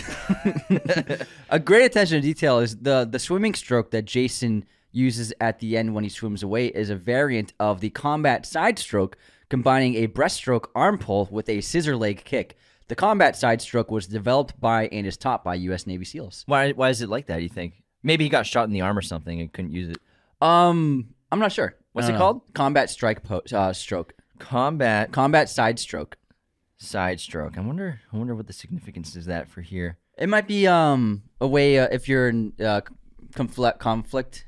A 1.49 1.59
great 1.59 1.86
attention 1.86 2.17
to 2.17 2.21
detail 2.21 2.59
is 2.59 2.77
the 2.77 3.07
the 3.09 3.17
swimming 3.17 3.55
stroke 3.55 3.89
that 3.91 4.05
Jason 4.05 4.63
uses 4.91 5.33
at 5.39 5.59
the 5.59 5.77
end 5.77 5.93
when 5.93 6.03
he 6.03 6.09
swims 6.09 6.43
away 6.43 6.67
is 6.67 6.89
a 6.89 6.95
variant 6.95 7.53
of 7.59 7.79
the 7.81 7.89
combat 7.89 8.45
side 8.45 8.77
stroke, 8.79 9.17
combining 9.49 9.95
a 9.95 10.07
breaststroke 10.07 10.65
arm 10.75 10.97
pull 10.97 11.27
with 11.31 11.47
a 11.49 11.61
scissor 11.61 11.95
leg 11.95 12.23
kick. 12.23 12.57
The 12.87 12.95
combat 12.95 13.35
side 13.37 13.61
stroke 13.61 13.89
was 13.89 14.07
developed 14.07 14.59
by 14.59 14.87
and 14.87 15.07
is 15.07 15.15
taught 15.17 15.43
by 15.43 15.55
U.S. 15.55 15.87
Navy 15.87 16.03
SEALs. 16.05 16.43
Why? 16.45 16.71
Why 16.73 16.89
is 16.89 17.01
it 17.01 17.09
like 17.09 17.27
that? 17.27 17.41
You 17.41 17.49
think 17.49 17.83
maybe 18.03 18.25
he 18.25 18.29
got 18.29 18.45
shot 18.45 18.65
in 18.67 18.73
the 18.73 18.81
arm 18.81 18.97
or 18.97 19.01
something 19.01 19.39
and 19.39 19.51
couldn't 19.51 19.71
use 19.71 19.89
it? 19.91 19.97
Um, 20.41 21.13
I'm 21.31 21.39
not 21.39 21.51
sure. 21.53 21.75
What's 21.93 22.07
it 22.07 22.11
don't 22.11 22.19
called? 22.19 22.41
Combat 22.53 22.89
strike 22.89 23.23
po- 23.23 23.43
uh, 23.53 23.71
stroke. 23.73 24.13
Combat 24.39 25.11
Combat 25.11 25.49
side 25.49 25.79
stroke. 25.79 26.17
side 26.77 27.19
stroke. 27.19 27.57
I 27.57 27.61
wonder. 27.61 28.01
I 28.11 28.17
wonder 28.17 28.35
what 28.35 28.47
the 28.47 28.53
significance 28.53 29.15
is 29.15 29.25
that 29.27 29.49
for 29.49 29.61
here. 29.61 29.97
It 30.17 30.27
might 30.27 30.47
be 30.47 30.67
um 30.67 31.23
a 31.39 31.47
way 31.47 31.79
uh, 31.79 31.87
if 31.91 32.09
you're 32.09 32.27
in 32.29 32.53
uh, 32.59 32.81
conflict 33.35 33.79
conflict. 33.79 34.45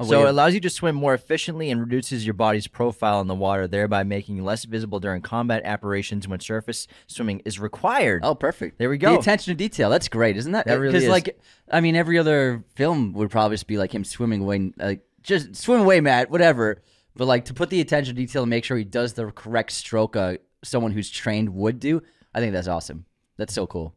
A 0.00 0.04
So 0.04 0.18
way 0.22 0.26
it 0.26 0.30
allows 0.30 0.54
you 0.54 0.60
to 0.60 0.70
swim 0.70 0.96
more 0.96 1.14
efficiently 1.14 1.70
and 1.70 1.80
reduces 1.80 2.26
your 2.26 2.34
body's 2.34 2.66
profile 2.66 3.20
in 3.20 3.28
the 3.28 3.34
water, 3.34 3.68
thereby 3.68 4.02
making 4.02 4.36
you 4.36 4.42
less 4.42 4.64
visible 4.64 4.98
during 4.98 5.22
combat 5.22 5.64
operations 5.64 6.26
when 6.26 6.40
surface 6.40 6.88
swimming 7.06 7.42
is 7.44 7.60
required. 7.60 8.22
Oh, 8.24 8.34
perfect. 8.34 8.78
There 8.78 8.90
we 8.90 8.98
go. 8.98 9.12
The 9.12 9.20
attention 9.20 9.52
to 9.52 9.56
detail. 9.56 9.90
That's 9.90 10.08
great, 10.08 10.36
isn't 10.36 10.50
that? 10.52 10.66
That 10.66 10.80
really 10.80 10.94
Because 10.94 11.08
like, 11.08 11.38
I 11.70 11.80
mean, 11.80 11.94
every 11.94 12.18
other 12.18 12.64
film 12.74 13.12
would 13.12 13.30
probably 13.30 13.54
just 13.54 13.68
be 13.68 13.78
like 13.78 13.94
him 13.94 14.02
swimming 14.02 14.42
away, 14.42 14.72
like 14.76 15.04
just 15.22 15.54
swim 15.54 15.80
away, 15.82 16.00
Matt, 16.00 16.28
whatever. 16.28 16.82
But 17.14 17.26
like 17.26 17.44
to 17.44 17.54
put 17.54 17.70
the 17.70 17.80
attention 17.80 18.16
to 18.16 18.20
detail 18.20 18.42
and 18.42 18.50
make 18.50 18.64
sure 18.64 18.76
he 18.76 18.82
does 18.82 19.12
the 19.12 19.30
correct 19.30 19.70
stroke, 19.70 20.16
uh, 20.16 20.38
someone 20.64 20.90
who's 20.90 21.08
trained 21.08 21.50
would 21.50 21.78
do. 21.78 22.02
I 22.34 22.40
think 22.40 22.52
that's 22.52 22.66
awesome. 22.66 23.04
That's 23.36 23.54
so 23.54 23.68
cool. 23.68 23.94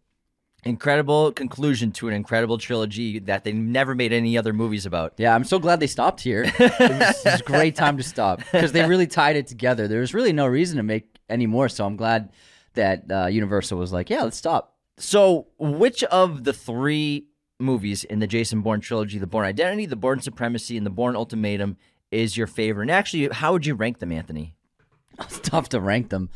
Incredible 0.63 1.31
conclusion 1.31 1.91
to 1.93 2.07
an 2.07 2.13
incredible 2.13 2.57
trilogy 2.57 3.19
that 3.19 3.43
they 3.43 3.53
never 3.53 3.95
made 3.95 4.11
any 4.11 4.37
other 4.37 4.53
movies 4.53 4.85
about. 4.85 5.13
Yeah, 5.17 5.33
I'm 5.33 5.43
so 5.43 5.59
glad 5.59 5.79
they 5.79 5.87
stopped 5.87 6.19
here. 6.21 6.43
it, 6.43 6.59
was, 6.59 7.25
it 7.25 7.31
was 7.31 7.41
a 7.41 7.43
great 7.43 7.75
time 7.75 7.95
to 7.97 8.03
stop 8.03 8.39
because 8.39 8.71
they 8.71 8.85
really 8.85 9.07
tied 9.07 9.35
it 9.35 9.47
together. 9.47 9.87
There 9.87 10.01
was 10.01 10.13
really 10.13 10.33
no 10.33 10.47
reason 10.47 10.77
to 10.77 10.83
make 10.83 11.17
any 11.29 11.45
more. 11.45 11.69
So 11.69 11.85
I'm 11.85 11.95
glad 11.95 12.31
that 12.73 13.11
uh, 13.11 13.25
Universal 13.27 13.77
was 13.77 13.93
like, 13.93 14.09
yeah, 14.09 14.23
let's 14.23 14.37
stop. 14.37 14.75
So, 14.97 15.47
which 15.59 16.03
of 16.05 16.43
the 16.43 16.53
three 16.53 17.27
movies 17.59 18.03
in 18.03 18.19
the 18.19 18.27
Jason 18.27 18.61
Bourne 18.61 18.81
trilogy, 18.81 19.19
The 19.19 19.27
Bourne 19.27 19.45
Identity, 19.45 19.85
The 19.85 19.95
Bourne 19.95 20.21
Supremacy, 20.21 20.75
and 20.75 20.85
The 20.85 20.91
Bourne 20.91 21.15
Ultimatum, 21.15 21.77
is 22.11 22.35
your 22.35 22.47
favorite? 22.47 22.85
And 22.85 22.91
actually, 22.91 23.27
how 23.27 23.51
would 23.53 23.65
you 23.65 23.75
rank 23.75 23.99
them, 23.99 24.11
Anthony? 24.11 24.55
It's 25.19 25.39
tough 25.39 25.69
to 25.69 25.79
rank 25.79 26.09
them. 26.09 26.29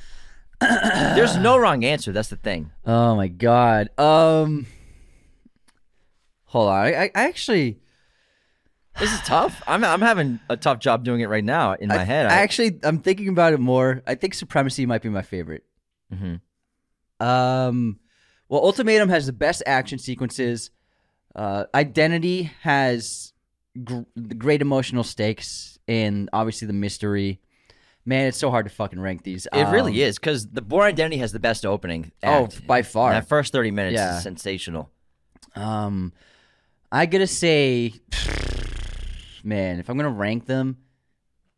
There's 1.15 1.37
no 1.37 1.57
wrong 1.57 1.83
answer. 1.83 2.11
That's 2.11 2.29
the 2.29 2.35
thing. 2.35 2.71
Oh 2.85 3.15
my 3.15 3.27
god. 3.27 3.89
Um, 3.97 4.67
hold 6.45 6.69
on. 6.69 6.75
I, 6.75 6.93
I 6.95 7.11
I 7.15 7.23
actually, 7.27 7.79
This 8.99 9.11
is 9.13 9.19
tough. 9.21 9.61
I'm 9.67 9.83
I'm 9.83 10.01
having 10.01 10.39
a 10.49 10.57
tough 10.57 10.79
job 10.79 11.03
doing 11.03 11.21
it 11.21 11.29
right 11.29 11.43
now 11.43 11.73
in 11.73 11.87
my 11.89 12.03
head. 12.03 12.27
I 12.27 12.35
actually, 12.37 12.79
I'm 12.83 12.99
thinking 12.99 13.27
about 13.29 13.53
it 13.53 13.59
more. 13.59 14.03
I 14.05 14.15
think 14.15 14.33
Supremacy 14.33 14.85
might 14.85 15.01
be 15.01 15.09
my 15.09 15.21
favorite. 15.23 15.63
Mhm. 16.13 16.41
Um, 17.19 17.99
well, 18.49 18.61
Ultimatum 18.61 19.09
has 19.09 19.25
the 19.27 19.33
best 19.33 19.63
action 19.65 19.97
sequences. 19.99 20.71
Uh, 21.35 21.65
Identity 21.73 22.51
has 22.61 23.31
gr- 23.83 24.01
the 24.15 24.35
great 24.35 24.61
emotional 24.61 25.03
stakes 25.03 25.79
and 25.87 26.29
obviously 26.33 26.67
the 26.67 26.73
mystery. 26.73 27.39
Man, 28.05 28.25
it's 28.27 28.37
so 28.37 28.49
hard 28.49 28.65
to 28.67 28.71
fucking 28.73 28.99
rank 28.99 29.23
these. 29.23 29.45
It 29.53 29.59
Um, 29.59 29.71
really 29.73 30.01
is 30.01 30.17
because 30.17 30.47
the 30.47 30.61
Bourne 30.61 30.85
Identity 30.87 31.17
has 31.17 31.31
the 31.31 31.39
best 31.39 31.65
opening. 31.65 32.11
Oh, 32.23 32.45
act. 32.45 32.65
by 32.65 32.81
far. 32.81 33.11
That 33.13 33.27
first 33.27 33.51
thirty 33.53 33.69
minutes 33.71 33.93
Yeah. 33.95 34.17
is 34.17 34.23
sensational. 34.23 34.89
Um, 35.55 36.11
I 36.91 37.05
gotta 37.05 37.27
say, 37.27 37.93
man, 39.43 39.79
if 39.79 39.89
I'm 39.89 39.97
gonna 39.97 40.09
rank 40.09 40.45
them, 40.47 40.77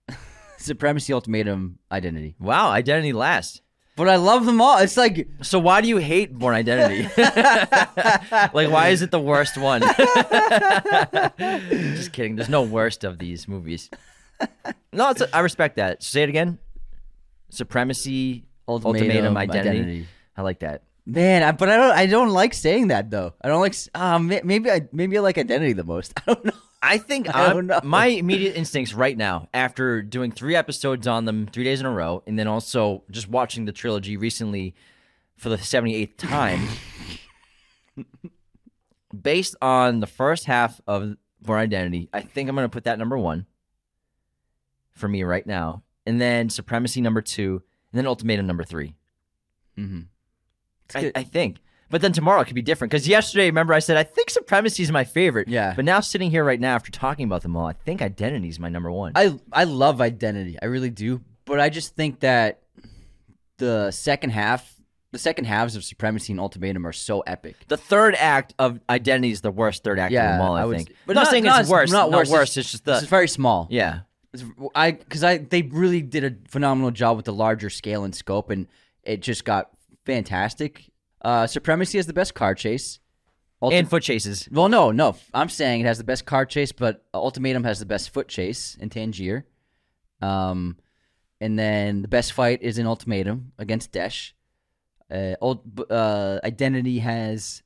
Supremacy, 0.58 1.14
Ultimatum, 1.14 1.80
Identity. 1.92 2.36
Wow, 2.40 2.72
Identity 2.72 3.14
last. 3.14 3.62
But 3.96 4.10
I 4.10 4.16
love 4.16 4.46
them 4.46 4.60
all. 4.60 4.80
It's 4.80 4.98
like 4.98 5.28
So 5.44 5.60
why 5.60 5.80
do 5.82 5.88
you 5.88 5.98
hate 5.98 6.34
Bourne 6.34 6.56
Identity? 6.56 7.04
like, 7.18 8.70
why 8.72 8.90
is 8.90 9.02
it 9.04 9.12
the 9.12 9.20
worst 9.20 9.56
one? 9.58 9.82
Just 11.38 12.12
kidding. 12.12 12.36
There's 12.36 12.50
no 12.50 12.64
worst 12.64 13.04
of 13.04 13.20
these 13.20 13.48
movies. 13.48 13.90
No, 14.94 15.10
it's 15.10 15.24
I 15.34 15.40
respect 15.40 15.78
that. 15.78 16.04
Say 16.04 16.22
it 16.24 16.30
again. 16.30 16.60
Supremacy, 17.50 18.46
Ultimatum, 18.68 19.08
Ultimatum, 19.08 19.38
Identity. 19.38 19.70
Identity. 19.80 20.08
I 20.38 20.42
like 20.44 20.60
that. 20.60 20.84
man, 21.06 21.44
I, 21.44 21.52
but 21.52 21.70
I 21.70 21.78
don't. 21.78 21.92
I 21.92 22.06
don't 22.06 22.30
like 22.30 22.54
saying 22.54 22.88
that 22.90 23.10
though. 23.10 23.34
I 23.42 23.48
don't 23.48 23.60
like. 23.62 23.76
Um, 23.96 24.28
maybe 24.28 24.70
I 24.70 24.88
maybe 24.92 25.18
I 25.18 25.22
like 25.22 25.38
Identity 25.38 25.74
the 25.74 25.84
most. 25.84 26.14
I 26.28 26.34
don't 26.34 26.46
know. 26.46 26.52
I 26.82 26.98
think 27.00 27.34
I 27.36 27.54
don't 27.54 27.68
know. 27.68 27.80
my 27.84 28.08
immediate 28.08 28.56
instincts 28.56 28.94
right 28.94 29.18
now, 29.18 29.48
after 29.54 30.02
doing 30.04 30.32
three 30.32 30.56
episodes 30.56 31.08
on 31.08 31.26
them 31.26 31.48
three 31.48 31.64
days 31.64 31.80
in 31.80 31.86
a 31.86 31.92
row, 31.92 32.22
and 32.28 32.38
then 32.38 32.48
also 32.48 33.04
just 33.10 33.28
watching 33.28 33.66
the 33.66 33.72
trilogy 33.72 34.16
recently 34.18 34.76
for 35.38 35.50
the 35.50 35.58
78th 35.58 36.18
time, 36.18 36.68
based 39.20 39.56
on 39.62 40.00
the 40.00 40.08
first 40.08 40.46
half 40.46 40.80
of 40.88 41.16
Bourne 41.42 41.60
Identity, 41.60 42.10
I 42.14 42.22
think 42.22 42.50
I'm 42.50 42.56
going 42.56 42.66
to 42.66 42.70
put 42.70 42.84
that 42.86 43.00
number 43.00 43.18
one 43.18 43.46
for 44.94 45.08
me 45.08 45.24
right 45.24 45.46
now. 45.46 45.84
And 46.06 46.20
then 46.20 46.50
Supremacy 46.50 47.02
number 47.02 47.22
two, 47.22 47.62
and 47.92 47.98
then 48.00 48.08
Ultimatum 48.08 48.46
number 48.48 48.64
three. 48.64 48.96
Mm-hmm. 49.78 50.02
I, 50.96 51.12
I 51.16 51.24
think. 51.24 51.58
But 51.90 52.02
then 52.02 52.12
tomorrow 52.12 52.42
it 52.42 52.46
could 52.46 52.56
be 52.56 52.62
different. 52.62 52.92
Because 52.92 53.08
yesterday, 53.08 53.46
remember, 53.46 53.74
I 53.74 53.80
said, 53.80 53.98
I 53.98 54.04
think 54.04 54.30
Supremacy 54.30 54.84
is 54.84 54.92
my 54.92 55.04
favorite. 55.04 55.48
Yeah. 55.48 55.74
But 55.76 55.86
now, 55.86 56.00
sitting 56.00 56.32
here 56.32 56.44
right 56.44 56.60
now 56.60 56.76
after 56.76 56.92
talking 56.92 57.26
about 57.26 57.42
them 57.44 57.56
all, 57.56 57.68
I 57.68 57.74
think 57.74 58.02
Identity 58.02 58.50
is 58.50 58.60
my 58.60 58.70
number 58.70 58.92
one. 58.92 59.12
I 59.16 59.38
I 59.52 59.64
love 59.66 60.02
Identity. 60.02 60.58
I 60.62 60.66
really 60.66 60.90
do. 60.90 61.22
But 61.46 61.60
I 61.60 61.70
just 61.70 61.96
think 61.96 62.22
that 62.22 62.62
the 63.58 63.92
second 63.92 64.32
half, 64.32 64.74
the 65.12 65.20
second 65.20 65.46
halves 65.46 65.76
of 65.76 65.84
Supremacy 65.84 66.34
and 66.34 66.40
Ultimatum 66.40 66.86
are 66.88 66.94
so 66.94 67.22
epic. 67.22 67.56
the 67.68 67.78
third 67.78 68.16
act 68.16 68.54
of 68.58 68.80
Identity 68.90 69.32
is 69.32 69.42
the 69.42 69.52
worst 69.52 69.84
third 69.84 70.00
act 70.00 70.14
of 70.14 70.18
them 70.22 70.42
all, 70.42 70.56
I, 70.56 70.66
I 70.66 70.76
think. 70.76 70.94
But 71.06 71.14
not, 71.16 71.24
not- 71.26 71.30
saying 71.32 71.44
not- 71.44 71.62
it's 71.62 71.70
worse. 71.70 71.92
not 71.92 72.10
Not 72.10 72.18
worse, 72.18 72.30
worse. 72.32 72.58
it's- 72.58 72.58
It's 72.66 72.72
just 72.72 72.86
the. 72.86 72.98
It's 72.98 73.06
very 73.08 73.28
small. 73.28 73.68
yeah. 73.70 74.00
I 74.76 74.92
because 74.92 75.24
I 75.24 75.38
they 75.38 75.62
really 75.62 76.02
did 76.02 76.24
a 76.24 76.36
phenomenal 76.50 76.92
job 76.92 77.18
with 77.18 77.26
the 77.26 77.34
larger 77.34 77.70
scale 77.70 78.04
and 78.04 78.16
scope, 78.16 78.50
and 78.50 78.68
it 79.04 79.22
just 79.22 79.46
got 79.46 79.70
fantastic. 80.06 80.90
Uh, 81.22 81.48
Supremacy 81.48 81.98
has 81.98 82.08
the 82.08 82.14
best 82.14 82.34
car 82.34 82.56
chase. 82.56 83.00
Ulti- 83.62 83.74
And 83.74 83.90
foot 83.90 84.04
chases. 84.04 84.50
well, 84.52 84.68
no, 84.68 84.92
no, 84.92 85.16
I'm 85.34 85.48
saying 85.48 85.82
it 85.82 85.86
has 85.86 85.98
the 85.98 86.04
best 86.04 86.26
car 86.26 86.46
chase, 86.46 86.74
but 86.74 87.06
Ultimatum 87.14 87.64
has 87.64 87.80
the 87.80 87.86
best 87.86 88.10
foot 88.10 88.28
chase 88.28 88.76
in 88.80 88.90
Tangier. 88.90 89.46
Um, 90.22 90.78
and 91.40 91.58
then 91.58 92.02
the 92.02 92.08
best 92.10 92.34
fight 92.34 92.62
is 92.62 92.78
in 92.78 92.86
Ultimatum 92.88 93.54
against 93.58 93.92
Desh. 93.94 94.36
Uh, 95.10 95.36
Ult- 95.42 95.64
uh, 95.90 96.40
Identity 96.44 97.00
has 97.00 97.64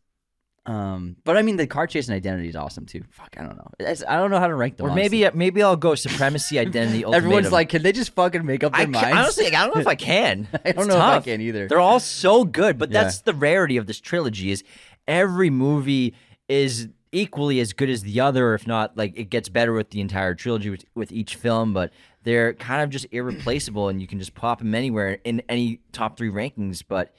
Um, 0.68 1.16
but 1.24 1.38
I 1.38 1.42
mean, 1.44 1.56
the 1.56 1.66
car 1.66 1.88
chase 1.88 2.08
and 2.10 2.16
identity 2.16 2.50
is 2.50 2.56
awesome 2.56 2.86
too. 2.86 3.02
Fuck, 3.12 3.36
I 3.38 3.44
don't 3.44 3.56
know. 3.56 3.70
It's, 3.80 4.04
I 4.06 4.18
don't 4.18 4.30
know 4.32 4.40
how 4.40 4.48
to 4.48 4.56
rank 4.56 4.76
them. 4.78 4.86
Or 4.88 4.90
honestly. 4.92 5.22
maybe 5.22 5.38
maybe 5.38 5.64
I'll 5.64 5.78
go 5.78 5.96
supremacy, 5.96 6.60
identity, 6.60 7.06
ultimatum. 7.06 7.26
everyone's 7.26 7.52
like, 7.54 7.70
can 7.70 7.84
they 7.84 7.94
just 7.94 8.14
fucking 8.14 8.46
make 8.46 8.64
up 8.66 8.74
their 8.74 8.82
I 8.82 8.86
minds? 8.86 9.08
can, 9.08 9.18
honestly, 9.18 9.46
I 9.48 9.66
don't 9.66 9.76
know 9.76 9.82
if 9.82 9.88
I 9.88 9.96
can. 10.12 10.48
I 10.54 10.72
don't 10.74 10.80
It's 10.80 10.88
know 10.90 10.96
if 10.98 11.02
I 11.02 11.20
can 11.22 11.40
either. 11.42 11.68
They're 11.70 11.80
all 11.80 12.02
so 12.02 12.44
good, 12.44 12.78
but 12.78 12.92
Yeah. 12.92 13.04
that's 13.04 13.22
the 13.22 13.34
rarity 13.34 13.78
of 13.78 13.88
this 13.88 14.00
trilogy. 14.02 14.52
Is 14.52 14.64
every 15.08 15.50
movie 15.50 16.14
is 16.50 16.90
equally 17.14 17.62
as 17.62 17.72
good 17.72 17.90
as 17.90 18.04
the 18.04 18.20
other, 18.20 18.54
if 18.54 18.68
not 18.68 18.98
like 18.98 19.18
it 19.18 19.30
gets 19.30 19.48
better 19.48 19.72
with 19.72 19.92
the 19.92 20.02
entire 20.02 20.36
trilogy 20.36 20.70
with, 20.70 20.84
with 20.96 21.14
each 21.14 21.36
film. 21.36 21.74
But 21.74 21.94
they're 22.24 22.54
kind 22.56 22.82
of 22.84 22.90
just 22.90 23.06
irreplaceable, 23.12 23.88
and 23.88 24.02
you 24.02 24.08
can 24.08 24.20
just 24.20 24.36
pop 24.36 24.60
them 24.60 24.76
anywhere 24.76 25.20
in 25.24 25.42
any 25.48 25.80
top 25.94 26.18
three 26.18 26.30
rankings. 26.30 26.84
But 26.86 27.14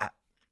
I, 0.00 0.10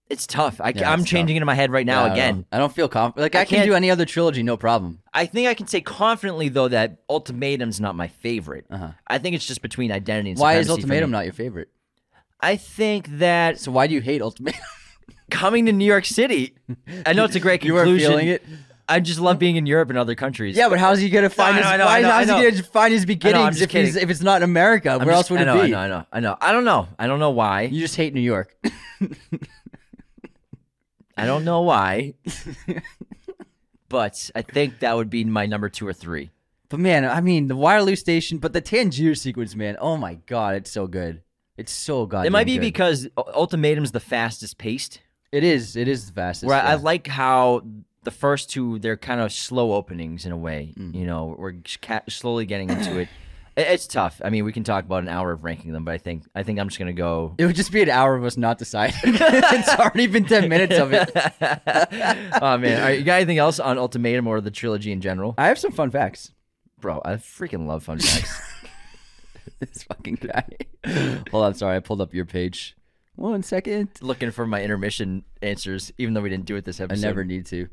it's 0.09 0.27
tough. 0.27 0.61
I, 0.61 0.73
Yeah, 0.75 0.91
I'm 0.93 1.01
it's 1.01 1.11
changing 1.11 1.37
it 1.37 1.41
in 1.43 1.47
my 1.47 1.55
head 1.55 1.71
right 1.71 1.87
Yeah, 1.87 1.95
now 1.95 2.01
I 2.05 2.09
don't 2.09 2.13
again. 2.17 2.47
I 2.53 2.59
don't 2.59 2.73
feel 2.73 2.89
confident. 2.89 3.23
Like 3.23 3.35
I 3.35 3.41
I, 3.41 3.45
can 3.45 3.57
can't- 3.59 3.69
do 3.69 3.75
any 3.75 3.91
other 3.91 4.05
trilogy, 4.05 4.43
no 4.43 4.57
problem. 4.57 5.01
I 5.13 5.27
think 5.27 5.49
I 5.49 5.55
can 5.55 5.67
say 5.67 5.81
confidently 5.81 6.49
though 6.49 6.69
that 6.69 6.99
Ultimatum's 7.09 7.81
not 7.81 7.97
my 7.97 8.09
favorite. 8.09 8.67
Uh-huh. 8.71 8.91
I 9.07 9.19
think 9.19 9.35
it's 9.37 9.47
just 9.47 9.63
between 9.63 9.91
identity 9.93 10.31
and 10.31 10.39
Why 10.39 10.55
is 10.55 10.67
Supremacy 10.67 10.83
for 10.83 10.85
Ultimatum 10.87 11.11
me. 11.11 11.13
not 11.17 11.25
your 11.25 11.33
favorite? 11.35 11.69
I 12.41 12.57
think 12.57 13.09
that 13.19 13.59
So 13.59 13.73
why 13.73 13.87
do 13.87 13.95
you 13.95 14.01
hate 14.01 14.23
Ultimatum? 14.23 14.61
coming 15.31 15.67
to 15.67 15.73
New 15.73 15.85
York 15.87 16.05
City, 16.05 16.55
I 17.05 17.13
know 17.13 17.25
it's 17.25 17.35
a 17.35 17.41
great 17.41 17.65
you 17.65 17.73
conclusion. 17.75 18.13
weren't 18.13 18.21
feeling 18.21 18.29
it. 18.29 18.45
I 18.89 19.01
just 19.01 19.19
love 19.19 19.41
being 19.41 19.57
in 19.57 19.67
Europe 19.67 19.89
and 19.91 19.99
other 19.99 20.15
countries. 20.15 20.57
Yeah, 20.57 20.69
but 20.69 20.79
how's 20.79 21.01
he 21.01 21.11
gonna 21.11 21.29
find 21.29 21.57
I 21.57 21.59
his? 21.59 21.65
know, 21.65 21.71
I 21.73 21.77
know, 21.79 21.85
why, 21.87 21.99
I 21.99 22.01
know, 22.03 22.11
how's 22.13 22.31
I 22.31 22.37
he 22.39 22.45
know. 22.45 22.51
gonna 22.53 22.63
find 22.63 22.93
his 22.93 23.05
beginnings 23.05 23.59
just 23.59 23.63
if 23.63 23.71
he's 23.73 23.95
kidding. 23.95 24.03
if 24.05 24.11
it's 24.11 24.23
not 24.23 24.37
in 24.37 24.43
America? 24.45 24.91
I'm 24.91 24.99
Where 24.99 25.07
just- 25.09 25.17
else 25.17 25.31
would 25.41 25.49
I 25.49 25.59
it 25.65 25.67
be? 25.67 25.75
I 25.75 25.89
know, 25.89 25.89
I 25.89 25.89
know, 25.89 26.07
I 26.13 26.21
know. 26.21 26.37
I 26.41 26.53
don't 26.53 26.65
know. 26.65 26.87
I 26.97 27.07
don't 27.09 27.19
know 27.19 27.31
why. 27.31 27.63
You 27.63 27.81
just 27.81 27.97
hate 27.97 28.15
New 28.15 28.21
York. 28.21 28.55
I 31.17 31.27
don't 31.27 31.45
know 31.45 31.63
why. 31.63 32.15
but 33.89 34.31
I 34.35 34.43
think 34.43 34.81
that 34.81 34.97
would 34.97 35.11
be 35.11 35.25
my 35.25 35.47
number 35.47 35.69
two 35.69 35.87
or 35.87 35.93
three. 35.93 36.31
But 36.69 36.81
man, 36.81 37.05
I 37.05 37.21
mean, 37.21 37.49
the 37.49 37.57
Waterloo 37.57 37.97
Station, 37.97 38.39
but 38.39 38.53
the 38.53 38.61
Tangier 38.61 39.15
sequence, 39.15 39.55
man. 39.55 39.77
Oh 39.81 39.97
my 39.97 40.15
god, 40.27 40.57
it's 40.57 40.71
so 40.71 40.87
good. 40.87 41.23
It's 41.57 41.73
so 41.73 42.07
goddamn 42.07 42.27
it 42.27 42.33
might 42.33 42.47
be 42.47 42.55
good. 42.55 42.61
because 42.63 43.09
Ultimatum's 43.17 43.93
the 43.93 44.01
fastest 44.01 44.59
paced. 44.59 45.01
it 45.33 45.45
is. 45.45 45.77
It 45.77 45.89
is 45.89 46.07
the 46.07 46.13
fastest. 46.13 46.49
Where 46.49 46.61
I, 46.61 46.73
I 46.73 46.75
like 46.75 47.07
how 47.07 47.63
the 48.03 48.11
first 48.11 48.51
two 48.51 48.79
they're 48.79 48.97
kind 48.97 49.21
of 49.21 49.33
slow 49.33 49.73
openings 49.73 50.27
in 50.27 50.33
a 50.33 50.37
way. 50.37 50.75
Mm. 50.77 50.95
You 50.95 51.07
know, 51.07 51.35
we're 51.39 51.55
ca- 51.83 52.03
slowly 52.09 52.47
getting 52.47 52.69
into 52.71 52.99
it. 52.99 53.09
It- 53.57 53.67
It's 53.69 53.87
tough. 53.87 54.21
I 54.25 54.31
mean, 54.31 54.45
we 54.45 54.53
can 54.53 54.65
talk 54.65 54.85
about 54.85 55.03
an 55.03 55.09
hour 55.09 55.33
of 55.33 55.43
ranking 55.45 55.73
them, 55.73 55.85
but 55.85 55.93
I 55.95 55.99
think 55.99 56.25
I 56.35 56.43
think 56.43 56.59
I'm 56.59 56.69
just 56.69 56.79
gonna 56.79 56.93
go. 56.93 57.35
It 57.39 57.47
would 57.47 57.57
just 57.57 57.73
be 57.73 57.83
an 57.83 57.89
hour 57.91 58.15
of 58.15 58.25
us 58.25 58.37
not 58.37 58.59
deciding. 58.59 58.95
it's 59.05 59.69
already 59.71 60.07
been 60.07 60.25
ten 60.27 60.49
minutes 60.49 60.79
of 60.79 60.93
it. 60.93 61.11
oh 62.43 62.59
man, 62.59 62.79
All 62.81 62.87
right, 62.89 62.99
you 62.99 63.05
got 63.05 63.17
anything 63.17 63.39
else 63.39 63.59
on 63.59 63.79
Ultimatum 63.79 64.27
or 64.27 64.41
the 64.41 64.51
trilogy 64.51 64.93
in 64.93 65.01
general, 65.01 65.35
I 65.39 65.49
have 65.49 65.59
some 65.59 65.73
fun 65.73 65.91
facts. 65.91 66.33
bro? 66.81 67.01
I 67.05 67.15
freaking 67.15 67.67
love 67.67 67.83
fun 67.85 67.99
facts. 67.99 68.41
this 69.61 69.85
fucking 69.85 70.17
guy. 70.17 70.45
Hold 71.31 71.45
on, 71.47 71.55
sorry, 71.55 71.77
I 71.77 71.81
pulled 71.81 72.01
up 72.01 72.13
your 72.13 72.27
page. 72.27 72.77
One 73.15 73.43
second. 73.43 73.89
Looking 74.03 74.31
for 74.31 74.47
my 74.47 74.63
intermission 74.63 75.25
answers, 75.41 75.91
even 75.97 76.13
though 76.13 76.21
we 76.21 76.29
didn't 76.29 76.45
do 76.45 76.57
it 76.57 76.65
this 76.67 76.81
episode. 76.81 77.03
I 77.03 77.09
never 77.09 77.25
need 77.25 77.47
to. 77.47 77.69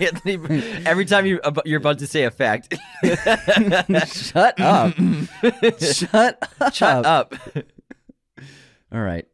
Anthony, 0.00 0.62
every 0.86 1.04
time 1.04 1.26
you 1.26 1.40
you're 1.64 1.78
about 1.78 1.98
to 1.98 2.06
say 2.06 2.24
a 2.24 2.30
fact, 2.30 2.74
Shut 4.06 4.60
up. 4.60 4.94
Shut 5.80 6.38
up. 6.60 6.74
shut 6.74 7.06
up. 7.06 7.34
All 8.92 9.00
right. 9.00 9.26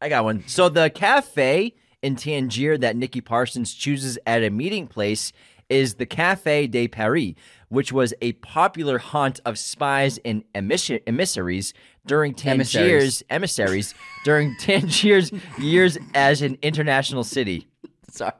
I 0.00 0.08
got 0.08 0.24
one. 0.24 0.44
So 0.46 0.68
the 0.68 0.90
cafe 0.90 1.74
in 2.02 2.16
Tangier 2.16 2.78
that 2.78 2.96
Nikki 2.96 3.20
Parsons 3.20 3.74
chooses 3.74 4.18
at 4.26 4.42
a 4.42 4.50
meeting 4.50 4.86
place 4.86 5.32
is 5.68 5.94
the 5.94 6.06
Café 6.06 6.70
de 6.70 6.88
Paris, 6.88 7.34
which 7.68 7.92
was 7.92 8.12
a 8.20 8.32
popular 8.32 8.98
haunt 8.98 9.40
of 9.44 9.58
spies 9.58 10.18
and 10.24 10.44
emissaries 10.54 11.72
during 12.06 12.34
Tangier's 12.34 13.22
emissaries 13.30 13.94
during 14.24 14.56
Tangier's 14.60 15.32
years 15.58 15.98
as 16.14 16.42
an 16.42 16.58
international 16.62 17.24
city. 17.24 17.68
Sorry. 18.10 18.32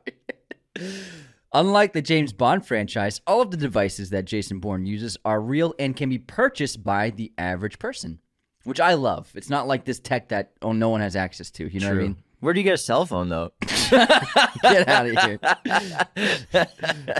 Unlike 1.54 1.92
the 1.92 2.02
James 2.02 2.32
Bond 2.32 2.66
franchise, 2.66 3.20
all 3.26 3.42
of 3.42 3.50
the 3.50 3.56
devices 3.56 4.10
that 4.10 4.24
Jason 4.24 4.58
Bourne 4.58 4.86
uses 4.86 5.16
are 5.24 5.40
real 5.40 5.74
and 5.78 5.94
can 5.94 6.08
be 6.08 6.18
purchased 6.18 6.82
by 6.82 7.10
the 7.10 7.30
average 7.36 7.78
person, 7.78 8.20
which 8.64 8.80
I 8.80 8.94
love. 8.94 9.30
It's 9.34 9.50
not 9.50 9.66
like 9.66 9.84
this 9.84 10.00
tech 10.00 10.28
that 10.28 10.52
oh 10.62 10.72
no 10.72 10.88
one 10.88 11.02
has 11.02 11.14
access 11.14 11.50
to. 11.52 11.68
You 11.68 11.80
know 11.80 11.88
what 11.88 11.98
I 11.98 12.02
mean? 12.02 12.16
Where 12.42 12.52
do 12.52 12.58
you 12.58 12.64
get 12.64 12.74
a 12.74 12.78
cell 12.78 13.06
phone 13.06 13.28
though? 13.28 13.52
Get 13.60 14.88
out 14.88 15.06
of 15.06 15.16
here. 15.22 15.38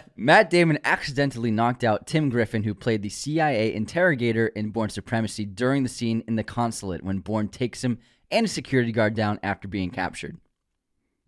Matt 0.16 0.50
Damon 0.50 0.80
accidentally 0.84 1.52
knocked 1.52 1.84
out 1.84 2.08
Tim 2.08 2.28
Griffin, 2.28 2.64
who 2.64 2.74
played 2.74 3.02
the 3.02 3.08
CIA 3.08 3.72
interrogator 3.72 4.48
in 4.48 4.70
Bourne 4.70 4.88
Supremacy 4.88 5.44
during 5.44 5.84
the 5.84 5.88
scene 5.88 6.24
in 6.26 6.34
the 6.34 6.42
consulate 6.42 7.04
when 7.04 7.20
Bourne 7.20 7.46
takes 7.46 7.84
him 7.84 7.98
and 8.32 8.46
a 8.46 8.48
security 8.48 8.90
guard 8.90 9.14
down 9.14 9.38
after 9.44 9.68
being 9.68 9.90
captured. 9.90 10.38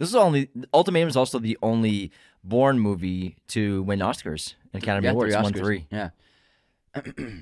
This 0.00 0.08
is 0.08 0.16
only 0.16 0.50
Ultimatum 0.72 1.08
is 1.08 1.16
also 1.16 1.38
the 1.38 1.56
only 1.62 2.10
Bourne 2.42 2.80
movie 2.80 3.36
to 3.48 3.84
win 3.84 4.00
Oscars 4.00 4.54
and 4.72 4.82
Academy 4.82 5.04
Yeah, 5.06 5.12
Awards. 5.12 5.34
three 5.34 5.42
Won 5.44 5.52
Oscars. 5.52 5.58
three. 5.58 5.86
Yeah. 5.92 6.10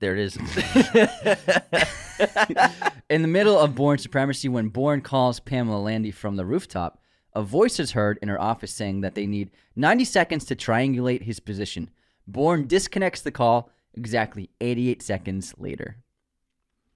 There 0.00 0.16
it 0.16 0.18
is. 0.18 0.36
In 3.12 3.20
the 3.20 3.28
middle 3.28 3.58
of 3.58 3.74
Bourne 3.74 3.98
Supremacy, 3.98 4.48
when 4.48 4.70
Bourne 4.70 5.02
calls 5.02 5.38
Pamela 5.38 5.76
Landy 5.76 6.10
from 6.10 6.36
the 6.36 6.46
rooftop, 6.46 6.98
a 7.34 7.42
voice 7.42 7.78
is 7.78 7.90
heard 7.90 8.18
in 8.22 8.30
her 8.30 8.40
office 8.40 8.72
saying 8.72 9.02
that 9.02 9.14
they 9.14 9.26
need 9.26 9.50
90 9.76 10.06
seconds 10.06 10.46
to 10.46 10.56
triangulate 10.56 11.20
his 11.20 11.38
position. 11.38 11.90
Bourne 12.26 12.66
disconnects 12.66 13.20
the 13.20 13.30
call 13.30 13.68
exactly 13.92 14.48
88 14.62 15.02
seconds 15.02 15.52
later. 15.58 15.98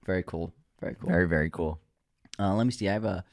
Very 0.07 0.23
cool. 0.23 0.55
Very 0.81 0.95
cool. 0.95 1.07
very 1.07 1.27
very 1.27 1.51
cool. 1.51 1.79
Uh, 2.39 2.55
let 2.55 2.65
me 2.65 2.71
see. 2.71 2.89
I 2.89 2.93
have 2.93 3.05
a. 3.05 3.23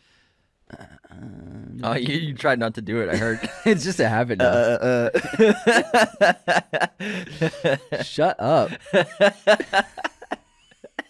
Oh, 1.83 1.95
you, 1.95 2.19
you 2.19 2.35
tried 2.35 2.59
not 2.59 2.75
to 2.75 2.83
do 2.83 3.01
it. 3.01 3.09
I 3.09 3.17
heard. 3.17 3.41
it's 3.65 3.85
just 3.85 3.99
a 3.99 4.11
habit 4.11 4.41
now. 4.41 4.51
Uh, 4.51 5.09
uh, 6.21 6.33
uh. 7.91 8.03
Shut 8.03 8.37
up. 8.39 8.73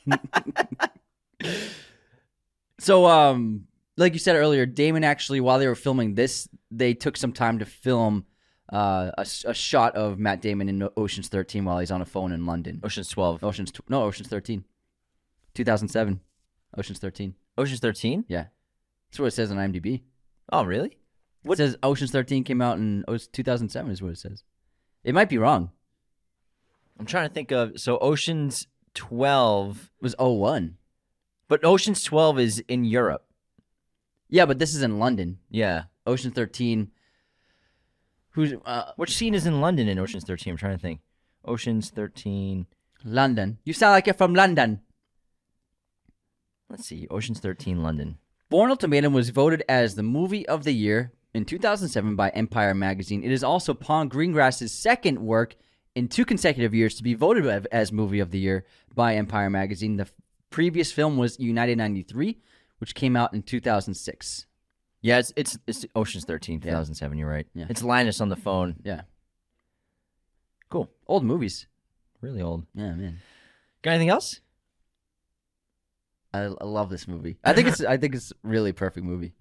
so, 2.79 3.07
um, 3.07 3.67
like 3.97 4.13
you 4.13 4.19
said 4.19 4.37
earlier, 4.37 4.67
Damon 4.67 5.05
actually, 5.05 5.41
while 5.41 5.59
they 5.59 5.67
were 5.67 5.75
filming 5.75 6.15
this, 6.15 6.49
they 6.71 6.95
took 6.95 7.17
some 7.17 7.33
time 7.33 7.59
to 7.61 7.65
film 7.65 8.27
uh, 8.73 9.11
a, 9.17 9.27
a 9.47 9.55
shot 9.55 9.95
of 9.95 10.19
Matt 10.19 10.41
Damon 10.41 10.69
in 10.69 10.89
Ocean's 10.97 11.29
13 11.29 11.65
while 11.65 11.79
he's 11.79 11.91
on 11.91 12.03
a 12.03 12.07
phone 12.07 12.33
in 12.33 12.47
London. 12.47 12.81
Ocean's 12.83 13.09
Twelve. 13.09 13.43
Ocean's 13.45 13.71
tw- 13.71 13.89
no, 13.89 14.03
Ocean's 14.03 14.29
13, 14.29 14.65
2007. 15.55 16.21
Ocean's 16.77 16.99
13. 16.99 17.35
Ocean's 17.57 17.81
Thirteen. 17.81 18.25
Yeah, 18.29 18.47
that's 19.11 19.21
what 19.21 19.27
it 19.27 19.33
says 19.33 19.51
on 19.51 19.59
IMDb. 19.59 20.03
Oh, 20.53 20.65
really? 20.65 20.99
It 21.45 21.57
says 21.57 21.77
Ocean's 21.83 22.11
13 22.11 22.45
came 22.45 22.61
out 22.63 22.79
in 22.79 23.05
oh, 23.07 23.17
2007 23.17 23.91
is 23.93 24.03
what 24.03 24.13
it 24.13 24.19
says. 24.19 24.43
It 25.05 25.15
might 25.15 25.29
be 25.29 25.39
wrong. 25.39 25.71
I'm 26.99 27.07
trying 27.07 27.29
to 27.29 27.35
think 27.35 27.51
of. 27.51 27.79
So 27.79 27.99
Ocean's 27.99 28.67
Twelve, 28.95 29.91
was 30.01 30.15
01. 30.19 30.77
But 31.49 31.65
Ocean's 31.65 32.03
Twelve 32.03 32.39
is 32.39 32.63
in 32.69 32.85
Europe. 32.85 33.25
Yeah, 34.29 34.47
but 34.47 34.59
this 34.59 34.75
is 34.75 34.83
in 34.83 34.99
London. 34.99 35.39
Yeah. 35.51 35.85
Ocean 36.07 36.31
13. 36.31 36.91
Who's 38.31 38.55
uh, 38.65 38.93
Which 38.97 39.15
scene 39.17 39.35
is 39.35 39.47
in 39.47 39.61
London 39.61 39.89
in 39.89 39.99
Ocean's 39.99 40.25
Thirteen? 40.25 40.53
I'm 40.53 40.57
trying 40.57 40.77
to 40.77 40.83
think. 40.83 41.01
Ocean's 41.45 41.91
Thirteen. 41.91 42.67
London? 43.05 43.59
You 43.65 43.73
sound 43.73 43.93
like 43.93 44.07
you're 44.07 44.15
from 44.15 44.35
London. 44.35 44.81
Let's 46.69 46.87
see. 46.87 47.07
Ocean's 47.11 47.41
Thirteen, 47.41 47.83
London. 47.83 48.19
Bourne 48.49 48.71
Ultimatum 48.71 49.13
was 49.13 49.31
voted 49.31 49.63
as 49.69 49.95
the 49.95 50.03
movie 50.03 50.47
of 50.49 50.65
the 50.65 50.73
year 50.73 51.13
in 51.35 51.45
2007 51.45 52.17
by 52.17 52.31
Empire 52.31 52.75
magazine. 52.75 53.23
It 53.23 53.33
is 53.33 53.45
also 53.45 53.75
Paul 53.75 54.07
Greengrass's 54.07 54.73
second 54.73 55.19
work 55.21 55.57
in 55.95 56.09
two 56.09 56.25
consecutive 56.25 56.75
years 56.75 56.95
to 56.97 57.03
be 57.03 57.15
voted 57.15 57.67
as 57.71 57.93
movie 57.93 58.21
of 58.21 58.31
the 58.31 58.39
year 58.39 58.65
by 58.95 59.15
Empire 59.15 59.51
magazine. 59.51 59.97
The 59.97 60.09
previous 60.55 60.93
film 60.93 61.17
was 61.17 61.37
United 61.41 61.77
93, 61.77 62.39
which 62.79 62.95
came 62.95 63.17
out 63.17 63.35
in 63.35 63.43
2006. 63.43 64.47
Yeah, 65.03 65.19
it's 65.19 65.33
it's, 65.35 65.59
it's 65.67 65.85
Ocean's 65.97 66.25
Thirteen, 66.25 66.61
2007. 66.61 67.19
You're 67.19 67.29
right. 67.29 67.47
Yeah. 67.55 67.67
It's 67.69 67.83
Linus 67.83 68.21
on 68.21 68.29
the 68.29 68.37
phone. 68.37 68.77
Yeah. 68.85 69.03
Cool. 70.71 70.89
Old 71.09 71.25
movies. 71.25 71.67
Really 72.21 72.41
old. 72.41 72.67
Yeah, 72.73 72.95
man. 72.95 73.19
Got 73.83 73.91
anything 73.91 74.11
else? 74.11 74.41
I, 76.33 76.43
I 76.43 76.65
love 76.65 76.89
this 76.89 77.09
movie. 77.09 77.37
I 77.45 77.53
think 77.53 77.67
it's 77.67 77.81
I 77.85 77.97
think 77.97 78.15
it's 78.15 78.33
really 78.45 78.73
perfect 78.73 79.05
movie. 79.05 79.35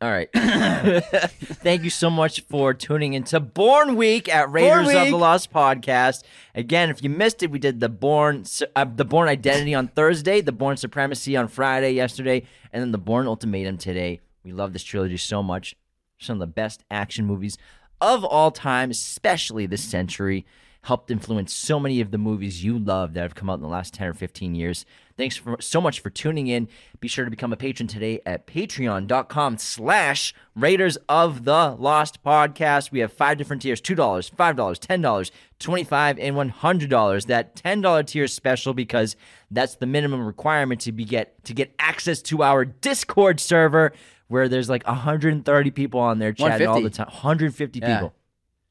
All 0.00 0.10
right. 0.10 0.28
Thank 0.34 1.82
you 1.82 1.88
so 1.88 2.10
much 2.10 2.42
for 2.42 2.74
tuning 2.74 3.14
into 3.14 3.40
Bourne 3.40 3.96
Week 3.96 4.28
at 4.28 4.50
Raiders 4.52 4.88
of 4.94 5.08
the 5.08 5.16
Lost 5.16 5.50
podcast. 5.50 6.22
Again, 6.54 6.90
if 6.90 7.02
you 7.02 7.08
missed 7.08 7.42
it, 7.42 7.50
we 7.50 7.58
did 7.58 7.80
the 7.80 7.88
Bourne 7.88 8.44
uh, 8.74 8.84
the 8.84 9.06
Bourne 9.06 9.28
Identity 9.28 9.74
on 9.74 9.88
Thursday, 9.88 10.42
the 10.42 10.52
Bourne 10.52 10.76
Supremacy 10.76 11.34
on 11.34 11.48
Friday 11.48 11.92
yesterday, 11.92 12.42
and 12.72 12.82
then 12.82 12.92
the 12.92 12.98
Bourne 12.98 13.26
Ultimatum 13.26 13.78
today. 13.78 14.20
We 14.44 14.52
love 14.52 14.74
this 14.74 14.82
trilogy 14.82 15.16
so 15.16 15.42
much. 15.42 15.74
Some 16.18 16.34
of 16.34 16.40
the 16.40 16.46
best 16.46 16.84
action 16.90 17.24
movies 17.24 17.56
of 18.00 18.22
all 18.22 18.50
time, 18.50 18.90
especially 18.90 19.64
this 19.64 19.82
century. 19.82 20.44
Helped 20.86 21.10
influence 21.10 21.52
so 21.52 21.80
many 21.80 22.00
of 22.00 22.12
the 22.12 22.16
movies 22.18 22.62
you 22.62 22.78
love 22.78 23.14
that 23.14 23.22
have 23.22 23.34
come 23.34 23.50
out 23.50 23.54
in 23.54 23.60
the 23.60 23.66
last 23.66 23.92
10 23.94 24.06
or 24.06 24.14
15 24.14 24.54
years. 24.54 24.86
Thanks 25.16 25.36
for, 25.36 25.56
so 25.60 25.80
much 25.80 25.98
for 25.98 26.10
tuning 26.10 26.46
in. 26.46 26.68
Be 27.00 27.08
sure 27.08 27.24
to 27.24 27.30
become 27.30 27.52
a 27.52 27.56
patron 27.56 27.88
today 27.88 28.20
at 28.24 28.46
patreon.com 28.46 29.58
slash 29.58 30.32
Raiders 30.54 30.96
of 31.08 31.44
the 31.44 31.74
Lost 31.76 32.22
Podcast. 32.22 32.92
We 32.92 33.00
have 33.00 33.12
five 33.12 33.36
different 33.36 33.62
tiers, 33.62 33.80
$2, 33.80 33.96
$5, 33.96 34.30
$10, 34.36 35.30
25, 35.58 36.18
and 36.20 36.36
$100. 36.36 37.26
That 37.26 37.56
$10 37.56 38.06
tier 38.06 38.22
is 38.22 38.32
special 38.32 38.72
because 38.72 39.16
that's 39.50 39.74
the 39.74 39.86
minimum 39.86 40.24
requirement 40.24 40.82
to 40.82 40.92
be 40.92 41.04
get 41.04 41.44
to 41.46 41.52
get 41.52 41.74
access 41.80 42.22
to 42.22 42.44
our 42.44 42.64
Discord 42.64 43.40
server 43.40 43.92
where 44.28 44.48
there's 44.48 44.68
like 44.68 44.86
130 44.86 45.70
people 45.72 45.98
on 45.98 46.20
there 46.20 46.32
chatting 46.32 46.68
all 46.68 46.80
the 46.80 46.90
time. 46.90 47.06
150 47.06 47.80
Yeah. 47.80 48.08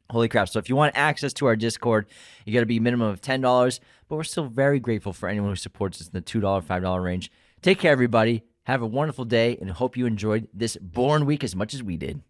Holy 0.09 0.27
crap. 0.27 0.49
So 0.49 0.59
if 0.59 0.69
you 0.69 0.75
want 0.75 0.95
access 0.95 1.33
to 1.33 1.47
our 1.47 1.55
Discord, 1.55 2.07
you 2.45 2.53
got 2.53 2.59
to 2.59 2.65
be 2.65 2.77
a 2.77 2.81
minimum 2.81 3.09
of 3.09 3.21
$10. 3.21 3.79
But 4.07 4.15
we're 4.15 4.23
still 4.23 4.45
very 4.45 4.79
grateful 4.79 5.13
for 5.13 5.27
anyone 5.27 5.49
who 5.49 5.55
supports 5.55 5.99
us 5.99 6.07
in 6.07 6.13
the 6.13 6.21
$2, 6.21 6.41
$5 6.63 7.03
range. 7.03 7.31
Take 7.61 7.79
care, 7.79 7.91
everybody. 7.91 8.43
Have 8.63 8.81
a 8.81 8.87
wonderful 8.87 9.25
day 9.25 9.57
and 9.59 9.69
hope 9.71 9.97
you 9.97 10.05
enjoyed 10.05 10.47
this 10.53 10.77
Bourne 10.77 11.25
Week 11.25 11.43
as 11.43 11.55
much 11.55 11.73
as 11.73 11.81
we 11.81 11.97
did. 11.97 12.21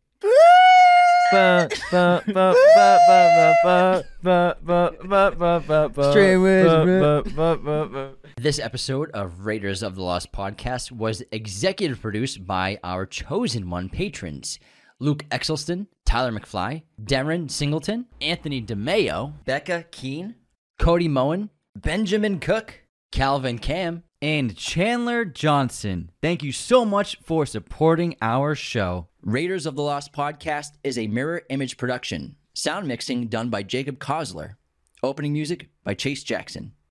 This 8.38 8.60
episode 8.60 9.12
of 9.12 9.46
Raiders 9.46 9.82
of 9.82 9.96
the 9.96 10.04
Lost 10.04 10.32
podcast 10.32 10.92
was 10.92 11.24
executive 11.32 12.00
produced 12.00 12.46
by 12.46 12.78
our 12.84 13.06
chosen 13.06 13.70
one 13.70 13.90
patrons 13.90 14.60
Luke 15.00 15.26
Exelston, 15.30 15.88
Tyler 16.06 16.32
McFly, 16.32 16.84
Darren 17.02 17.52
Singleton, 17.52 18.06
Anthony 18.22 18.62
DeMeo, 18.62 19.34
Becca 19.46 19.86
Keen, 19.91 20.36
Cody 20.80 21.08
Moen, 21.08 21.50
Benjamin 21.76 22.39
Cook, 22.39 22.84
Calvin 23.12 23.60
Cam, 23.60 24.04
and 24.22 24.56
Chandler 24.56 25.26
Johnson. 25.26 26.12
Thank 26.22 26.43
you 26.43 26.52
so 26.52 26.86
much 26.86 27.18
for 27.24 27.46
supporting 27.46 28.16
our 28.22 28.56
show. 28.56 29.08
Raiders 29.22 29.66
of 29.66 29.76
the 29.76 29.84
Lost 29.84 30.14
podcast 30.14 30.72
is 30.84 30.98
a 30.98 31.08
mirror 31.08 31.41
image 31.50 31.78
production. 31.78 32.38
Sound 32.54 32.88
mixing 32.88 33.28
done 33.28 33.50
by 33.50 33.64
Jacob 33.64 34.00
Kosler. 34.00 34.56
Opening 35.04 35.34
music 35.34 35.70
by 35.84 35.93
Chase 35.93 36.24
Jackson. 36.24 36.72